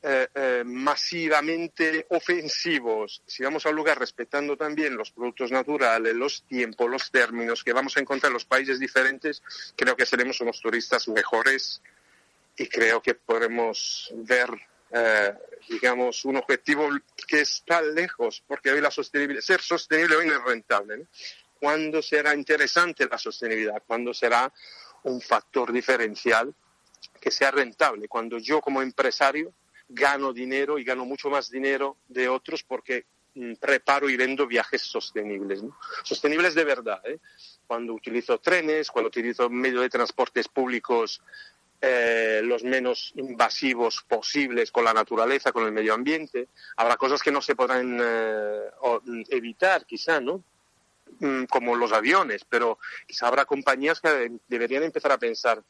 eh, 0.00 0.28
eh, 0.32 0.62
masivamente 0.64 2.06
ofensivos, 2.10 3.22
si 3.26 3.42
vamos 3.42 3.66
a 3.66 3.70
un 3.70 3.76
lugar 3.76 3.98
respetando 3.98 4.56
también 4.56 4.96
los 4.96 5.10
productos 5.10 5.50
naturales, 5.50 6.14
los 6.14 6.44
tiempos, 6.44 6.88
los 6.88 7.10
términos 7.10 7.64
que 7.64 7.72
vamos 7.72 7.96
a 7.96 8.00
encontrar 8.00 8.30
en 8.30 8.34
los 8.34 8.44
países 8.44 8.78
diferentes, 8.78 9.42
creo 9.76 9.96
que 9.96 10.06
seremos 10.06 10.40
unos 10.40 10.60
turistas 10.60 11.08
mejores 11.08 11.82
y 12.58 12.66
creo 12.68 13.00
que 13.00 13.14
podremos 13.14 14.12
ver, 14.16 14.50
eh, 14.90 15.32
digamos, 15.68 16.24
un 16.24 16.36
objetivo 16.36 16.88
que 17.26 17.40
está 17.40 17.80
lejos, 17.80 18.42
porque 18.46 18.72
hoy 18.72 18.80
la 18.80 18.90
sostenibilidad, 18.90 19.42
ser 19.42 19.60
sostenible 19.60 20.16
hoy 20.16 20.26
no 20.26 20.34
es 20.34 20.44
rentable. 20.44 21.06
¿Cuándo 21.60 22.02
será 22.02 22.34
interesante 22.34 23.06
la 23.08 23.18
sostenibilidad? 23.18 23.82
¿Cuándo 23.86 24.12
será 24.12 24.52
un 25.04 25.20
factor 25.20 25.72
diferencial 25.72 26.52
que 27.20 27.30
sea 27.30 27.50
rentable? 27.50 28.08
Cuando 28.08 28.38
yo 28.38 28.60
como 28.60 28.82
empresario 28.82 29.52
gano 29.88 30.32
dinero 30.32 30.78
y 30.78 30.84
gano 30.84 31.04
mucho 31.04 31.30
más 31.30 31.50
dinero 31.50 31.96
de 32.08 32.28
otros 32.28 32.62
porque 32.62 33.06
mm, 33.34 33.54
preparo 33.54 34.08
y 34.10 34.16
vendo 34.16 34.46
viajes 34.46 34.82
sostenibles. 34.82 35.62
Sostenibles 36.02 36.54
de 36.54 36.64
verdad. 36.64 37.00
¿eh? 37.06 37.18
Cuando 37.66 37.94
utilizo 37.94 38.38
trenes, 38.38 38.90
cuando 38.90 39.08
utilizo 39.08 39.48
medios 39.48 39.82
de 39.82 39.88
transportes 39.88 40.48
públicos 40.48 41.22
eh, 41.80 42.40
los 42.44 42.64
menos 42.64 43.12
invasivos 43.14 44.04
posibles 44.08 44.72
con 44.72 44.84
la 44.84 44.92
naturaleza, 44.92 45.52
con 45.52 45.64
el 45.64 45.72
medio 45.72 45.94
ambiente. 45.94 46.48
Habrá 46.76 46.96
cosas 46.96 47.22
que 47.22 47.30
no 47.30 47.40
se 47.40 47.54
podrán 47.54 47.98
eh, 48.00 48.70
evitar, 49.28 49.86
quizá, 49.86 50.20
¿no? 50.20 50.42
Mm, 51.20 51.44
como 51.44 51.74
los 51.76 51.92
aviones, 51.92 52.44
pero 52.48 52.78
quizá 53.06 53.28
habrá 53.28 53.44
compañías 53.44 54.00
que 54.00 54.32
deberían 54.46 54.82
empezar 54.82 55.12
a 55.12 55.18
pensar 55.18 55.62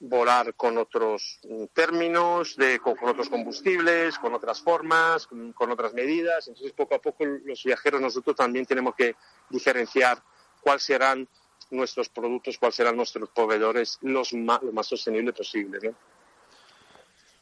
volar 0.00 0.54
con 0.54 0.78
otros 0.78 1.40
mm, 1.42 1.64
términos, 1.72 2.56
de, 2.56 2.78
con, 2.78 2.96
otros 3.02 3.28
combustibles, 3.28 4.18
con 4.18 4.34
otras 4.34 4.60
formas, 4.60 5.26
con, 5.26 5.52
con, 5.52 5.70
otras 5.70 5.92
medidas. 5.92 6.48
Entonces, 6.48 6.72
poco 6.72 6.94
a 6.94 7.00
poco 7.00 7.24
los 7.24 7.62
viajeros 7.64 8.00
nosotros 8.00 8.36
también 8.36 8.64
tenemos 8.64 8.94
que 8.94 9.16
diferenciar 9.50 10.22
cuáles 10.60 10.82
serán 10.82 11.28
nuestros 11.70 12.08
productos, 12.08 12.58
cuáles 12.58 12.76
serán 12.76 12.96
nuestros 12.96 13.28
proveedores 13.30 13.98
los 14.02 14.32
más, 14.34 14.62
lo 14.62 14.72
más 14.72 14.86
sostenible 14.86 15.32
posible. 15.32 15.78
¿no? 15.82 15.94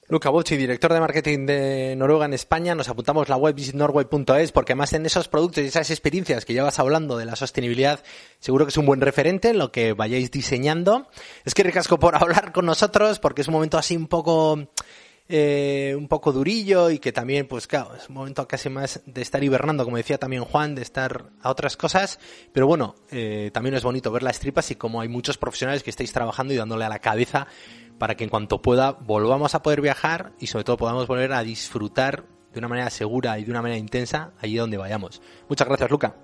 Luca 0.09 0.31
Bocci, 0.31 0.57
director 0.57 0.93
de 0.93 1.01
marketing 1.01 1.47
de 1.47 1.97
Noruega 1.97 2.27
en 2.27 2.33
España, 2.33 2.77
nos 2.77 2.89
apuntamos 2.89 3.29
la 3.29 3.37
web 3.37 3.57
visitnorway.es 3.57 4.53
porque 4.53 4.73
además 4.73 4.93
en 4.93 5.05
esos 5.05 5.27
productos 5.27 5.65
y 5.65 5.67
esas 5.67 5.91
experiencias 5.91 6.45
que 6.45 6.53
llevas 6.53 6.79
hablando 6.79 7.17
de 7.17 7.25
la 7.25 7.35
sostenibilidad, 7.35 8.05
seguro 8.39 8.67
que 8.67 8.71
es 8.71 8.77
un 8.77 8.87
buen 8.87 9.01
referente 9.01 9.49
en 9.49 9.59
lo 9.59 9.73
que 9.73 9.95
vayáis 9.95 10.31
diseñando. 10.31 11.09
Es 11.45 11.55
que 11.55 11.65
ricasco 11.65 11.99
por 11.99 12.15
hablar 12.23 12.53
con 12.53 12.67
nosotros 12.67 13.19
porque 13.19 13.43
es 13.43 13.49
un 13.49 13.55
momento 13.55 13.79
así 13.79 13.97
un 13.97 14.07
poco 14.07 14.69
eh, 15.29 15.95
un 15.99 16.07
poco 16.07 16.31
durillo 16.31 16.91
y 16.91 17.01
que 17.01 17.11
también, 17.11 17.49
pues 17.49 17.67
claro, 17.67 17.97
es 17.97 18.09
un 18.09 18.15
momento 18.15 18.47
casi 18.47 18.69
más 18.69 19.01
de 19.07 19.23
estar 19.23 19.43
hibernando, 19.43 19.85
como 19.85 19.97
decía 19.97 20.19
también 20.19 20.45
Juan, 20.45 20.77
de 20.77 20.83
estar 20.83 21.31
a 21.43 21.51
otras 21.51 21.77
cosas, 21.77 22.21
pero 22.53 22.69
bueno, 22.69 22.95
eh, 23.11 23.51
también 23.53 23.75
es 23.75 23.83
bonito 23.83 24.13
ver 24.13 24.23
las 24.23 24.39
tripas 24.39 24.71
y 24.71 24.77
como 24.77 25.01
hay 25.01 25.09
muchos 25.09 25.37
profesionales 25.37 25.83
que 25.83 25.91
estáis 25.91 26.13
trabajando 26.13 26.55
y 26.55 26.57
dándole 26.57 26.85
a 26.85 26.89
la 26.89 27.01
cabeza 27.01 27.49
para 27.99 28.15
que 28.17 28.23
en 28.23 28.31
cuanto 28.31 28.63
pueda 28.63 28.93
volvamos 28.93 29.57
a 29.57 29.63
poder 29.63 29.81
viajar 29.81 30.33
y 30.39 30.47
sobre 30.47 30.65
todo 30.65 30.77
podamos 30.77 31.09
volver 31.09 31.33
a 31.33 31.43
disfrutar 31.43 32.25
de 32.53 32.59
una 32.61 32.69
manera 32.69 32.91
segura 32.91 33.39
y 33.39 33.45
de 33.45 33.51
una 33.51 33.63
manera 33.63 33.79
intensa 33.79 34.33
allí 34.39 34.57
donde 34.57 34.77
vayamos. 34.77 35.21
Muchas 35.49 35.67
gracias, 35.67 35.91
Luca. 35.91 36.15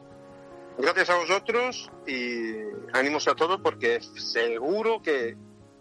Gracias 0.79 1.11
a 1.11 1.17
vosotros 1.17 1.91
y 2.07 2.53
ánimos 2.93 3.27
a 3.27 3.35
todos 3.35 3.61
porque 3.61 4.01
seguro 4.01 5.03
que 5.03 5.37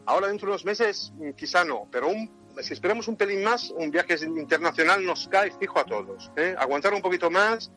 ahora 0.05 0.27
dentro 0.27 0.47
de 0.47 0.53
unos 0.53 0.65
meses 0.65 1.13
quizá 1.37 1.63
no, 1.63 1.87
pero 1.91 2.09
un 2.09 2.40
si 2.61 2.73
esperamos 2.73 3.07
un 3.07 3.15
pelín 3.15 3.43
más, 3.43 3.71
un 3.71 3.91
viaje 3.91 4.15
internacional 4.25 5.05
nos 5.05 5.27
cae 5.27 5.51
fijo 5.59 5.79
a 5.79 5.85
todos. 5.85 6.31
¿eh? 6.35 6.55
Aguantar 6.57 6.93
un 6.93 7.01
poquito 7.01 7.29
más 7.29 7.71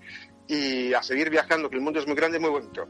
y 0.47 0.93
a 0.93 1.03
seguir 1.03 1.31
viajando, 1.31 1.71
que 1.71 1.77
el 1.77 1.83
mundo 1.83 2.01
es 2.01 2.07
muy 2.07 2.17
grande 2.17 2.39
y 2.39 2.41
muy 2.41 2.51
bonito. 2.51 2.89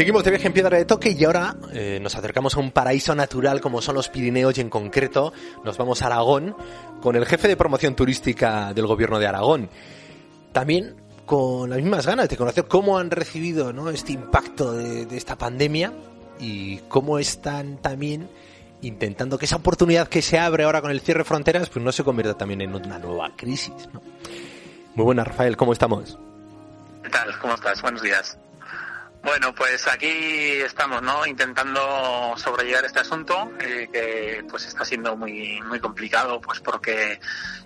Seguimos 0.00 0.24
de 0.24 0.30
viaje 0.30 0.46
en 0.46 0.54
Piedra 0.54 0.78
de 0.78 0.86
Toque 0.86 1.10
y 1.10 1.22
ahora 1.24 1.54
eh, 1.74 1.98
nos 2.00 2.16
acercamos 2.16 2.54
a 2.56 2.60
un 2.60 2.70
paraíso 2.70 3.14
natural 3.14 3.60
como 3.60 3.82
son 3.82 3.96
los 3.96 4.08
Pirineos 4.08 4.56
y 4.56 4.62
en 4.62 4.70
concreto 4.70 5.30
nos 5.62 5.76
vamos 5.76 6.00
a 6.00 6.06
Aragón 6.06 6.56
con 7.02 7.16
el 7.16 7.26
jefe 7.26 7.48
de 7.48 7.54
promoción 7.58 7.94
turística 7.94 8.72
del 8.72 8.86
gobierno 8.86 9.18
de 9.18 9.26
Aragón. 9.26 9.68
También 10.52 10.96
con 11.26 11.68
las 11.68 11.78
mismas 11.80 12.06
ganas 12.06 12.30
de 12.30 12.38
conocer 12.38 12.64
cómo 12.64 12.98
han 12.98 13.10
recibido 13.10 13.74
¿no? 13.74 13.90
este 13.90 14.12
impacto 14.12 14.72
de, 14.72 15.14
esta 15.14 15.36
pandemia 15.36 15.92
y 16.38 16.78
cómo 16.88 17.18
están 17.18 17.76
también 17.76 18.30
intentando 18.80 19.36
que 19.36 19.44
esa 19.44 19.56
oportunidad 19.56 20.08
que 20.08 20.22
se 20.22 20.38
abre 20.38 20.64
ahora 20.64 20.80
con 20.80 20.92
el 20.92 21.02
cierre 21.02 21.18
de 21.18 21.24
fronteras 21.24 21.68
pues 21.68 21.84
no 21.84 21.92
se 21.92 22.04
convierta 22.04 22.38
también 22.38 22.62
en 22.62 22.74
una 22.74 22.98
nueva 22.98 23.32
crisis. 23.36 23.74
Muy 24.94 25.04
buenas, 25.04 25.28
Rafael, 25.28 25.58
¿cómo 25.58 25.74
estamos? 25.74 26.18
¿Qué 27.02 27.10
tal? 27.10 27.38
¿Cómo 27.38 27.54
estás? 27.54 27.82
Buenos 27.82 28.00
días. 28.00 28.38
Bueno, 29.22 29.54
pues 29.54 29.86
aquí 29.86 30.08
estamos, 30.62 31.02
¿no? 31.02 31.26
Intentando 31.26 32.34
sobrellevar 32.36 32.86
este 32.86 33.00
asunto 33.00 33.52
eh, 33.60 33.86
que 33.92 34.44
pues 34.48 34.66
está 34.66 34.82
siendo 34.82 35.14
muy 35.14 35.60
muy 35.60 35.78
complicado, 35.78 36.40
pues 36.40 36.60
porque 36.60 37.20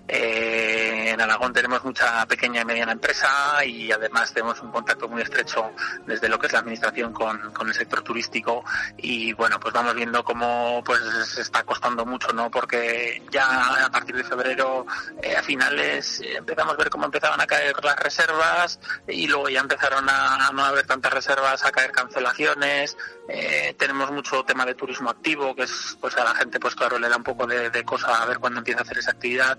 eh, 0.07 1.11
en 1.11 1.21
Aragón 1.21 1.53
tenemos 1.53 1.81
mucha 1.85 2.25
pequeña 2.25 2.61
y 2.61 2.65
mediana 2.65 2.91
empresa 2.91 3.63
y 3.65 3.89
además 3.89 4.33
tenemos 4.33 4.61
un 4.61 4.69
contacto 4.71 5.07
muy 5.07 5.21
estrecho 5.21 5.71
desde 6.05 6.27
lo 6.27 6.37
que 6.37 6.47
es 6.47 6.53
la 6.53 6.59
administración 6.59 7.13
con, 7.13 7.53
con 7.53 7.69
el 7.69 7.73
sector 7.73 8.01
turístico 8.01 8.65
y 8.97 9.31
bueno, 9.33 9.57
pues 9.57 9.73
vamos 9.73 9.95
viendo 9.95 10.25
cómo 10.25 10.83
pues 10.85 10.99
se 11.25 11.41
está 11.41 11.63
costando 11.63 12.05
mucho, 12.05 12.33
¿no? 12.33 12.51
Porque 12.51 13.23
ya 13.31 13.85
a 13.85 13.89
partir 13.89 14.17
de 14.17 14.25
febrero 14.25 14.85
eh, 15.21 15.37
a 15.37 15.41
finales 15.41 16.19
eh, 16.19 16.35
empezamos 16.35 16.73
a 16.73 16.77
ver 16.77 16.89
cómo 16.89 17.05
empezaban 17.05 17.39
a 17.39 17.47
caer 17.47 17.81
las 17.81 17.97
reservas 17.97 18.77
y 19.07 19.25
luego 19.27 19.47
ya 19.47 19.61
empezaron 19.61 20.09
a, 20.09 20.47
a 20.47 20.51
no 20.51 20.65
haber 20.65 20.85
tantas 20.85 21.13
reservas 21.13 21.44
a 21.45 21.71
caer 21.71 21.91
cancelaciones, 21.91 22.97
eh, 23.27 23.75
tenemos 23.77 24.11
mucho 24.11 24.43
tema 24.43 24.65
de 24.65 24.75
turismo 24.75 25.09
activo, 25.09 25.55
que 25.55 25.63
es, 25.63 25.97
pues 25.99 26.15
a 26.17 26.23
la 26.23 26.35
gente, 26.35 26.59
pues 26.59 26.75
claro, 26.75 26.99
le 26.99 27.09
da 27.09 27.17
un 27.17 27.23
poco 27.23 27.47
de, 27.47 27.69
de 27.69 27.83
cosa 27.83 28.21
a 28.21 28.25
ver 28.25 28.39
cuándo 28.39 28.59
empieza 28.59 28.81
a 28.81 28.83
hacer 28.83 28.97
esa 28.99 29.11
actividad. 29.11 29.57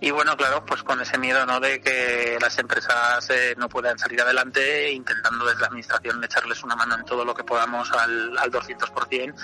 Y 0.00 0.10
bueno, 0.10 0.36
claro, 0.36 0.64
pues 0.64 0.82
con 0.82 1.00
ese 1.00 1.18
miedo, 1.18 1.44
¿no? 1.46 1.60
De 1.60 1.80
que 1.80 2.38
las 2.40 2.58
empresas 2.58 3.28
eh, 3.30 3.54
no 3.56 3.68
puedan 3.68 3.98
salir 3.98 4.20
adelante, 4.20 4.90
intentando 4.92 5.46
desde 5.46 5.60
la 5.60 5.66
administración 5.68 6.22
echarles 6.22 6.62
una 6.62 6.76
mano 6.76 6.94
en 6.94 7.04
todo 7.04 7.24
lo 7.24 7.34
que 7.34 7.44
podamos 7.44 7.90
al, 7.92 8.36
al 8.36 8.50
200% 8.50 9.34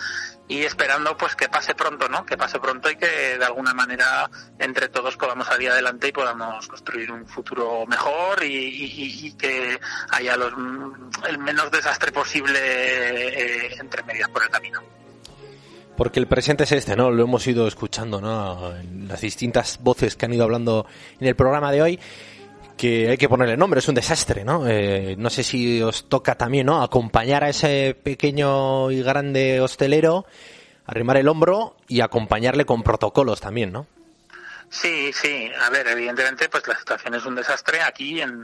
y 0.49 0.65
esperando, 0.65 1.17
pues 1.17 1.35
que 1.35 1.49
pase 1.49 1.75
pronto, 1.75 2.09
¿no? 2.09 2.27
Que 2.27 2.37
pase 2.37 2.59
pronto 2.61 2.91
y 2.91 2.97
que 2.97 3.39
de 3.39 3.45
alguna 3.45 3.73
manera 3.73 4.29
entre 4.59 4.89
todos 4.89 5.17
podamos 5.17 5.47
salir 5.47 5.71
adelante 5.71 6.09
y 6.09 6.13
podamos 6.13 6.69
construir 6.69 7.11
un 7.11 7.27
futuro 7.27 7.87
mejor 7.87 8.43
y, 8.45 8.55
y, 8.55 9.27
y 9.27 9.33
que 9.35 9.81
haya 10.11 10.37
los, 10.37 10.53
el 11.27 11.39
menos 11.39 11.71
desastre 11.83 12.13
posible 12.13 12.59
eh, 12.61 13.75
entre 13.81 14.05
medias 14.05 14.29
por 14.29 14.45
el 14.45 14.51
camino. 14.51 14.81
Porque 15.97 16.21
el 16.21 16.29
presente 16.29 16.65
es 16.65 16.73
este, 16.73 16.97
¿no? 16.97 17.11
Lo 17.11 17.25
hemos 17.25 17.47
ido 17.47 17.67
escuchando, 17.67 18.21
¿no? 18.21 18.73
Las 19.07 19.21
distintas 19.21 19.79
voces 19.83 20.17
que 20.17 20.27
han 20.27 20.33
ido 20.33 20.45
hablando 20.45 20.87
en 21.21 21.27
el 21.27 21.37
programa 21.37 21.73
de 21.73 21.83
hoy, 21.83 22.01
que 22.77 23.11
hay 23.11 23.19
que 23.19 23.29
ponerle 23.29 23.57
nombre, 23.57 23.81
es 23.81 23.89
un 23.89 23.95
desastre, 23.95 24.45
¿no? 24.45 24.67
Eh, 24.67 25.17
no 25.19 25.29
sé 25.29 25.43
si 25.43 25.83
os 25.83 26.09
toca 26.09 26.37
también, 26.37 26.67
¿no? 26.67 26.83
Acompañar 26.83 27.45
a 27.45 27.51
ese 27.51 27.97
pequeño 28.01 28.91
y 28.91 29.03
grande 29.03 29.61
hostelero, 29.61 30.25
arrimar 30.87 31.17
el 31.17 31.29
hombro 31.29 31.77
y 31.89 32.01
acompañarle 32.01 32.65
con 32.65 32.83
protocolos 32.83 33.41
también, 33.41 33.73
¿no? 33.73 33.87
Sí, 34.73 35.13
sí. 35.13 35.53
A 35.61 35.69
ver, 35.69 35.87
evidentemente, 35.87 36.49
pues 36.49 36.67
la 36.67 36.79
situación 36.79 37.15
es 37.15 37.27
un 37.27 37.35
desastre 37.35 37.83
aquí 37.83 38.23
en, 38.23 38.43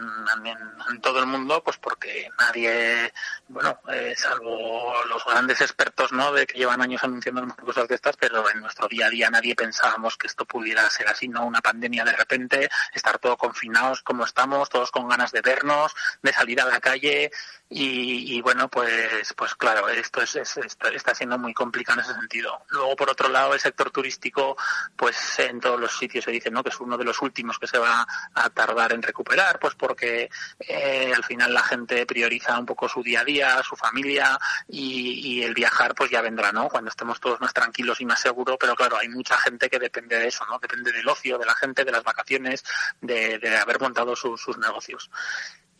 en, 0.90 1.00
todo 1.00 1.20
el 1.20 1.26
mundo, 1.26 1.62
pues 1.64 1.78
porque 1.78 2.28
nadie, 2.38 3.10
bueno, 3.48 3.80
eh, 3.90 4.12
salvo 4.14 4.92
los 5.06 5.24
grandes 5.24 5.62
expertos, 5.62 6.12
¿no? 6.12 6.30
De 6.30 6.46
que 6.46 6.58
llevan 6.58 6.82
años 6.82 7.02
anunciando 7.02 7.46
cosas 7.56 7.88
de 7.88 7.94
estas, 7.94 8.18
pero 8.18 8.48
en 8.50 8.60
nuestro 8.60 8.86
día 8.88 9.06
a 9.06 9.10
día 9.10 9.30
nadie 9.30 9.54
pensábamos 9.54 10.18
que 10.18 10.26
esto 10.26 10.44
pudiera 10.44 10.88
ser 10.90 11.08
así, 11.08 11.28
¿no? 11.28 11.46
Una 11.46 11.62
pandemia 11.62 12.04
de 12.04 12.12
repente, 12.12 12.68
estar 12.92 13.18
todos 13.18 13.38
confinados 13.38 14.02
como 14.02 14.24
estamos, 14.24 14.68
todos 14.68 14.90
con 14.90 15.08
ganas 15.08 15.32
de 15.32 15.40
vernos, 15.40 15.94
de 16.20 16.32
salir 16.34 16.60
a 16.60 16.66
la 16.66 16.78
calle 16.78 17.30
y, 17.70 18.36
y 18.36 18.40
bueno, 18.40 18.68
pues, 18.68 19.34
pues 19.36 19.54
claro, 19.54 19.88
esto 19.90 20.22
es, 20.22 20.36
es 20.36 20.56
esto 20.56 20.88
está 20.88 21.14
siendo 21.14 21.38
muy 21.38 21.52
complicado 21.52 22.00
en 22.00 22.06
ese 22.06 22.14
sentido. 22.14 22.62
Luego, 22.70 22.96
por 22.96 23.10
otro 23.10 23.28
lado, 23.28 23.52
el 23.52 23.60
sector 23.60 23.90
turístico, 23.90 24.56
pues 24.96 25.38
en 25.38 25.60
todos 25.60 25.78
los 25.78 25.96
sitios 25.98 26.24
se 26.24 26.30
dice 26.30 26.50
¿no? 26.50 26.62
que 26.62 26.70
es 26.70 26.80
uno 26.80 26.96
de 26.96 27.04
los 27.04 27.20
últimos 27.20 27.58
que 27.58 27.66
se 27.66 27.78
va 27.78 28.06
a 28.34 28.50
tardar 28.50 28.92
en 28.92 29.02
recuperar, 29.02 29.58
pues 29.58 29.74
porque 29.74 30.30
eh, 30.60 31.12
al 31.14 31.24
final 31.24 31.52
la 31.52 31.62
gente 31.62 32.06
prioriza 32.06 32.58
un 32.58 32.64
poco 32.64 32.88
su 32.88 33.02
día 33.02 33.20
a 33.20 33.24
día, 33.24 33.62
su 33.62 33.76
familia 33.76 34.38
y, 34.66 35.38
y, 35.38 35.42
el 35.42 35.52
viajar 35.52 35.94
pues 35.94 36.10
ya 36.10 36.22
vendrá, 36.22 36.52
¿no? 36.52 36.68
Cuando 36.68 36.88
estemos 36.88 37.20
todos 37.20 37.40
más 37.40 37.52
tranquilos 37.52 38.00
y 38.00 38.06
más 38.06 38.20
seguros, 38.20 38.56
pero 38.58 38.74
claro, 38.74 38.96
hay 38.98 39.08
mucha 39.08 39.36
gente 39.36 39.68
que 39.68 39.78
depende 39.78 40.18
de 40.18 40.28
eso, 40.28 40.44
¿no? 40.46 40.58
Depende 40.58 40.90
del 40.90 41.08
ocio, 41.08 41.36
de 41.36 41.46
la 41.46 41.54
gente, 41.54 41.84
de 41.84 41.92
las 41.92 42.02
vacaciones, 42.02 42.64
de, 43.00 43.38
de 43.38 43.56
haber 43.58 43.78
montado 43.78 44.16
su, 44.16 44.38
sus 44.38 44.56
negocios 44.56 45.10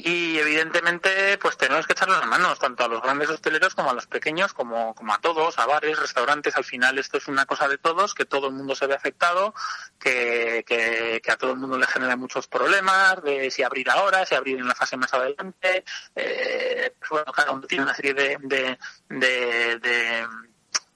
y 0.01 0.39
evidentemente 0.39 1.37
pues 1.39 1.57
tenemos 1.57 1.85
que 1.87 1.93
echarle 1.93 2.17
las 2.17 2.27
manos 2.27 2.61
tanto 2.61 2.85
a 2.85 2.89
los 2.89 3.03
grandes 3.03 3.29
hosteleros 3.31 3.75
como 3.75 3.91
a 3.91 3.95
los 3.95 4.07
pequeños 4.07 4.55
como, 4.55 4.95
como 4.95 5.13
a 5.13 5.21
todos, 5.21 5.59
a 5.59 5.67
bares, 5.67 5.99
restaurantes, 5.99 6.57
al 6.57 6.65
final 6.65 6.99
esto 6.99 7.19
es 7.19 7.27
una 7.27 7.47
cosa 7.47 7.67
de 7.67 7.79
todos, 7.79 8.15
que 8.15 8.25
todo 8.25 8.47
el 8.47 8.55
mundo 8.55 8.77
se 8.77 8.87
ve 8.87 8.95
afectado, 8.95 9.55
que, 9.99 10.65
que, 10.65 11.21
que 11.23 11.31
a 11.33 11.37
todo 11.37 11.51
el 11.51 11.59
mundo 11.59 11.77
le 11.77 11.87
genera 11.89 12.17
muchos 12.17 12.47
problemas, 12.47 13.21
de 13.25 13.51
si 13.51 13.65
abrir 13.65 13.91
ahora, 13.91 14.25
si 14.25 14.37
abrir 14.37 14.59
en 14.59 14.69
la 14.69 14.75
fase 14.77 14.97
más 14.97 15.13
adelante, 15.13 15.85
eh, 16.15 16.95
pues 16.97 17.11
bueno, 17.11 17.33
cada 17.33 17.51
uno 17.51 17.67
tiene 17.67 17.83
una 17.83 17.95
serie 17.95 18.15
de, 18.15 18.39
de, 18.41 18.79
de, 19.09 19.79
de 19.81 20.27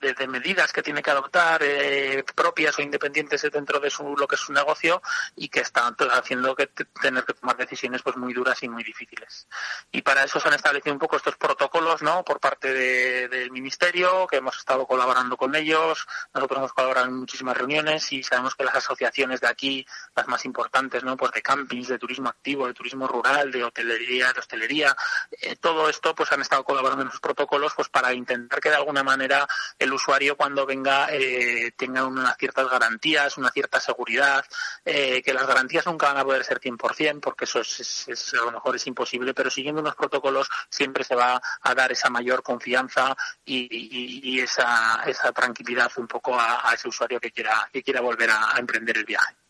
de, 0.03 0.27
medidas 0.27 0.73
que 0.73 0.83
tiene 0.83 1.03
que 1.03 1.11
adoptar 1.11 1.63
eh, 1.63 2.25
propias 2.35 2.79
o 2.79 2.83
independientes 2.83 3.43
dentro 3.53 3.79
de 3.81 3.91
su, 3.91 4.17
lo 4.17 4.27
que 4.27 4.35
es 4.35 4.41
su 4.41 4.53
negocio 4.53 5.01
y 5.37 5.49
que 5.49 5.61
están 5.61 5.95
haciendo 6.11 6.55
que 6.55 6.67
tener 6.67 7.25
que 7.25 7.35
tomar 7.35 7.57
decisiones 7.57 8.03
pues 8.03 8.17
muy 8.17 8.33
duras 8.33 8.63
y 8.63 8.69
muy 8.69 8.83
difíciles. 8.83 9.47
Y 9.91 10.03
para 10.03 10.25
eso 10.25 10.41
se 10.41 10.49
han 10.49 10.55
establecido 10.55 10.93
un 10.93 10.99
poco 10.99 11.17
estos 11.17 11.37
protocolos, 11.37 12.03
¿no? 12.03 12.25
Por 12.25 12.41
parte 12.41 12.73
de, 12.73 13.29
del 13.29 13.51
ministerio, 13.51 14.27
que 14.27 14.37
hemos 14.37 14.57
estado 14.57 14.87
colaborando 14.87 15.37
con 15.37 15.55
ellos. 15.55 16.07
Nosotros 16.35 16.59
hemos 16.59 16.73
colaborado 16.73 17.07
en 17.07 17.15
muchísimas 17.15 17.57
reuniones 17.57 18.13
y 18.13 18.23
sabemos 18.23 18.55
que 18.55 18.65
las 18.65 18.77
asociaciones 18.77 19.41
de 19.41 19.49
aquí, 19.49 19.87
las 20.17 20.27
más 20.29 20.45
importantes, 20.45 21.05
¿no? 21.05 21.17
Pues 21.17 21.33
de 21.33 21.43
campings, 21.43 21.89
de 21.89 21.99
turismo 21.99 22.29
activo, 22.29 22.67
de 22.67 22.75
turismo 22.75 23.07
rural, 23.07 23.51
de 23.53 23.65
hotelería, 23.65 24.33
de 24.33 24.41
hostelería, 24.41 24.97
eh, 25.31 25.57
todo 25.57 25.89
esto 25.89 26.15
pues 26.15 26.33
han 26.33 26.41
estado 26.41 26.65
colaborando 26.65 27.03
en 27.03 27.09
los 27.09 27.21
protocolos 27.21 27.73
pues 27.75 27.89
para 27.89 28.13
intentar 28.15 28.61
que 28.61 28.71
de 28.71 28.77
alguna 28.77 29.03
manera 29.03 29.47
el 29.79 29.92
usuario 29.93 30.37
cuando 30.37 30.67
venga 30.67 31.09
eh, 31.11 31.73
tenga 31.77 32.05
unas 32.05 32.37
ciertas 32.37 32.69
garantías, 32.69 33.37
una 33.39 33.51
cierta 33.51 33.81
seguridad, 33.81 34.45
eh, 34.85 35.23
que 35.23 35.33
las 35.33 35.47
garantías 35.47 35.87
nunca 35.87 36.09
van 36.09 36.19
a 36.19 36.25
poder 36.25 36.45
ser 36.45 36.61
100% 36.61 37.21
porque 37.21 37.45
eso 37.45 37.61
es, 37.61 38.35
a 38.35 38.45
lo 38.45 38.53
mejor 38.53 38.77
es 38.77 38.87
imposible, 38.87 39.35
pero 39.35 39.51
siguiendo 39.51 39.81
unos 39.81 39.95
protocolos 39.95 40.49
siempre 40.69 41.05
se 41.05 41.15
va 41.15 41.41
a 41.61 41.75
dar 41.75 41.93
esa 41.93 42.11
mayor 42.11 42.43
confianza 42.43 43.17
y, 43.45 44.41
esa, 44.41 45.03
esa 45.07 45.33
tranquilidad 45.33 45.91
un 45.97 46.07
poco 46.07 46.39
a, 46.39 46.73
ese 46.75 46.89
usuario 46.89 47.21
que 47.21 47.31
quiera, 47.31 47.69
que 47.73 47.83
quiera 47.83 48.01
volver 48.01 48.31
a 48.31 48.55
emprender 48.59 48.97
el 48.97 49.05
viaje. 49.05 49.42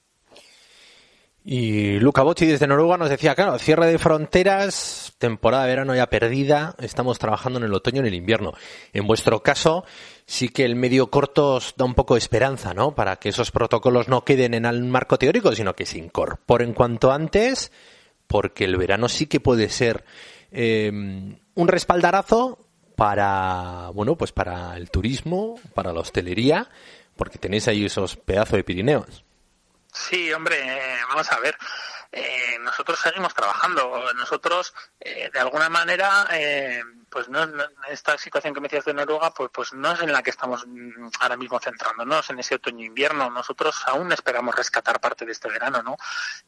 Y 1.44 1.98
Luca 1.98 2.22
Bocci 2.22 2.46
desde 2.46 2.68
Noruega 2.68 2.96
nos 2.96 3.10
decía, 3.10 3.34
claro, 3.34 3.58
cierre 3.58 3.86
de 3.86 3.98
fronteras, 3.98 5.12
temporada 5.18 5.64
de 5.64 5.70
verano 5.70 5.94
ya 5.94 6.08
perdida, 6.08 6.76
estamos 6.78 7.18
trabajando 7.18 7.58
en 7.58 7.64
el 7.64 7.74
otoño 7.74 7.96
y 7.96 8.00
en 8.00 8.06
el 8.06 8.14
invierno. 8.14 8.52
En 8.92 9.08
vuestro 9.08 9.42
caso, 9.42 9.84
sí 10.24 10.50
que 10.50 10.64
el 10.64 10.76
medio 10.76 11.10
corto 11.10 11.54
os 11.54 11.74
da 11.76 11.84
un 11.84 11.94
poco 11.94 12.14
de 12.14 12.18
esperanza, 12.18 12.74
¿no? 12.74 12.94
Para 12.94 13.16
que 13.16 13.30
esos 13.30 13.50
protocolos 13.50 14.06
no 14.06 14.24
queden 14.24 14.54
en 14.54 14.66
el 14.66 14.84
marco 14.84 15.18
teórico, 15.18 15.52
sino 15.52 15.74
que 15.74 15.84
se 15.84 15.98
incorporen 15.98 16.74
cuanto 16.74 17.10
antes, 17.10 17.72
porque 18.28 18.64
el 18.64 18.76
verano 18.76 19.08
sí 19.08 19.26
que 19.26 19.40
puede 19.40 19.68
ser 19.68 20.04
eh, 20.52 20.90
un 20.92 21.68
respaldarazo 21.68 22.58
para, 22.94 23.90
bueno, 23.94 24.16
pues 24.16 24.30
para 24.30 24.76
el 24.76 24.92
turismo, 24.92 25.58
para 25.74 25.92
la 25.92 26.00
hostelería, 26.00 26.68
porque 27.16 27.38
tenéis 27.38 27.66
ahí 27.66 27.84
esos 27.84 28.16
pedazos 28.16 28.58
de 28.58 28.64
Pirineos. 28.64 29.24
Sí, 29.92 30.32
hombre, 30.32 30.56
eh, 30.58 30.98
vamos 31.08 31.30
a 31.30 31.38
ver. 31.40 31.56
Eh, 32.10 32.58
nosotros 32.60 32.98
seguimos 32.98 33.34
trabajando. 33.34 34.12
Nosotros, 34.14 34.72
eh, 35.00 35.30
de 35.32 35.40
alguna 35.40 35.68
manera, 35.68 36.26
eh, 36.30 36.82
pues 37.12 37.28
no, 37.28 37.46
no, 37.46 37.62
esta 37.90 38.16
situación 38.16 38.54
que 38.54 38.60
me 38.60 38.68
decías 38.68 38.86
de 38.86 38.94
Noruega, 38.94 39.30
pues, 39.34 39.50
pues 39.52 39.72
no 39.74 39.92
es 39.92 40.00
en 40.00 40.12
la 40.12 40.22
que 40.22 40.30
estamos 40.30 40.66
ahora 41.20 41.36
mismo 41.36 41.60
centrándonos 41.60 42.30
en 42.30 42.38
ese 42.38 42.54
otoño-invierno. 42.54 43.28
Nosotros 43.28 43.82
aún 43.86 44.10
esperamos 44.12 44.54
rescatar 44.54 44.98
parte 44.98 45.26
de 45.26 45.32
este 45.32 45.48
verano, 45.48 45.82
¿no? 45.82 45.96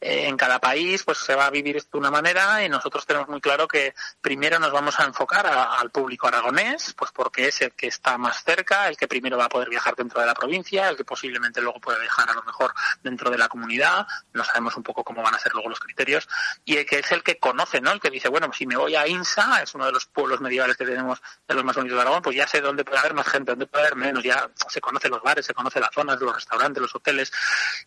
Eh, 0.01 0.27
en 0.27 0.35
cada 0.35 0.59
país, 0.59 1.03
pues 1.03 1.19
se 1.19 1.35
va 1.35 1.45
a 1.45 1.49
vivir 1.51 1.75
de 1.75 1.97
una 1.97 2.09
manera 2.09 2.63
y 2.63 2.69
nosotros 2.69 3.05
tenemos 3.05 3.29
muy 3.29 3.41
claro 3.41 3.67
que 3.67 3.93
primero 4.21 4.57
nos 4.57 4.71
vamos 4.71 4.99
a 4.99 5.03
enfocar 5.03 5.45
al 5.45 5.91
público 5.91 6.27
aragonés, 6.27 6.95
pues 6.97 7.11
porque 7.11 7.47
es 7.47 7.61
el 7.61 7.73
que 7.73 7.87
está 7.87 8.17
más 8.17 8.43
cerca, 8.43 8.87
el 8.87 8.97
que 8.97 9.07
primero 9.07 9.37
va 9.37 9.45
a 9.45 9.49
poder 9.49 9.69
viajar 9.69 9.95
dentro 9.95 10.19
de 10.19 10.25
la 10.25 10.33
provincia, 10.33 10.89
el 10.89 10.97
que 10.97 11.05
posiblemente 11.05 11.61
luego 11.61 11.79
puede 11.79 11.99
viajar 11.99 12.27
a 12.29 12.33
lo 12.33 12.41
mejor 12.41 12.73
dentro 13.03 13.29
de 13.29 13.37
la 13.37 13.49
comunidad. 13.49 14.07
No 14.33 14.43
sabemos 14.43 14.75
un 14.77 14.83
poco 14.83 15.03
cómo 15.03 15.21
van 15.21 15.35
a 15.35 15.39
ser 15.39 15.53
luego 15.53 15.69
los 15.69 15.79
criterios 15.79 16.27
y 16.63 16.77
el 16.77 16.87
que 16.87 16.99
es 16.99 17.11
el 17.11 17.21
que 17.21 17.37
conoce, 17.37 17.81
¿no? 17.81 17.91
El 17.91 17.99
que 17.99 18.09
dice, 18.09 18.29
bueno, 18.29 18.51
si 18.51 18.65
me 18.65 18.77
voy 18.77 18.95
a 18.95 19.07
INSA, 19.07 19.61
es 19.61 19.75
uno 19.75 19.85
de 19.85 19.91
los 19.91 20.07
pueblos 20.07 20.41
medios 20.41 20.54
que 20.77 20.85
tenemos 20.85 21.21
de 21.47 21.55
los 21.55 21.63
más 21.63 21.75
bonitos 21.75 21.97
de 21.97 22.01
Aragón, 22.01 22.21
pues 22.21 22.35
ya 22.35 22.47
sé 22.47 22.61
dónde 22.61 22.83
puede 22.83 22.99
haber 22.99 23.13
más 23.13 23.27
gente, 23.27 23.51
dónde 23.51 23.67
puede 23.67 23.85
haber 23.85 23.97
menos, 23.97 24.23
ya 24.23 24.49
se 24.67 24.81
conocen 24.81 25.11
los 25.11 25.21
bares, 25.21 25.45
se 25.45 25.53
conoce 25.53 25.79
las 25.79 25.93
zonas, 25.93 26.19
los 26.19 26.33
restaurantes, 26.33 26.81
los 26.81 26.95
hoteles, 26.95 27.31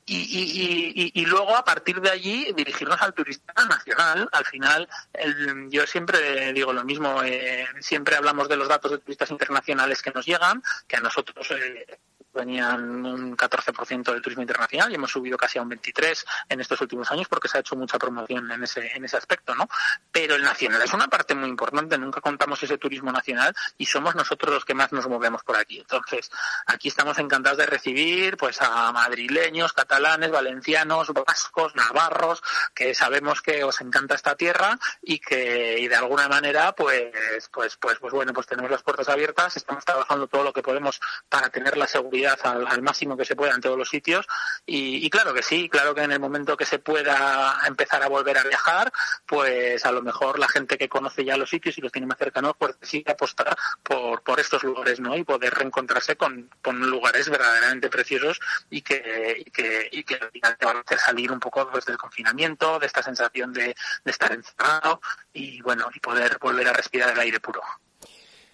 y, 0.06 0.16
y, 0.16 1.02
y, 1.02 1.22
y 1.22 1.26
luego 1.26 1.56
a 1.56 1.64
partir 1.64 2.00
de 2.00 2.10
allí 2.10 2.52
dirigirnos 2.54 3.00
al 3.00 3.14
turista 3.14 3.52
nacional. 3.64 4.28
Al 4.32 4.44
final, 4.44 4.88
el, 5.12 5.68
yo 5.70 5.86
siempre 5.86 6.52
digo 6.52 6.72
lo 6.72 6.84
mismo, 6.84 7.22
eh, 7.22 7.66
siempre 7.80 8.16
hablamos 8.16 8.48
de 8.48 8.56
los 8.56 8.68
datos 8.68 8.90
de 8.90 8.98
turistas 8.98 9.30
internacionales 9.30 10.02
que 10.02 10.10
nos 10.10 10.26
llegan, 10.26 10.62
que 10.86 10.96
a 10.96 11.00
nosotros 11.00 11.50
eh, 11.50 11.98
venían 12.32 13.04
un 13.04 13.36
14% 13.36 14.12
del 14.12 14.22
turismo 14.22 14.42
internacional 14.42 14.90
y 14.90 14.94
hemos 14.94 15.10
subido 15.10 15.36
casi 15.36 15.58
a 15.58 15.62
un 15.62 15.70
23% 15.70 16.24
en 16.48 16.60
estos 16.60 16.80
últimos 16.80 17.10
años 17.10 17.28
porque 17.28 17.48
se 17.48 17.58
ha 17.58 17.60
hecho 17.60 17.76
mucha 17.76 17.98
promoción 17.98 18.50
en 18.50 18.62
ese, 18.62 18.90
en 18.94 19.04
ese 19.04 19.16
aspecto, 19.16 19.54
¿no? 19.54 19.68
Pero 20.12 20.34
el 20.34 20.42
nacional 20.42 20.82
es 20.82 20.92
una 20.92 21.08
parte 21.08 21.34
muy 21.34 21.48
importante, 21.48 21.98
nunca 21.98 22.20
contamos 22.20 22.62
ese 22.62 22.78
turismo 22.78 23.12
nacional 23.12 23.54
y 23.76 23.86
somos 23.86 24.14
nosotros 24.14 24.54
los 24.54 24.64
que 24.64 24.74
más 24.74 24.92
nos 24.92 25.08
movemos 25.08 25.42
por 25.42 25.56
aquí. 25.56 25.78
Entonces, 25.80 26.30
aquí 26.66 26.88
estamos 26.88 27.18
encantados 27.18 27.58
de 27.58 27.66
recibir 27.66 28.36
pues 28.36 28.60
a 28.60 28.92
madrileños, 28.92 29.72
catalanes, 29.72 30.30
valencianos, 30.30 31.12
vascos, 31.12 31.74
navarros, 31.74 32.42
que 32.74 32.94
sabemos 32.94 33.42
que 33.42 33.64
os 33.64 33.80
encanta 33.80 34.14
esta 34.14 34.36
tierra 34.36 34.78
y 35.02 35.18
que 35.18 35.86
de 35.88 35.96
alguna 35.96 36.28
manera 36.28 36.72
pues 36.72 37.48
pues 37.52 37.76
pues 37.76 37.98
pues 37.98 38.12
bueno, 38.12 38.32
pues 38.32 38.46
tenemos 38.46 38.70
las 38.70 38.82
puertas 38.82 39.08
abiertas, 39.08 39.56
estamos 39.56 39.84
trabajando 39.84 40.26
todo 40.26 40.44
lo 40.44 40.52
que 40.52 40.62
podemos 40.62 41.00
para 41.28 41.48
tener 41.50 41.76
la 41.76 41.86
seguridad 41.86 42.27
al, 42.28 42.82
máximo 42.82 43.16
que 43.16 43.24
se 43.24 43.36
pueda 43.36 43.54
en 43.54 43.60
todos 43.60 43.78
los 43.78 43.88
sitios 43.88 44.26
y, 44.66 45.04
y, 45.04 45.10
claro 45.10 45.34
que 45.34 45.42
sí, 45.42 45.68
claro 45.68 45.94
que 45.94 46.02
en 46.02 46.12
el 46.12 46.20
momento 46.20 46.56
que 46.56 46.64
se 46.64 46.78
pueda 46.78 47.58
empezar 47.66 48.02
a 48.02 48.08
volver 48.08 48.38
a 48.38 48.44
viajar, 48.44 48.92
pues 49.26 49.84
a 49.84 49.92
lo 49.92 50.02
mejor 50.02 50.38
la 50.38 50.48
gente 50.48 50.78
que 50.78 50.88
conoce 50.88 51.24
ya 51.24 51.36
los 51.36 51.50
sitios 51.50 51.78
y 51.78 51.80
los 51.80 51.92
tiene 51.92 52.06
más 52.06 52.18
cercanos, 52.18 52.54
pues 52.58 52.76
sí 52.82 53.04
apostar 53.06 53.56
por, 53.82 54.22
por 54.22 54.40
estos 54.40 54.62
lugares, 54.64 55.00
¿no? 55.00 55.16
Y 55.16 55.24
poder 55.24 55.54
reencontrarse 55.54 56.16
con, 56.16 56.50
con 56.62 56.80
lugares 56.88 57.28
verdaderamente 57.28 57.88
preciosos 57.88 58.40
y 58.70 58.82
que, 58.82 59.42
y 59.44 59.50
que, 59.50 59.88
y 59.92 60.02
que 60.04 60.16
te 60.16 60.66
van 60.66 60.76
a 60.76 60.80
hacer 60.80 60.98
salir 60.98 61.32
un 61.32 61.40
poco 61.40 61.70
pues, 61.70 61.84
del 61.84 61.98
confinamiento, 61.98 62.78
de 62.78 62.86
esta 62.86 63.02
sensación 63.02 63.52
de, 63.52 63.74
de 64.04 64.10
estar 64.10 64.32
encerrado 64.32 65.00
y 65.32 65.60
bueno, 65.62 65.88
y 65.94 66.00
poder 66.00 66.38
volver 66.40 66.68
a 66.68 66.72
respirar 66.72 67.10
el 67.10 67.20
aire 67.20 67.40
puro. 67.40 67.62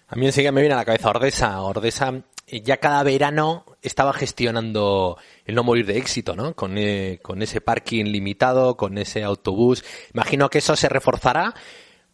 A 0.07 0.15
mí 0.15 0.25
enseguida 0.25 0.51
me 0.51 0.61
viene 0.61 0.75
a 0.75 0.77
la 0.77 0.85
cabeza 0.85 1.09
Ordesa. 1.09 1.61
Ordesa 1.61 2.23
ya 2.47 2.77
cada 2.77 3.03
verano 3.03 3.65
estaba 3.81 4.13
gestionando 4.13 5.17
el 5.45 5.55
no 5.55 5.63
morir 5.63 5.85
de 5.85 5.97
éxito, 5.97 6.35
¿no? 6.35 6.55
Con, 6.55 6.77
eh, 6.77 7.19
con 7.21 7.41
ese 7.41 7.59
parking 7.61 8.05
limitado, 8.05 8.77
con 8.77 8.97
ese 8.97 9.23
autobús. 9.23 9.83
Imagino 10.13 10.49
que 10.49 10.59
eso 10.59 10.75
se 10.75 10.89
reforzará 10.89 11.55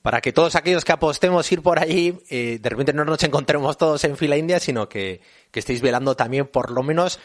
para 0.02 0.22
que 0.22 0.32
todos 0.32 0.56
aquellos 0.56 0.86
que 0.86 0.94
apostemos 0.94 1.52
ir 1.52 1.62
por 1.62 1.80
allí, 1.80 2.18
eh, 2.30 2.60
de 2.62 2.70
repente 2.70 2.94
no 2.94 3.06
nos 3.06 3.22
encontremos 3.24 3.78
todos 3.78 4.04
en 4.04 4.18
fila 4.18 4.38
india, 4.38 4.60
sino 4.60 4.90
que, 4.90 5.22
que 5.52 5.60
estéis 5.60 5.82
velando 5.82 6.16
también 6.16 6.48
por 6.48 6.72
lo 6.72 6.82
menos 6.82 7.20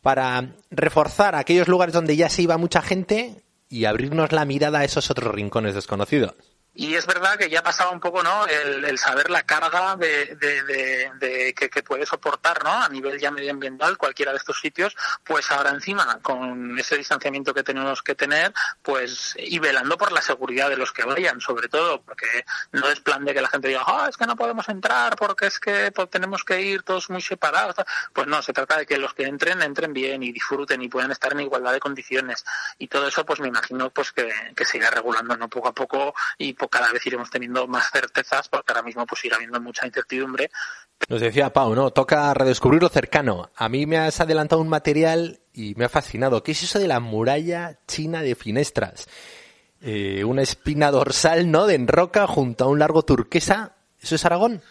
para 0.00 0.54
reforzar 0.70 1.34
aquellos 1.34 1.68
lugares 1.68 1.92
donde 1.92 2.16
ya 2.16 2.28
se 2.28 2.42
iba 2.42 2.56
mucha 2.56 2.80
gente 2.80 3.42
y 3.68 3.84
abrirnos 3.84 4.32
la 4.32 4.44
mirada 4.44 4.78
a 4.78 4.84
esos 4.84 5.10
otros 5.10 5.34
rincones 5.34 5.74
desconocidos. 5.74 6.34
Y 6.78 6.94
es 6.94 7.06
verdad 7.06 7.38
que 7.38 7.48
ya 7.48 7.62
pasaba 7.62 7.90
un 7.90 8.00
poco, 8.00 8.22
¿no? 8.22 8.46
El, 8.46 8.84
el 8.84 8.98
saber 8.98 9.30
la 9.30 9.44
carga 9.44 9.96
de, 9.96 11.54
que, 11.56 11.82
puede 11.82 12.04
soportar, 12.04 12.62
¿no? 12.62 12.70
A 12.70 12.88
nivel 12.90 13.18
ya 13.18 13.30
medioambiental 13.30 13.96
cualquiera 13.96 14.32
de 14.32 14.38
estos 14.38 14.60
sitios, 14.60 14.94
pues 15.24 15.50
ahora 15.50 15.70
encima, 15.70 16.18
con 16.20 16.78
ese 16.78 16.98
distanciamiento 16.98 17.54
que 17.54 17.62
tenemos 17.62 18.02
que 18.02 18.14
tener, 18.14 18.52
pues 18.82 19.34
y 19.38 19.58
velando 19.58 19.96
por 19.96 20.12
la 20.12 20.20
seguridad 20.20 20.68
de 20.68 20.76
los 20.76 20.92
que 20.92 21.04
vayan, 21.04 21.40
sobre 21.40 21.68
todo, 21.68 22.02
porque 22.02 22.44
no 22.72 22.86
es 22.90 23.00
plan 23.00 23.24
de 23.24 23.32
que 23.32 23.40
la 23.40 23.48
gente 23.48 23.68
diga, 23.68 23.84
ah, 23.86 24.08
es 24.10 24.18
que 24.18 24.26
no 24.26 24.36
podemos 24.36 24.68
entrar 24.68 25.16
porque 25.16 25.46
es 25.46 25.58
que 25.58 25.90
tenemos 26.10 26.44
que 26.44 26.60
ir 26.60 26.82
todos 26.82 27.08
muy 27.08 27.22
separados. 27.22 27.76
Pues 28.12 28.26
no, 28.26 28.42
se 28.42 28.52
trata 28.52 28.76
de 28.76 28.84
que 28.84 28.98
los 28.98 29.14
que 29.14 29.22
entren, 29.22 29.62
entren 29.62 29.94
bien 29.94 30.22
y 30.22 30.30
disfruten 30.30 30.82
y 30.82 30.88
puedan 30.88 31.10
estar 31.10 31.32
en 31.32 31.40
igualdad 31.40 31.72
de 31.72 31.80
condiciones. 31.80 32.44
Y 32.78 32.88
todo 32.88 33.08
eso, 33.08 33.24
pues 33.24 33.40
me 33.40 33.48
imagino, 33.48 33.88
pues 33.88 34.12
que, 34.12 34.30
que 34.54 34.66
se 34.66 34.76
irá 34.76 34.90
regulando, 34.90 35.38
¿no? 35.38 35.48
Poco 35.48 35.68
a 35.68 35.72
poco 35.72 36.14
y 36.36 36.52
poco 36.52 36.65
cada 36.68 36.92
vez 36.92 37.06
iremos 37.06 37.30
teniendo 37.30 37.66
más 37.66 37.90
certezas 37.90 38.48
porque 38.48 38.72
ahora 38.72 38.82
mismo 38.82 39.06
pues 39.06 39.20
sigue 39.20 39.34
habiendo 39.34 39.60
mucha 39.60 39.86
incertidumbre. 39.86 40.50
Nos 41.08 41.20
decía 41.20 41.52
Pau, 41.52 41.74
¿no? 41.74 41.90
Toca 41.90 42.32
redescubrir 42.34 42.82
lo 42.82 42.88
cercano. 42.88 43.50
A 43.56 43.68
mí 43.68 43.86
me 43.86 43.98
has 43.98 44.20
adelantado 44.20 44.60
un 44.60 44.68
material 44.68 45.40
y 45.52 45.74
me 45.76 45.84
ha 45.84 45.88
fascinado. 45.88 46.42
¿Qué 46.42 46.52
es 46.52 46.62
eso 46.62 46.78
de 46.78 46.88
la 46.88 47.00
muralla 47.00 47.78
china 47.86 48.22
de 48.22 48.34
Finestras? 48.34 49.08
Eh, 49.80 50.24
una 50.24 50.42
espina 50.42 50.90
dorsal, 50.90 51.50
¿no? 51.50 51.66
De 51.66 51.74
enroca 51.74 52.26
junto 52.26 52.64
a 52.64 52.68
un 52.68 52.78
largo 52.78 53.02
turquesa. 53.02 53.76
¿Eso 54.00 54.14
es 54.14 54.24
Aragón? 54.24 54.62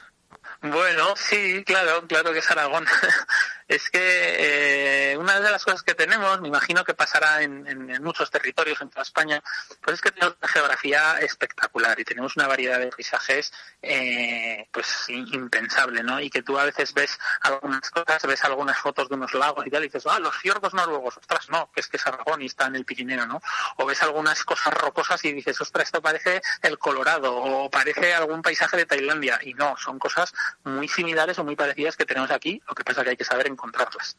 Bueno, 0.62 1.14
sí, 1.16 1.64
claro, 1.64 2.06
claro 2.08 2.34
que 2.34 2.40
es 2.40 2.52
Aragón. 2.52 2.86
es 3.68 3.90
que 3.90 5.12
eh, 5.12 5.18
una 5.18 5.40
de 5.40 5.50
las 5.50 5.64
cosas 5.64 5.82
que 5.82 5.96
tenemos, 5.96 6.40
me 6.42 6.50
imagino 6.50 6.84
que 6.84 6.94
pasará 6.94 7.42
en, 7.42 7.68
en, 7.68 8.04
muchos 8.04 8.30
territorios 8.30 8.80
en 8.82 8.90
toda 8.90 9.02
España, 9.02 9.42
pues 9.82 9.96
es 9.96 10.02
que 10.02 10.12
tenemos 10.12 10.36
una 10.40 10.48
geografía 10.48 11.20
espectacular 11.20 12.00
y 12.00 12.04
tenemos 12.04 12.36
una 12.36 12.48
variedad 12.48 12.80
de 12.80 12.90
paisajes 12.90 13.52
eh, 13.82 14.68
pues 14.72 14.88
impensable, 15.10 16.04
¿no? 16.04 16.20
Y 16.20 16.30
que 16.30 16.44
tú 16.44 16.60
a 16.60 16.66
veces 16.66 16.94
ves 16.94 17.18
algunas 17.42 17.90
cosas, 17.90 18.22
ves 18.24 18.44
algunas 18.44 18.78
fotos 18.78 19.10
de 19.10 19.16
unos 19.16 19.34
lagos 19.34 19.66
y 19.66 19.72
tal, 19.72 19.84
y 19.84 19.88
dices, 19.88 20.06
ah, 20.08 20.20
los 20.20 20.36
fiordos 20.36 20.74
noruegos, 20.74 21.18
ostras, 21.18 21.50
no, 21.50 21.72
que 21.74 21.80
es 21.80 21.88
que 21.88 21.98
es 21.98 22.06
Aragón 22.06 22.44
y 22.44 22.46
está 22.46 22.68
en 22.68 22.76
el 22.76 22.86
Pirineo, 22.86 23.26
¿no? 23.26 23.42
O 23.78 23.86
ves 23.86 24.04
algunas 24.04 24.44
cosas 24.44 24.74
rocosas 24.74 25.24
y 25.26 25.34
dices, 25.34 25.60
ostras, 25.60 25.88
esto 25.88 26.02
parece 26.02 26.42
el 26.62 26.78
Colorado 26.78 27.36
o 27.36 27.70
parece 27.70 28.14
algún 28.14 28.42
paisaje 28.44 28.78
de 28.78 28.86
Tailandia, 28.86 29.40
y 29.42 29.56
no, 29.56 29.76
son 29.78 29.98
cosas 29.98 30.34
muy 30.64 30.88
similares 30.88 31.40
o 31.40 31.44
muy 31.44 31.56
parecidas 31.56 31.96
que 31.96 32.06
tenemos 32.06 32.30
aquí, 32.30 32.62
lo 32.68 32.76
que 32.76 32.84
pasa 32.84 33.04
que 33.04 33.12
hay 33.12 33.18
que 33.18 33.26
saber 33.26 33.48
encontrarlas. 33.56 34.16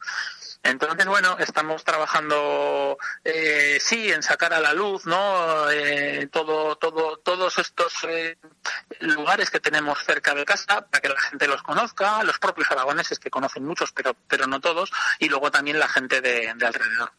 Entonces, 0.63 1.05
bueno, 1.05 1.37
estamos 1.39 1.83
trabajando, 1.83 2.97
eh, 3.23 3.77
sí, 3.79 4.11
en 4.11 4.21
sacar 4.21 4.53
a 4.53 4.59
la 4.59 4.73
luz, 4.73 5.05
¿no? 5.05 5.69
Eh, 5.69 6.27
todo, 6.31 6.75
todo, 6.75 7.17
todos 7.17 7.57
estos 7.59 7.93
eh, 8.03 8.37
lugares 8.99 9.49
que 9.49 9.59
tenemos 9.59 10.03
cerca 10.03 10.33
de 10.33 10.45
casa 10.45 10.81
para 10.87 11.01
que 11.01 11.09
la 11.09 11.21
gente 11.21 11.47
los 11.47 11.63
conozca, 11.63 12.23
los 12.23 12.39
propios 12.39 12.69
aragoneses 12.71 13.19
que 13.19 13.29
conocen 13.29 13.65
muchos, 13.65 13.91
pero, 13.91 14.15
pero 14.27 14.47
no 14.47 14.59
todos, 14.59 14.91
y 15.19 15.29
luego 15.29 15.51
también 15.51 15.79
la 15.79 15.87
gente 15.87 16.19
de, 16.21 16.53
de 16.53 16.65
alrededor. 16.65 17.11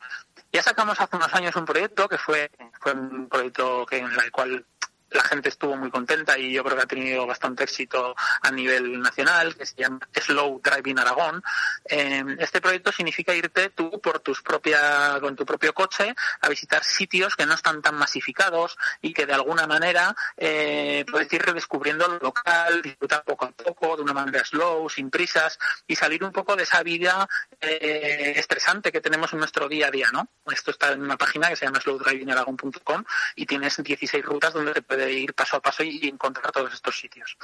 Ya 0.53 0.63
sacamos 0.63 1.01
hace 1.01 1.17
unos 1.17 1.33
años 1.35 1.57
un 1.57 1.65
proyecto 1.65 2.09
que 2.09 2.19
fue, 2.19 2.51
fue 2.81 2.93
un 2.93 3.29
proyecto 3.29 3.87
que, 3.87 3.99
en 3.99 4.11
el 4.11 4.31
cual 4.31 4.65
la 5.11 5.23
gente 5.23 5.49
estuvo 5.49 5.77
muy 5.77 5.91
contenta 5.91 6.39
y 6.39 6.53
yo 6.53 6.63
creo 6.65 6.77
que 6.77 6.83
ha 6.83 6.87
tenido 6.87 7.27
bastante 7.27 7.65
éxito 7.65 8.15
a 8.43 8.51
nivel 8.51 9.01
nacional, 9.01 9.57
que 9.57 9.67
se 9.67 9.77
llama 9.77 10.01
Slow 10.15 10.61
Driving 10.63 10.99
Aragón. 10.99 11.43
Eh, 11.85 12.25
este 12.39 12.61
proyecto 12.61 12.93
significa 12.93 13.35
irte 13.35 13.71
tú 13.71 14.01
por 14.01 14.21
tus 14.21 14.43
propia, 14.43 15.19
con 15.21 15.37
tu 15.37 15.47
propio 15.47 15.73
coche 15.73 16.15
a 16.41 16.49
visitar 16.49 16.85
sitios 16.85 17.37
que 17.37 17.47
no 17.47 17.55
están 17.55 17.81
tan 17.81 17.95
masificados 17.95 18.77
y 19.01 19.13
que 19.13 19.27
de 19.27 19.35
alguna 19.35 19.67
manera 19.67 20.15
eh, 20.37 21.05
puedes 21.11 21.33
ir 21.33 21.43
redescubriendo 21.43 22.07
lo 22.07 22.19
local, 22.19 22.83
disfrutar 22.83 23.25
poco 23.25 23.47
a 23.47 23.53
poco, 23.53 23.97
de 23.97 24.03
una 24.03 24.13
manera 24.13 24.45
slow, 24.45 24.89
sin 24.91 25.11
prisas 25.11 25.59
y 25.87 25.97
salir 25.97 26.23
un 26.23 26.33
poco 26.33 26.57
de 26.57 26.65
esa 26.65 26.83
vida 26.83 27.29
eh, 27.61 28.35
estresante 28.37 28.93
que 28.93 29.01
tenemos 29.01 29.33
en 29.33 29.39
nuestro 29.39 29.69
día 29.69 29.89
a 29.89 29.91
día, 29.91 30.09
¿no? 30.13 30.29
Esto 30.51 30.71
está 30.71 30.93
en 30.93 31.03
una 31.03 31.17
página 31.17 31.49
que 31.49 31.57
se 31.57 31.65
llama 31.65 31.81
slowdrivingaragón.com 31.81 33.05
y 33.37 33.47
tienes 33.47 33.83
16 33.83 34.25
rutas 34.25 34.53
donde 34.53 34.73
te 34.73 34.83
puedes 34.83 34.98
de 34.99 35.13
ir 35.13 35.35
paso 35.35 35.57
a 35.57 35.63
paso 35.63 35.83
y 35.83 36.09
encontrar 36.09 36.53
todos 36.53 36.75
estos 36.75 36.99
sitios. 36.99 37.39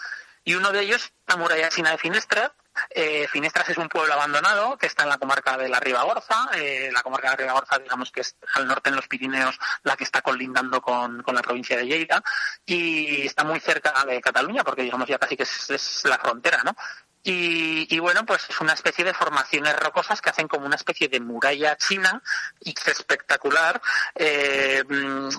Y 0.44 0.54
uno 0.54 0.72
de 0.72 0.80
ellos, 0.82 1.12
la 1.26 1.36
muralla 1.36 1.70
china 1.70 1.90
de 1.92 1.98
Finestras. 1.98 2.52
Eh, 2.90 3.26
Finestras 3.30 3.68
es 3.70 3.78
un 3.78 3.88
pueblo 3.88 4.12
abandonado 4.12 4.76
que 4.76 4.86
está 4.86 5.04
en 5.04 5.08
la 5.08 5.16
comarca 5.16 5.56
de 5.56 5.68
la 5.70 5.80
Ribagorza. 5.80 6.50
Eh, 6.54 6.90
la 6.92 7.02
comarca 7.02 7.30
de 7.30 7.32
la 7.32 7.36
Ribagorza, 7.36 7.78
digamos 7.78 8.10
que 8.10 8.20
es 8.20 8.36
al 8.54 8.66
norte 8.66 8.90
en 8.90 8.96
los 8.96 9.08
Pirineos, 9.08 9.58
la 9.84 9.96
que 9.96 10.04
está 10.04 10.20
colindando 10.20 10.82
con, 10.82 11.22
con 11.22 11.34
la 11.34 11.40
provincia 11.40 11.78
de 11.78 11.86
Lleida. 11.86 12.22
Y 12.66 13.26
está 13.26 13.42
muy 13.44 13.58
cerca 13.60 14.04
de 14.04 14.20
Cataluña, 14.20 14.62
porque 14.64 14.82
digamos 14.82 15.08
ya 15.08 15.18
casi 15.18 15.36
que 15.36 15.44
es 15.44 16.02
la 16.04 16.18
frontera, 16.18 16.62
¿no? 16.62 16.76
Y, 17.24 17.86
y, 17.88 17.98
bueno, 17.98 18.24
pues 18.26 18.44
es 18.50 18.60
una 18.60 18.74
especie 18.74 19.04
de 19.04 19.14
formaciones 19.14 19.74
rocosas 19.76 20.20
que 20.20 20.28
hacen 20.28 20.46
como 20.46 20.66
una 20.66 20.76
especie 20.76 21.08
de 21.08 21.20
muralla 21.20 21.76
china 21.76 22.22
y 22.60 22.74
espectacular. 22.84 23.80
Eh, 24.14 24.84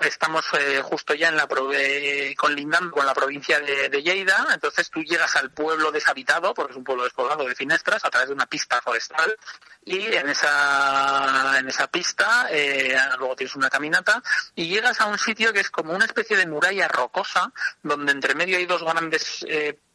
estamos 0.02 0.46
eh, 0.58 0.82
justo 0.84 1.14
ya 1.14 1.30
en 1.30 1.38
la 1.38 1.48
eh, 1.74 2.34
colindando 2.38 2.92
con 2.92 3.06
la 3.06 3.14
provincia 3.14 3.60
de, 3.60 3.90
de, 3.90 4.04
Lleida, 4.04 4.48
entonces 4.54 4.90
tú 4.90 5.04
llegas 5.04 5.36
al 5.36 5.52
pueblo 5.52 5.92
deshabitado, 5.92 6.54
porque 6.54 6.72
es 6.72 6.78
un 6.78 6.84
pueblo 6.84 7.04
despoblado 7.04 7.48
de 7.48 7.56
Finestras, 7.56 8.04
a 8.04 8.10
través 8.10 8.30
de 8.30 8.36
una 8.36 8.48
pista 8.48 8.82
forestal 8.82 9.36
y 9.84 10.00
en 10.00 10.30
esa 10.30 11.60
en 11.60 11.68
esa 11.68 11.88
pista 11.88 12.48
eh, 12.50 12.98
luego 13.20 13.36
tienes 13.36 13.56
una 13.56 13.70
caminata 13.70 14.24
y 14.56 14.68
llegas 14.68 15.00
a 15.00 15.06
un 15.06 15.20
sitio 15.20 15.54
que 15.54 15.60
es 15.60 15.70
como 15.70 15.94
una 15.94 16.06
especie 16.06 16.36
de 16.36 16.48
muralla 16.48 16.88
rocosa 16.88 17.54
donde 17.84 18.12
entre 18.12 18.34
medio 18.34 18.58
hay 18.58 18.66
dos 18.66 18.82
grandes 18.82 19.46
mm, 19.48 19.95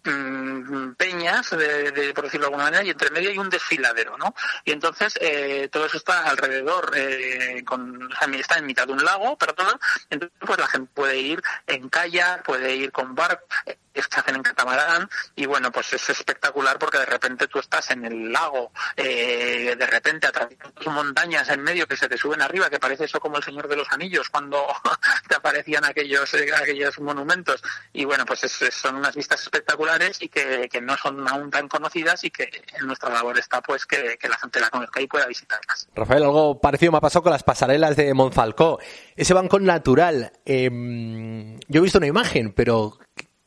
peñas, 0.96 1.50
de, 1.50 1.92
de- 1.92 2.14
por 2.14 2.24
decirlo 2.24 2.46
de 2.46 2.52
alguna 2.52 2.64
manera, 2.64 2.82
y 2.84 2.90
entre 2.90 3.10
medio 3.10 3.30
hay 3.30 3.38
un 3.38 3.50
desfiladero, 3.50 4.16
¿no? 4.18 4.34
Y 4.64 4.72
entonces 4.72 5.14
eh, 5.20 5.68
todo 5.70 5.86
eso 5.86 5.96
está 5.96 6.24
alrededor, 6.24 6.92
eh, 6.96 7.62
con, 7.64 8.08
está 8.34 8.58
en 8.58 8.66
mitad 8.66 8.86
de 8.86 8.92
un 8.92 9.04
lago, 9.04 9.36
perdón, 9.36 9.78
entonces 10.08 10.36
pues 10.46 10.58
la 10.58 10.66
gente 10.66 10.90
puede 10.94 11.18
ir 11.18 11.42
en 11.66 11.88
kayak, 11.88 12.44
puede 12.44 12.74
ir 12.76 12.92
con 12.92 13.14
barco, 13.14 13.44
eh, 13.66 13.76
se 13.94 14.20
hacen 14.20 14.36
en 14.36 14.42
catamarán, 14.42 15.08
y 15.34 15.46
bueno, 15.46 15.70
pues 15.72 15.92
es 15.92 16.08
espectacular 16.10 16.78
porque 16.78 16.98
de 16.98 17.06
repente 17.06 17.48
tú 17.48 17.58
estás 17.58 17.90
en 17.90 18.04
el 18.04 18.32
lago, 18.32 18.72
eh, 18.96 19.74
de 19.76 19.86
repente 19.86 20.28
tus 20.76 20.86
montañas 20.92 21.48
en 21.50 21.60
medio 21.62 21.86
que 21.86 21.96
se 21.96 22.08
te 22.08 22.16
suben 22.16 22.40
arriba, 22.40 22.70
que 22.70 22.78
parece 22.78 23.04
eso 23.04 23.20
como 23.20 23.36
el 23.36 23.42
Señor 23.44 23.68
de 23.68 23.76
los 23.76 23.90
Anillos 23.92 24.28
cuando 24.30 24.64
te 25.28 25.34
aparecían 25.34 25.84
aquellos 25.84 26.32
eh, 26.34 26.50
aquellos 26.54 26.98
monumentos. 27.00 27.62
Y 27.92 28.04
bueno, 28.04 28.24
pues 28.24 28.44
es- 28.44 28.62
es- 28.62 28.74
son 28.74 28.94
unas 28.94 29.14
vistas 29.14 29.42
espectaculares 29.42 29.89
y 30.20 30.28
que, 30.28 30.68
que 30.70 30.80
no 30.80 30.96
son 30.96 31.26
aún 31.28 31.50
tan 31.50 31.68
conocidas 31.68 32.22
y 32.24 32.30
que 32.30 32.48
en 32.78 32.86
nuestra 32.86 33.10
labor 33.10 33.38
está 33.38 33.60
pues 33.60 33.86
que, 33.86 34.16
que 34.18 34.28
la 34.28 34.36
gente 34.36 34.60
la 34.60 34.70
conozca 34.70 35.00
y 35.00 35.06
pueda 35.06 35.26
visitarlas. 35.26 35.88
Rafael, 35.94 36.22
algo 36.22 36.60
parecido 36.60 36.92
me 36.92 36.98
ha 36.98 37.00
pasado 37.00 37.22
con 37.22 37.32
las 37.32 37.42
pasarelas 37.42 37.96
de 37.96 38.12
Monfalcó. 38.14 38.78
Ese 39.16 39.34
banco 39.34 39.58
natural. 39.58 40.32
em, 40.44 41.58
yo 41.68 41.80
he 41.80 41.82
visto 41.82 41.98
una 41.98 42.06
imagen, 42.06 42.52
pero 42.52 42.98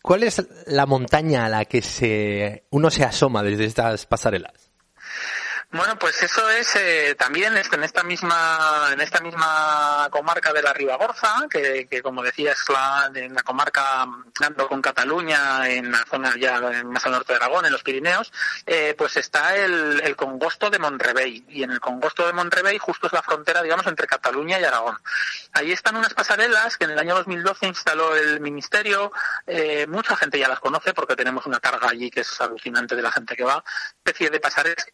¿cuál 0.02 0.24
es 0.24 0.46
la 0.68 0.86
montaña 0.86 1.46
a 1.46 1.50
la 1.50 1.66
que 1.66 1.82
se 1.82 2.66
uno 2.72 2.89
se 2.89 3.04
asoma 3.04 3.44
desde 3.44 3.66
estas 3.66 4.06
pasarelas? 4.06 4.72
Bueno, 5.74 5.97
pues 5.97 6.21
eso 6.21 6.47
es 6.51 6.76
eh, 6.76 7.15
también 7.17 7.57
es 7.57 7.74
en 7.74 7.84
esta 7.84 8.03
misma 8.03 8.89
en 8.93 9.01
esta 9.01 9.21
misma 9.21 10.07
comarca 10.11 10.53
de 10.53 10.61
la 10.61 10.71
Ribagorza, 10.71 11.47
que, 11.49 11.88
que 11.89 12.03
como 12.03 12.21
decía 12.21 12.51
es 12.51 12.69
la, 12.69 13.09
en 13.15 13.34
la 13.34 13.41
comarca 13.41 14.05
dando 14.39 14.67
con 14.67 14.84
Cataluña, 14.84 15.67
en 15.67 15.91
la 15.91 16.05
zona 16.05 16.36
ya 16.38 16.61
más 16.84 17.03
al 17.07 17.13
norte 17.13 17.34
de 17.34 17.38
Aragón, 17.38 17.65
en 17.65 17.71
los 17.71 17.82
Pirineos, 17.82 18.32
eh, 18.67 18.93
pues 18.95 19.17
está 19.17 19.55
el, 19.55 19.99
el 20.03 20.15
congosto 20.15 20.69
de 20.69 20.78
Monrevey 20.78 21.43
y 21.49 21.63
en 21.63 21.71
el 21.71 21.80
congosto 21.80 22.28
de 22.28 22.34
Monrevey 22.34 22.78
justo 22.78 23.07
es 23.07 23.13
la 23.13 23.24
frontera, 23.24 23.63
digamos, 23.63 23.88
entre 23.88 24.05
Cataluña 24.05 24.59
y 24.59 24.65
Aragón. 24.65 24.99
Ahí 25.53 25.71
están 25.71 25.95
unas 25.95 26.13
pasarelas 26.13 26.78
que 26.78 26.86
en 26.86 26.91
el 26.91 26.99
año 26.99 27.15
2012 27.15 27.65
instaló 27.65 28.15
el 28.15 28.39
ministerio, 28.41 29.11
eh, 29.47 29.88
mucha 29.88 30.15
gente 30.17 30.38
ya 30.38 30.47
las 30.47 30.59
conoce 30.59 30.93
porque 30.93 31.15
tenemos 31.15 31.47
una 31.47 31.59
carga 31.59 31.89
allí 31.89 32.11
que 32.11 32.19
es 32.19 32.41
alucinante 32.41 32.95
de 32.95 33.01
la 33.01 33.11
gente 33.11 33.36
que 33.36 33.43
va, 33.43 33.63
especie 34.05 34.30
de 34.30 34.39
pasarelas 34.39 34.86
que 34.86 34.91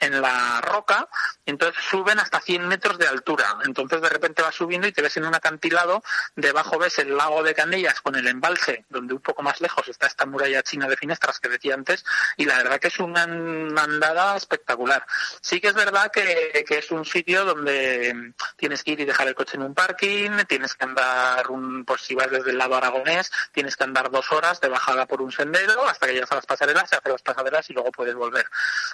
en 0.00 0.13
la 0.20 0.60
roca, 0.60 1.08
entonces 1.46 1.82
suben 1.84 2.18
hasta 2.18 2.40
100 2.40 2.66
metros 2.66 2.98
de 2.98 3.06
altura. 3.06 3.58
Entonces 3.64 4.00
de 4.00 4.08
repente 4.08 4.42
vas 4.42 4.54
subiendo 4.54 4.86
y 4.86 4.92
te 4.92 5.02
ves 5.02 5.16
en 5.16 5.26
un 5.26 5.34
acantilado, 5.34 6.02
debajo 6.36 6.78
ves 6.78 6.98
el 6.98 7.16
lago 7.16 7.42
de 7.42 7.54
Canellas 7.54 8.00
con 8.00 8.16
el 8.16 8.26
embalse, 8.26 8.84
donde 8.88 9.14
un 9.14 9.20
poco 9.20 9.42
más 9.42 9.60
lejos 9.60 9.88
está 9.88 10.06
esta 10.06 10.26
muralla 10.26 10.62
china 10.62 10.88
de 10.88 10.96
Finestras 10.96 11.40
que 11.40 11.48
decía 11.48 11.74
antes, 11.74 12.04
y 12.36 12.44
la 12.44 12.58
verdad 12.58 12.78
que 12.78 12.88
es 12.88 12.98
una 12.98 13.22
andada 13.22 14.36
espectacular. 14.36 15.06
Sí 15.40 15.60
que 15.60 15.68
es 15.68 15.74
verdad 15.74 16.10
que, 16.10 16.64
es 16.68 16.90
un 16.90 17.04
sitio 17.04 17.44
donde 17.44 18.32
tienes 18.56 18.82
que 18.82 18.92
ir 18.92 19.00
y 19.00 19.04
dejar 19.04 19.28
el 19.28 19.34
coche 19.34 19.56
en 19.56 19.62
un 19.62 19.74
parking, 19.74 20.44
tienes 20.48 20.74
que 20.74 20.84
andar, 20.84 21.50
un, 21.50 21.84
pues 21.84 22.02
si 22.02 22.14
vas 22.14 22.30
desde 22.30 22.50
el 22.50 22.58
lado 22.58 22.76
aragonés, 22.76 23.30
tienes 23.52 23.76
que 23.76 23.84
andar 23.84 24.10
dos 24.10 24.30
horas 24.32 24.60
de 24.60 24.68
bajada 24.68 25.06
por 25.06 25.22
un 25.22 25.30
sendero 25.30 25.86
hasta 25.86 26.06
que 26.06 26.14
llegas 26.14 26.32
a 26.32 26.36
las 26.36 26.46
pasarelas, 26.46 26.88
se 26.88 26.96
hacen 26.96 27.12
las 27.12 27.22
pasarelas 27.22 27.68
y 27.70 27.72
luego 27.72 27.92
puedes 27.92 28.14
volver. 28.14 28.46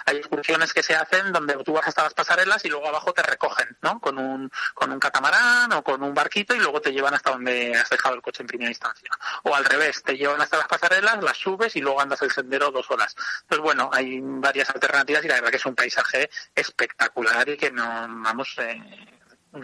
Hay 0.05 0.17
excursiones 0.17 0.73
que 0.73 0.83
se 0.83 0.95
hacen 1.01 1.31
donde 1.31 1.55
tú 1.63 1.73
vas 1.73 1.87
hasta 1.87 2.03
las 2.03 2.13
pasarelas 2.13 2.63
y 2.65 2.69
luego 2.69 2.87
abajo 2.87 3.13
te 3.13 3.23
recogen, 3.23 3.77
¿no? 3.81 3.99
Con 3.99 4.17
un, 4.17 4.51
con 4.73 4.91
un 4.91 4.99
catamarán 4.99 5.71
o 5.73 5.83
con 5.83 6.01
un 6.03 6.13
barquito 6.13 6.55
y 6.55 6.59
luego 6.59 6.81
te 6.81 6.91
llevan 6.91 7.13
hasta 7.13 7.31
donde 7.31 7.75
has 7.75 7.89
dejado 7.89 8.15
el 8.15 8.21
coche 8.21 8.43
en 8.43 8.47
primera 8.47 8.69
instancia. 8.69 9.09
O 9.43 9.55
al 9.55 9.65
revés, 9.65 10.03
te 10.03 10.17
llevan 10.17 10.41
hasta 10.41 10.57
las 10.57 10.67
pasarelas, 10.67 11.23
las 11.23 11.37
subes 11.37 11.75
y 11.75 11.81
luego 11.81 12.01
andas 12.01 12.21
el 12.21 12.31
sendero 12.31 12.71
dos 12.71 12.89
horas. 12.91 13.15
Pues 13.47 13.59
bueno, 13.59 13.89
hay 13.93 14.19
varias 14.21 14.69
alternativas 14.69 15.23
y 15.25 15.27
la 15.27 15.35
verdad 15.35 15.49
que 15.49 15.57
es 15.57 15.65
un 15.65 15.75
paisaje 15.75 16.29
espectacular 16.55 17.47
y 17.49 17.57
que 17.57 17.71
no, 17.71 17.83
vamos, 17.83 18.55
eh, 18.59 18.81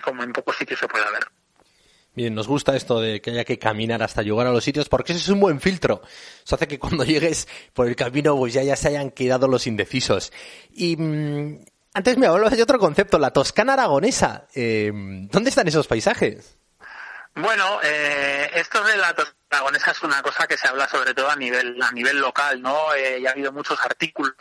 como 0.03 0.23
en 0.23 0.33
pocos 0.33 0.57
sitios 0.57 0.79
se 0.79 0.87
puede 0.87 1.09
ver. 1.11 1.29
Bien, 2.17 2.33
nos 2.33 2.47
gusta 2.47 2.75
esto 2.75 2.99
de 2.99 3.21
que 3.21 3.29
haya 3.29 3.43
que 3.43 3.59
caminar 3.59 4.01
hasta 4.01 4.23
llegar 4.23 4.47
a 4.47 4.51
los 4.51 4.63
sitios 4.63 4.89
porque 4.89 5.13
eso 5.13 5.21
es 5.21 5.29
un 5.29 5.39
buen 5.39 5.61
filtro. 5.61 6.01
Eso 6.43 6.55
hace 6.55 6.67
que 6.67 6.79
cuando 6.79 7.03
llegues 7.05 7.47
por 7.75 7.87
el 7.87 7.95
camino 7.95 8.35
pues 8.35 8.53
ya, 8.53 8.63
ya 8.63 8.75
se 8.75 8.87
hayan 8.87 9.11
quedado 9.11 9.47
los 9.47 9.67
indecisos. 9.67 10.33
Y 10.73 10.97
mm, 10.97 11.59
antes 11.93 12.17
me 12.17 12.25
hablabas 12.25 12.57
de 12.57 12.63
otro 12.63 12.79
concepto, 12.79 13.19
la 13.19 13.29
Toscana 13.29 13.73
aragonesa. 13.73 14.47
Eh, 14.55 14.91
¿Dónde 15.31 15.51
están 15.51 15.67
esos 15.67 15.85
paisajes? 15.85 16.57
Bueno, 17.37 17.79
eh, 17.83 18.49
esto 18.55 18.83
de 18.83 18.97
la 18.97 19.13
es 19.91 20.03
una 20.03 20.23
cosa 20.23 20.47
que 20.47 20.57
se 20.57 20.67
habla 20.67 20.87
sobre 20.89 21.13
todo 21.13 21.29
a 21.29 21.35
nivel 21.35 21.79
a 21.83 21.91
nivel 21.91 22.19
local, 22.19 22.59
¿no? 22.59 22.95
Eh, 22.95 23.21
ya 23.21 23.29
ha 23.29 23.33
habido 23.33 23.51
muchos 23.51 23.79
artículos 23.79 24.33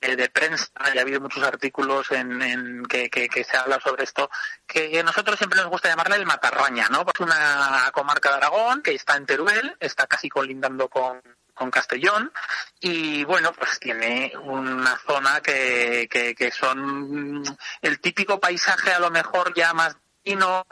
eh, 0.00 0.16
de 0.16 0.30
prensa, 0.30 0.66
ya 0.94 1.00
ha 1.00 1.02
habido 1.02 1.20
muchos 1.20 1.42
artículos 1.42 2.10
en, 2.10 2.40
en 2.40 2.82
que, 2.86 3.10
que, 3.10 3.28
que 3.28 3.44
se 3.44 3.56
habla 3.58 3.78
sobre 3.80 4.04
esto, 4.04 4.30
que 4.66 5.02
nosotros 5.02 5.36
siempre 5.36 5.60
nos 5.60 5.68
gusta 5.68 5.90
llamarle 5.90 6.16
el 6.16 6.24
Matarraña, 6.24 6.88
¿no? 6.88 7.04
Pues 7.04 7.20
una 7.20 7.90
comarca 7.92 8.30
de 8.30 8.36
Aragón 8.36 8.82
que 8.82 8.94
está 8.94 9.16
en 9.16 9.26
Teruel, 9.26 9.76
está 9.78 10.06
casi 10.06 10.30
colindando 10.30 10.88
con 10.88 11.20
con 11.52 11.70
Castellón 11.72 12.32
y 12.80 13.24
bueno 13.24 13.52
pues 13.52 13.80
tiene 13.80 14.32
una 14.44 14.96
zona 14.96 15.40
que, 15.40 16.06
que, 16.08 16.32
que 16.34 16.52
son 16.52 17.42
el 17.82 18.00
típico 18.00 18.38
paisaje 18.38 18.92
a 18.92 19.00
lo 19.00 19.10
mejor 19.10 19.52
ya 19.54 19.74
más 19.74 19.96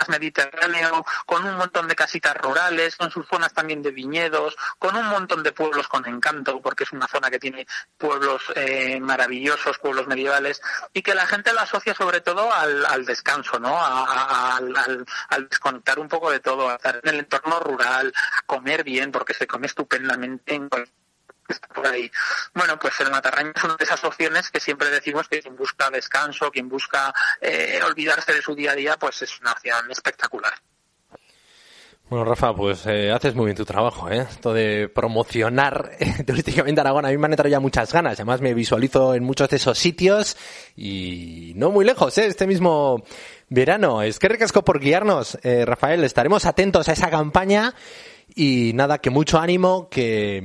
mediterráneo, 0.09 1.05
con 1.27 1.45
un 1.45 1.57
montón 1.57 1.89
de 1.89 1.95
casitas 1.95 2.37
rurales, 2.37 2.97
con 2.97 3.11
sus 3.11 3.27
zonas 3.29 3.53
también 3.53 3.83
de 3.83 3.91
viñedos, 3.91 4.57
con 4.79 4.97
un 4.97 5.07
montón 5.07 5.43
de 5.43 5.53
pueblos 5.53 5.89
con 5.89 6.07
encanto, 6.07 6.61
porque 6.61 6.85
es 6.85 6.93
una 6.93 7.07
zona 7.09 7.31
que 7.31 7.39
tiene 7.39 7.67
pueblos 7.97 8.43
eh, 8.55 9.01
maravillosos, 9.01 9.79
pueblos 9.79 10.07
medievales, 10.07 10.61
y 10.93 11.03
que 11.03 11.15
la 11.15 11.27
gente 11.27 11.53
lo 11.53 11.61
asocia 11.61 11.95
sobre 11.95 12.21
todo 12.21 12.53
al, 12.53 13.05
descanso, 13.07 13.59
¿no? 13.59 13.77
A- 13.79 14.57
al- 14.57 15.07
al 15.31 15.49
desconectar 15.49 15.99
un 15.99 16.09
poco 16.09 16.31
de 16.31 16.41
todo, 16.41 16.69
a 16.69 16.75
estar 16.77 17.01
en 17.03 17.09
el 17.15 17.19
entorno 17.21 17.61
rural, 17.61 18.13
a 18.39 18.43
comer 18.47 18.85
bien, 18.85 19.13
porque 19.13 19.35
se 19.35 19.47
come 19.47 19.67
estupendamente 19.67 20.55
en 20.55 20.69
cualquier 20.69 20.95
por 21.75 21.87
ahí. 21.87 22.11
Bueno, 22.55 22.79
pues 22.79 22.99
el 23.01 23.11
Matarraña 23.11 23.53
es 23.55 23.65
una 23.65 23.77
de 23.77 23.85
esas 23.85 24.03
opciones 24.05 24.51
que 24.51 24.61
siempre 24.61 24.91
decimos 24.91 25.29
que 25.29 25.41
quien 25.41 25.57
busca 25.57 25.91
descanso, 25.91 26.51
quien 26.51 26.69
busca 26.69 27.13
eh, 27.41 27.81
olvidarse 27.85 28.33
de 28.33 28.43
su 28.43 28.55
día 28.55 28.73
a 28.73 28.75
día, 28.75 28.97
pues 28.97 29.23
es 29.23 29.41
una 29.41 29.53
opción 29.53 29.91
espectacular. 29.91 30.55
Bueno, 32.09 32.25
Rafa, 32.25 32.55
pues 32.55 32.87
eh, 32.87 33.11
haces 33.11 33.35
muy 33.35 33.47
bien 33.47 33.57
tu 33.57 33.65
trabajo, 33.65 34.09
¿eh? 34.09 34.25
Esto 34.31 34.53
de 34.53 34.89
promocionar 34.89 35.91
eh, 35.99 36.23
turísticamente 36.27 36.81
Aragón. 36.81 37.05
A 37.05 37.09
mí 37.09 37.19
me 37.19 37.27
han 37.27 37.33
entrado 37.33 37.51
ya 37.51 37.59
muchas 37.59 37.93
ganas. 37.93 38.13
Además, 38.13 38.41
me 38.41 38.55
visualizo 38.55 39.13
en 39.15 39.25
muchos 39.25 39.49
de 39.49 39.57
esos 39.57 39.77
sitios 39.77 40.37
y 40.77 41.53
no 41.57 41.73
muy 41.73 41.85
lejos, 41.85 42.17
¿eh? 42.19 42.27
Este 42.27 42.47
mismo 42.47 43.03
verano. 43.49 44.03
Es 44.03 44.21
que 44.21 44.29
ricasco 44.29 44.65
por 44.65 44.79
guiarnos, 44.79 45.37
eh, 45.43 45.65
Rafael. 45.65 46.05
Estaremos 46.05 46.45
atentos 46.47 46.89
a 46.89 46.93
esa 46.93 47.11
campaña 47.11 47.75
y 48.37 48.71
nada, 48.75 48.99
que 48.99 49.11
mucho 49.11 49.41
ánimo, 49.41 49.89
que, 49.89 50.39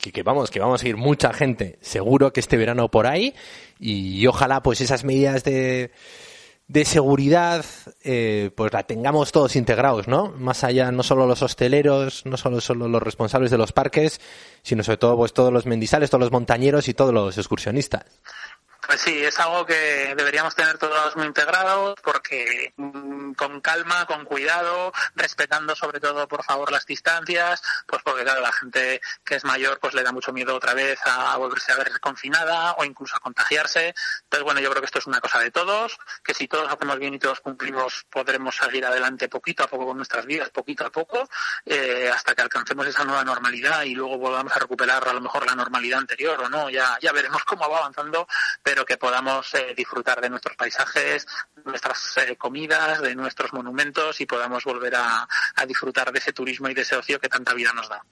que, 0.00 0.12
que 0.12 0.22
vamos, 0.22 0.50
que 0.50 0.60
vamos 0.60 0.82
a 0.82 0.88
ir 0.88 0.96
mucha 0.96 1.32
gente 1.32 1.78
seguro 1.80 2.32
que 2.32 2.40
este 2.40 2.56
verano 2.56 2.90
por 2.90 3.06
ahí 3.06 3.34
y 3.78 4.26
ojalá 4.26 4.62
pues 4.62 4.80
esas 4.80 5.04
medidas 5.04 5.44
de 5.44 5.92
de 6.70 6.84
seguridad, 6.84 7.64
eh, 8.04 8.52
pues 8.54 8.72
la 8.72 8.84
tengamos 8.84 9.32
todos 9.32 9.56
integrados, 9.56 10.06
¿no? 10.06 10.32
Más 10.38 10.62
allá, 10.62 10.92
no 10.92 11.02
solo 11.02 11.26
los 11.26 11.42
hosteleros, 11.42 12.24
no 12.26 12.36
solo, 12.36 12.60
solo 12.60 12.86
los 12.86 13.02
responsables 13.02 13.50
de 13.50 13.58
los 13.58 13.72
parques, 13.72 14.20
sino 14.62 14.84
sobre 14.84 14.98
todo, 14.98 15.16
pues 15.16 15.32
todos 15.32 15.52
los 15.52 15.66
mendizales, 15.66 16.10
todos 16.10 16.20
los 16.20 16.30
montañeros 16.30 16.86
y 16.86 16.94
todos 16.94 17.12
los 17.12 17.36
excursionistas. 17.36 18.04
Pues 18.86 19.00
sí, 19.00 19.24
es 19.24 19.38
algo 19.38 19.66
que 19.66 20.14
deberíamos 20.16 20.54
tener 20.54 20.78
todos 20.78 21.14
muy 21.16 21.26
integrados 21.26 21.94
porque 22.02 22.72
mm, 22.76 23.32
con 23.32 23.60
calma, 23.60 24.06
con 24.06 24.24
cuidado, 24.24 24.92
respetando 25.14 25.76
sobre 25.76 26.00
todo, 26.00 26.26
por 26.26 26.42
favor, 26.42 26.72
las 26.72 26.86
distancias, 26.86 27.62
pues 27.86 28.02
porque 28.02 28.22
claro, 28.22 28.40
la 28.40 28.52
gente 28.52 29.00
que 29.24 29.36
es 29.36 29.44
mayor 29.44 29.78
pues 29.80 29.94
le 29.94 30.02
da 30.02 30.12
mucho 30.12 30.32
miedo 30.32 30.54
otra 30.54 30.74
vez 30.74 30.98
a 31.04 31.36
volverse 31.36 31.72
a 31.72 31.76
ver 31.76 32.00
confinada 32.00 32.72
o 32.78 32.84
incluso 32.84 33.16
a 33.16 33.20
contagiarse. 33.20 33.94
Entonces, 34.24 34.44
bueno, 34.44 34.60
yo 34.60 34.70
creo 34.70 34.80
que 34.80 34.86
esto 34.86 34.98
es 34.98 35.06
una 35.06 35.20
cosa 35.20 35.38
de 35.38 35.50
todos, 35.50 35.98
que 36.24 36.34
si 36.34 36.48
todos 36.48 36.72
hacemos 36.72 36.98
bien 36.98 37.14
y 37.14 37.18
todos 37.18 37.40
cumplimos, 37.40 38.06
podremos 38.10 38.56
seguir 38.56 38.84
adelante 38.84 39.28
poquito 39.28 39.64
a 39.64 39.68
poco 39.68 39.86
con 39.86 39.96
nuestras 39.96 40.26
vidas, 40.26 40.50
poquito 40.50 40.86
a 40.86 40.90
poco, 40.90 41.28
eh, 41.64 42.10
hasta 42.12 42.34
que 42.34 42.42
alcancemos 42.42 42.86
esa 42.86 43.04
nueva 43.04 43.24
normalidad 43.24 43.82
y 43.82 43.94
luego 43.94 44.18
volvamos 44.18 44.52
a 44.54 44.58
recuperar 44.58 45.06
a 45.06 45.12
lo 45.12 45.20
mejor 45.20 45.46
la 45.46 45.54
normalidad 45.54 46.00
anterior 46.00 46.40
o 46.40 46.48
no, 46.48 46.70
ya, 46.70 46.98
ya 47.00 47.12
veremos 47.12 47.44
cómo 47.44 47.68
va 47.68 47.78
avanzando, 47.78 48.26
que 48.86 48.96
podamos 48.96 49.54
eh, 49.54 49.74
disfrutar 49.76 50.20
de 50.20 50.30
nuestros 50.30 50.56
paisajes, 50.56 51.26
nuestras 51.64 52.16
eh, 52.18 52.36
comidas, 52.36 53.00
de 53.00 53.14
nuestros 53.14 53.52
monumentos 53.52 54.20
y 54.20 54.26
podamos 54.26 54.64
volver 54.64 54.94
a, 54.96 55.28
a 55.56 55.66
disfrutar 55.66 56.12
de 56.12 56.18
ese 56.18 56.32
turismo 56.32 56.68
y 56.68 56.74
de 56.74 56.82
ese 56.82 56.96
ocio 56.96 57.18
que 57.18 57.28
tanta 57.28 57.54
vida 57.54 57.72
nos 57.72 57.88
da. 57.88 58.04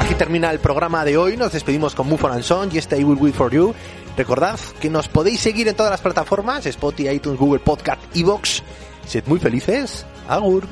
Aquí 0.00 0.14
termina 0.14 0.50
el 0.50 0.58
programa 0.58 1.04
de 1.04 1.16
hoy. 1.16 1.36
Nos 1.36 1.52
despedimos 1.52 1.94
con 1.94 2.08
Move 2.08 2.24
On 2.24 2.42
Son 2.42 2.70
y 2.72 2.78
este 2.78 2.98
I 2.98 3.04
Will 3.04 3.18
Wait 3.20 3.34
For 3.34 3.52
You. 3.52 3.74
Recordad 4.16 4.58
que 4.80 4.90
nos 4.90 5.08
podéis 5.08 5.40
seguir 5.40 5.68
en 5.68 5.76
todas 5.76 5.90
las 5.90 6.00
plataformas, 6.00 6.66
Spotify, 6.66 7.10
iTunes, 7.10 7.38
Google 7.38 7.60
Podcast, 7.60 8.00
Evox. 8.16 8.62
Sed 9.06 9.24
muy 9.26 9.38
felices. 9.38 10.06
Agur. 10.28 10.66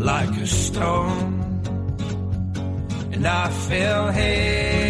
like 0.00 0.34
a 0.40 0.46
stone, 0.46 1.60
and 3.12 3.26
I 3.26 3.50
fell 3.50 4.06
heavy 4.08 4.86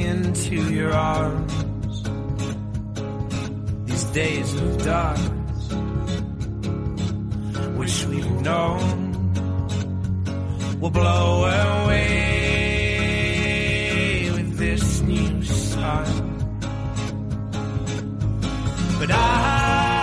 into 0.00 0.56
your 0.72 0.92
arms. 0.92 2.02
These 3.86 4.04
days 4.04 4.54
of 4.60 4.84
darkness, 4.84 5.72
wish 7.78 8.04
we'd 8.06 8.40
known, 8.42 9.12
will 10.80 10.90
blow 10.90 11.44
away 11.84 12.00
with 14.34 14.58
this 14.58 15.00
new 15.02 15.42
sun. 15.44 16.06
But 18.98 19.10
I 19.12 19.93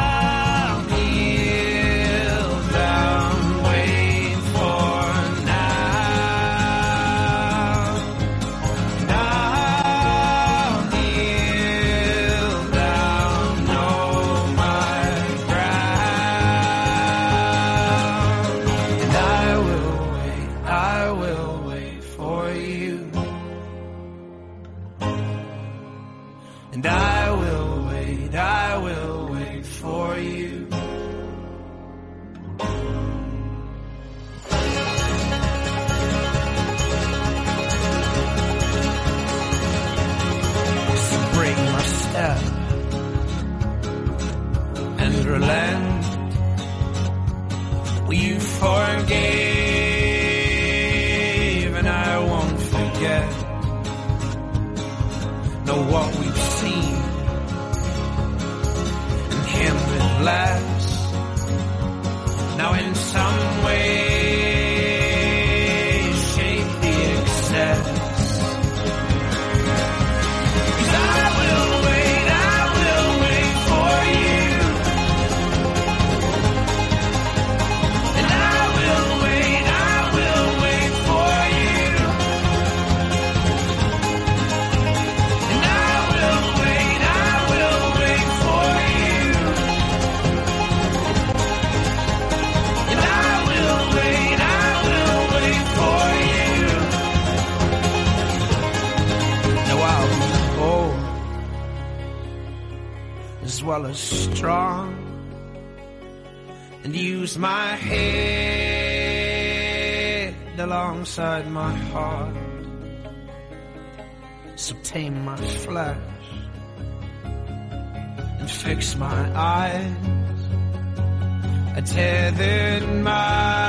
tethered 121.86 123.04
my 123.04 123.61